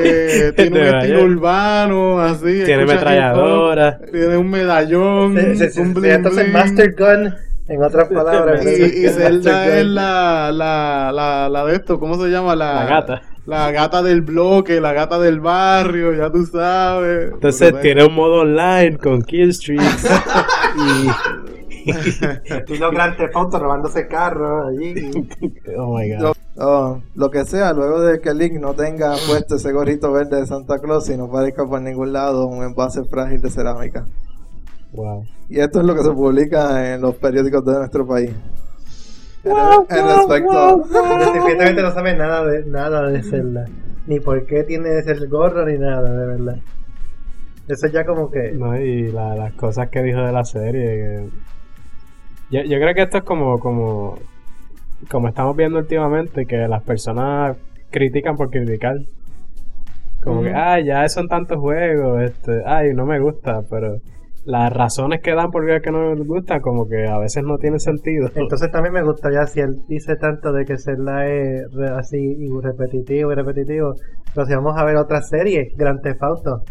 [0.04, 1.32] eh, tiene un estilo York.
[1.38, 2.64] urbano, así.
[2.66, 4.00] Tiene ametralladora.
[4.12, 6.54] Tiene un medallón, Se- se- se- un se- bling entonces bling.
[6.54, 7.36] Master Gun,
[7.68, 8.66] en otras palabras.
[8.66, 12.56] Y, y Zelda es la, la, la, la de esto, ¿cómo se llama?
[12.56, 13.22] La, La gata.
[13.46, 17.34] La gata del bloque, la gata del barrio, ya tú sabes.
[17.34, 20.06] Entonces tiene un modo online con killstreaks.
[21.84, 24.94] Y los Grand Theft Auto robándose carros allí.
[25.78, 26.36] Oh my god.
[26.58, 30.46] Oh, lo que sea, luego de que Link no tenga puesto ese gorrito verde de
[30.46, 34.06] Santa Claus y no parezca por ningún lado un envase frágil de cerámica.
[34.92, 35.24] Wow.
[35.50, 38.32] Y esto es lo que se publica en los periódicos de nuestro país.
[39.44, 39.52] En,
[39.98, 40.78] en respecto.
[41.34, 43.66] Definitivamente no sabe nada de nada de Zelda.
[44.08, 46.58] Ni por qué tiene ese gorro ni nada, de verdad.
[47.68, 48.52] Eso ya como que.
[48.52, 50.82] No, y la- las cosas que dijo de la serie.
[50.86, 51.30] que-
[52.52, 54.18] Yo, yo creo que esto es como, como,
[55.10, 57.56] como estamos viendo últimamente, que las personas
[57.90, 58.98] critican por criticar.
[60.24, 63.98] Como que, ay, ya son tantos juegos, este, ay, no me gusta, pero
[64.44, 67.80] las razones que dan por qué no me gusta, como que a veces no tiene
[67.80, 68.28] sentido.
[68.36, 72.50] Entonces también me gustaría, si él dice tanto de que Zelda es re- así y
[72.62, 73.94] repetitivo y repetitivo,
[74.34, 76.64] pero si vamos a ver otra serie, Grand Theft Auto.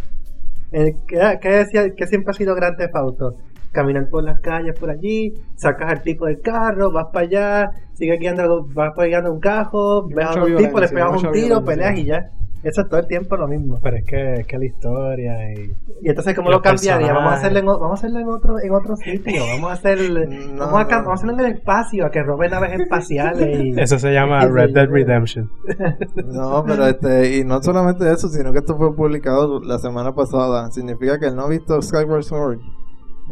[0.73, 3.35] Eh, ¿Qué, qué decía, qué siempre ha sido Grand Theft Auto?
[3.73, 8.19] Caminar por las calles por allí, sacas al tipo del carro, vas para allá, sigues
[8.19, 12.05] guiando, vas guiando un cajo, ves a un tipo, le pegas un tiro, peleas y
[12.07, 12.31] ya.
[12.63, 13.81] Eso es todo el tiempo lo mismo.
[13.83, 15.73] Pero es que, es que la historia y...
[16.03, 17.13] Y entonces, ¿cómo lo cambiaría?
[17.13, 19.43] Vamos a hacerlo en, o- vamos a hacerlo en otro, en otro sitio.
[19.55, 20.89] Vamos a hacer, No, vamos, a, no.
[20.91, 23.61] vamos a hacerlo en el espacio, a que robe naves espaciales.
[23.61, 24.75] Y, Eso se llama Red.
[24.75, 25.51] Dead Redemption.
[26.27, 30.71] No, pero este, y no solamente eso, sino que esto fue publicado la semana pasada.
[30.71, 32.59] Significa que él no ha visto Skyward Sword.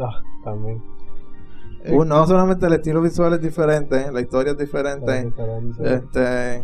[0.01, 0.83] Ah, también.
[1.91, 5.25] Uh, no solamente el estilo visual es diferente, la historia es diferente.
[5.25, 5.95] Diferente.
[5.95, 6.63] Este,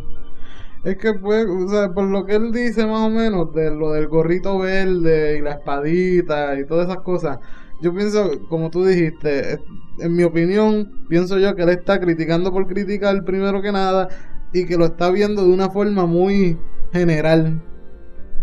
[0.84, 3.92] Es que pues, o sea, por lo que él dice más o menos de lo
[3.92, 7.38] del gorrito verde y la espadita y todas esas cosas,
[7.80, 9.58] yo pienso, como tú dijiste,
[9.98, 14.08] en mi opinión, pienso yo que él está criticando por criticar primero que nada
[14.52, 16.58] y que lo está viendo de una forma muy
[16.92, 17.62] general.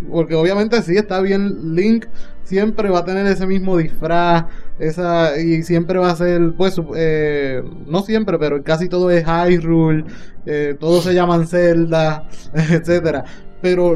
[0.10, 2.06] Porque obviamente sí está bien Link
[2.44, 4.46] siempre va a tener ese mismo disfraz
[4.80, 10.04] esa y siempre va a ser pues eh, no siempre pero casi todo es Hyrule
[10.46, 13.24] eh, todos se llaman Zelda etcétera.
[13.62, 13.96] Pero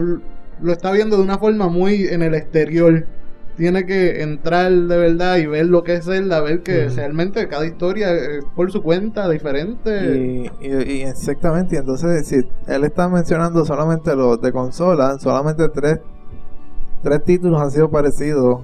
[0.61, 3.05] lo está viendo de una forma muy en el exterior.
[3.57, 7.65] Tiene que entrar de verdad y ver lo que es Zelda ver que realmente cada
[7.65, 10.49] historia es por su cuenta diferente.
[10.61, 15.99] Y, y- y exactamente, entonces si él está mencionando solamente los de consola, solamente tres,
[17.01, 18.61] tres títulos han sido parecidos,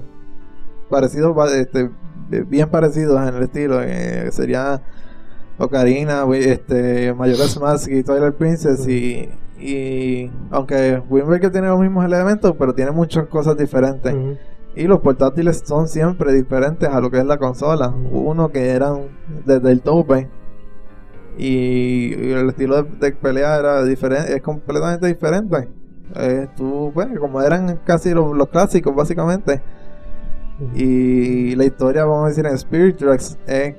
[0.90, 1.88] parecidos, este,
[2.46, 3.80] bien parecidos en el estilo.
[3.82, 4.82] eh, sería
[5.62, 9.28] Ocarina, este, Majora's Mask y Twilight Princess y,
[9.60, 14.12] y aunque Wind Waker tiene los mismos elementos, pero tiene muchas cosas diferentes.
[14.74, 17.94] Y los portátiles son siempre diferentes a lo que es la consola.
[18.10, 19.02] Uno que eran
[19.44, 20.28] desde el tope.
[21.38, 25.68] Y, y el estilo de, de pelea era diferente, es completamente diferente.
[26.16, 29.62] Eh, tú, pues, como eran casi los, los clásicos, básicamente.
[30.74, 33.74] Y la historia, vamos a decir, en Spirit Tracks es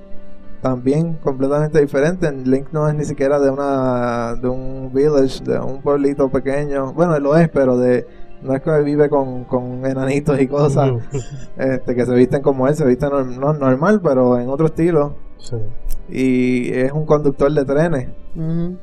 [0.64, 2.32] también completamente diferente.
[2.32, 6.94] Link no es ni siquiera de una de un village, de un pueblito pequeño.
[6.94, 8.08] Bueno, lo es, pero de
[8.42, 10.92] no es que vive con, con enanitos y cosas
[11.58, 13.10] este, que se visten como él, se visten
[13.40, 15.16] no, normal, pero en otro estilo.
[15.38, 15.58] Sí.
[16.10, 18.10] Y es un conductor de trenes.
[18.36, 18.78] Ujú.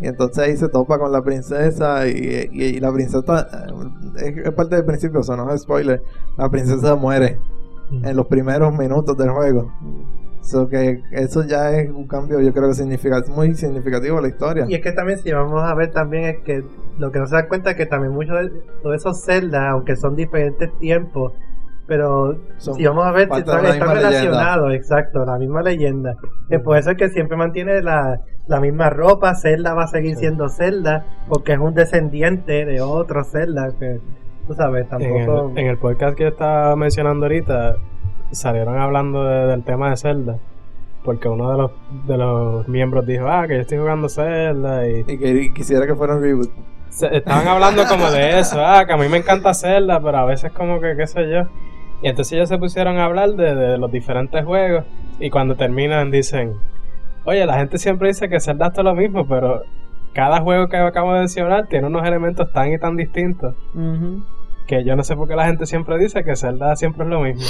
[0.00, 3.46] Y entonces ahí se topa con la princesa y, y- y la princesa
[4.16, 6.02] es, es parte del principio, eso no es spoiler.
[6.36, 7.38] La princesa muere
[8.02, 9.70] en los primeros minutos del juego.
[10.44, 14.28] So que eso ya es un cambio, yo creo que significa, muy significativo a la
[14.28, 14.66] historia.
[14.68, 16.62] Y es que también si vamos a ver también es que
[16.98, 18.50] lo que no se da cuenta es que también muchos de
[18.82, 21.32] todos esos celdas, aunque son diferentes tiempos,
[21.86, 26.14] pero Son si vamos a ver están, están relacionados, exacto, la misma leyenda.
[26.50, 30.16] Que por eso es que siempre mantiene la, la misma ropa, Zelda va a seguir
[30.16, 33.98] siendo Zelda, porque es un descendiente de otro Zelda que
[34.46, 37.76] tú sabes, En tampoco el, en el podcast que estaba mencionando ahorita,
[38.34, 40.36] salieron hablando de- del tema de Zelda.
[41.04, 41.70] Porque uno de los,
[42.06, 44.88] de los miembros dijo, ah, que yo estoy jugando Zelda.
[44.88, 46.50] Y Y que quisiera que fuera un reboot.
[46.88, 50.24] se- estaban hablando como de eso, ah, que a mí me encanta Zelda, pero a
[50.24, 51.42] veces como que, qué sé yo.
[52.02, 54.84] Y entonces ellos se pusieron a hablar de, de los diferentes juegos.
[55.20, 56.54] Y cuando terminan dicen,
[57.24, 59.62] oye, la gente siempre dice que Zelda es todo lo mismo, pero
[60.14, 63.54] cada juego que acabo de mencionar tiene unos elementos tan y tan distintos.
[63.74, 64.22] Ujú.
[64.66, 67.20] Que yo no sé por qué la gente siempre dice que Zelda siempre es lo
[67.20, 67.42] mismo.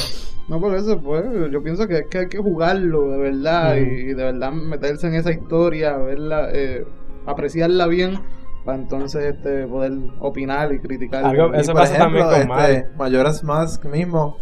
[0.48, 4.14] No, por eso, pues, yo pienso que, que hay que jugarlo de verdad y, de
[4.24, 6.84] verdad meterse en esa historia, verla, eh,
[7.24, 8.18] apreciarla bien
[8.64, 11.24] para entonces este poder opinar y criticar.
[11.24, 14.36] Algo- Y Eso por pasa también con este, Majora's Mask mismo,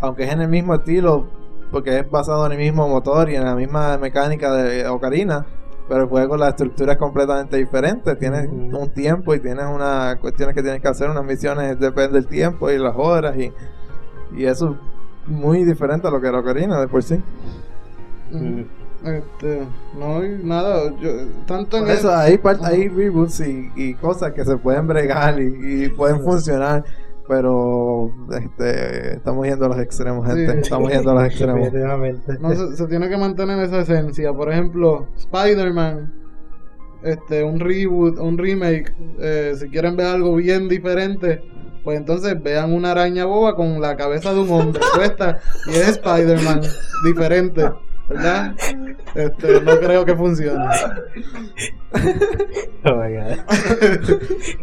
[0.00, 1.26] aunque es en el mismo estilo,
[1.70, 5.46] porque es basado en el mismo motor y en la misma mecánica de Ocarina,
[5.92, 8.16] pero el juego la estructura es completamente diferente.
[8.16, 12.26] Tienes un tiempo y tienes unas cuestiones que tienes que hacer, unas misiones depende del
[12.26, 13.52] tiempo y las horas y,
[14.34, 14.70] y eso
[15.26, 17.22] es muy diferente a lo que era Ocarina de por sí.
[19.04, 19.66] Este,
[19.98, 21.10] no hay nada, yo,
[21.46, 25.84] tanto en eso el- hay, hay reboots y, y cosas que se pueden bregar y,
[25.84, 26.84] y pueden funcionar,
[27.32, 30.52] pero este, estamos yendo a los extremos, gente.
[30.52, 30.58] Sí.
[30.58, 31.72] Estamos yendo a los extremos.
[32.40, 34.34] No, se, se tiene que mantener esa esencia.
[34.34, 36.12] Por ejemplo, Spider-Man,
[37.02, 38.92] este, un reboot, un remake.
[39.18, 41.42] eh, si quieren ver algo bien diferente,
[41.82, 45.38] pues entonces vean una araña boba con la cabeza de un hombre puesta
[45.68, 46.60] y es Spider-Man
[47.02, 47.64] diferente,
[48.12, 48.54] ¿verdad?
[49.14, 50.64] Este, no creo que funcione.
[52.84, 53.38] Oh my God.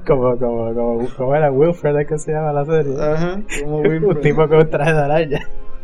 [0.06, 2.94] como, como, como, como era Wilfred, ¿es que se llama la serie?
[3.02, 4.22] Ajá, como un Wilfred.
[4.22, 5.40] tipo con un traje de araña.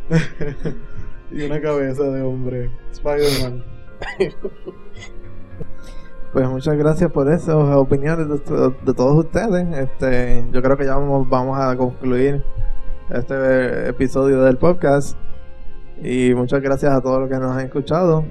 [1.31, 3.63] y una cabeza de hombre, Spider-Man.
[6.33, 9.65] Pues muchas gracias por esas opiniones de, de todos ustedes.
[9.77, 12.43] Este, yo creo que ya vamos, vamos a concluir
[13.09, 15.17] este episodio del podcast.
[16.03, 18.25] Y muchas gracias a todos los que nos han escuchado.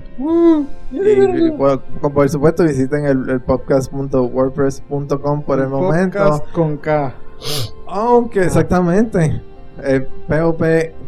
[0.92, 6.18] Y, y, por, por supuesto visiten el, el podcast.wordpress.com por el momento.
[6.18, 7.14] Podcast con K.
[7.88, 9.40] Aunque exactamente.
[9.82, 10.06] El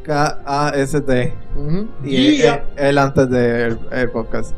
[0.07, 1.35] P-O-P-K-A-S-T.
[2.05, 4.55] Y el, el antes del el podcast.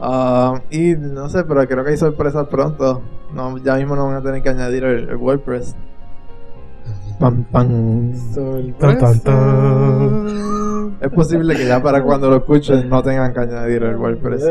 [0.00, 3.02] Ah, y no sé, pero creo que hay sorpresas pronto.
[3.34, 5.76] No, ya mismo no van a tener que añadir el, el WordPress.
[7.20, 8.12] Pam, pam.
[8.80, 10.96] Tan, tan, tan.
[11.02, 14.42] Es posible que ya para cuando lo escuchen no tengan que añadir el WordPress.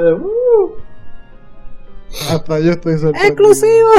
[2.32, 3.26] Hasta yo estoy sorprendido.
[3.28, 3.90] ¡Exclusivo!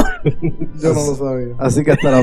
[0.81, 1.55] Yo no lo sabía.
[1.59, 2.23] Así que hasta la,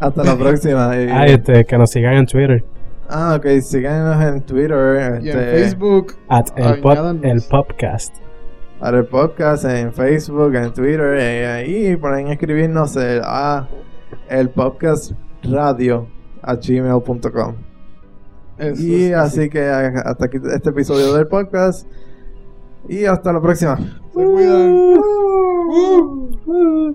[0.00, 0.96] hasta la próxima.
[0.96, 2.64] y- Ah, este, que nos sigan en Twitter.
[3.08, 5.20] ah, ok, síganos en Twitter.
[5.22, 6.94] Y en este, Facebook, At el, pop.
[8.80, 13.68] Para el podcast en Facebook, en Twitter, eh, ahí pueden escribirnos el- a
[14.28, 15.12] el podcast
[15.50, 16.06] radio
[16.42, 17.54] a gmail.com.
[18.78, 21.86] Y es así que a- hasta aquí este episodio del podcast.
[22.88, 23.76] Y hasta la próxima.
[23.78, 24.72] Se cuidan.
[26.46, 26.94] Uh.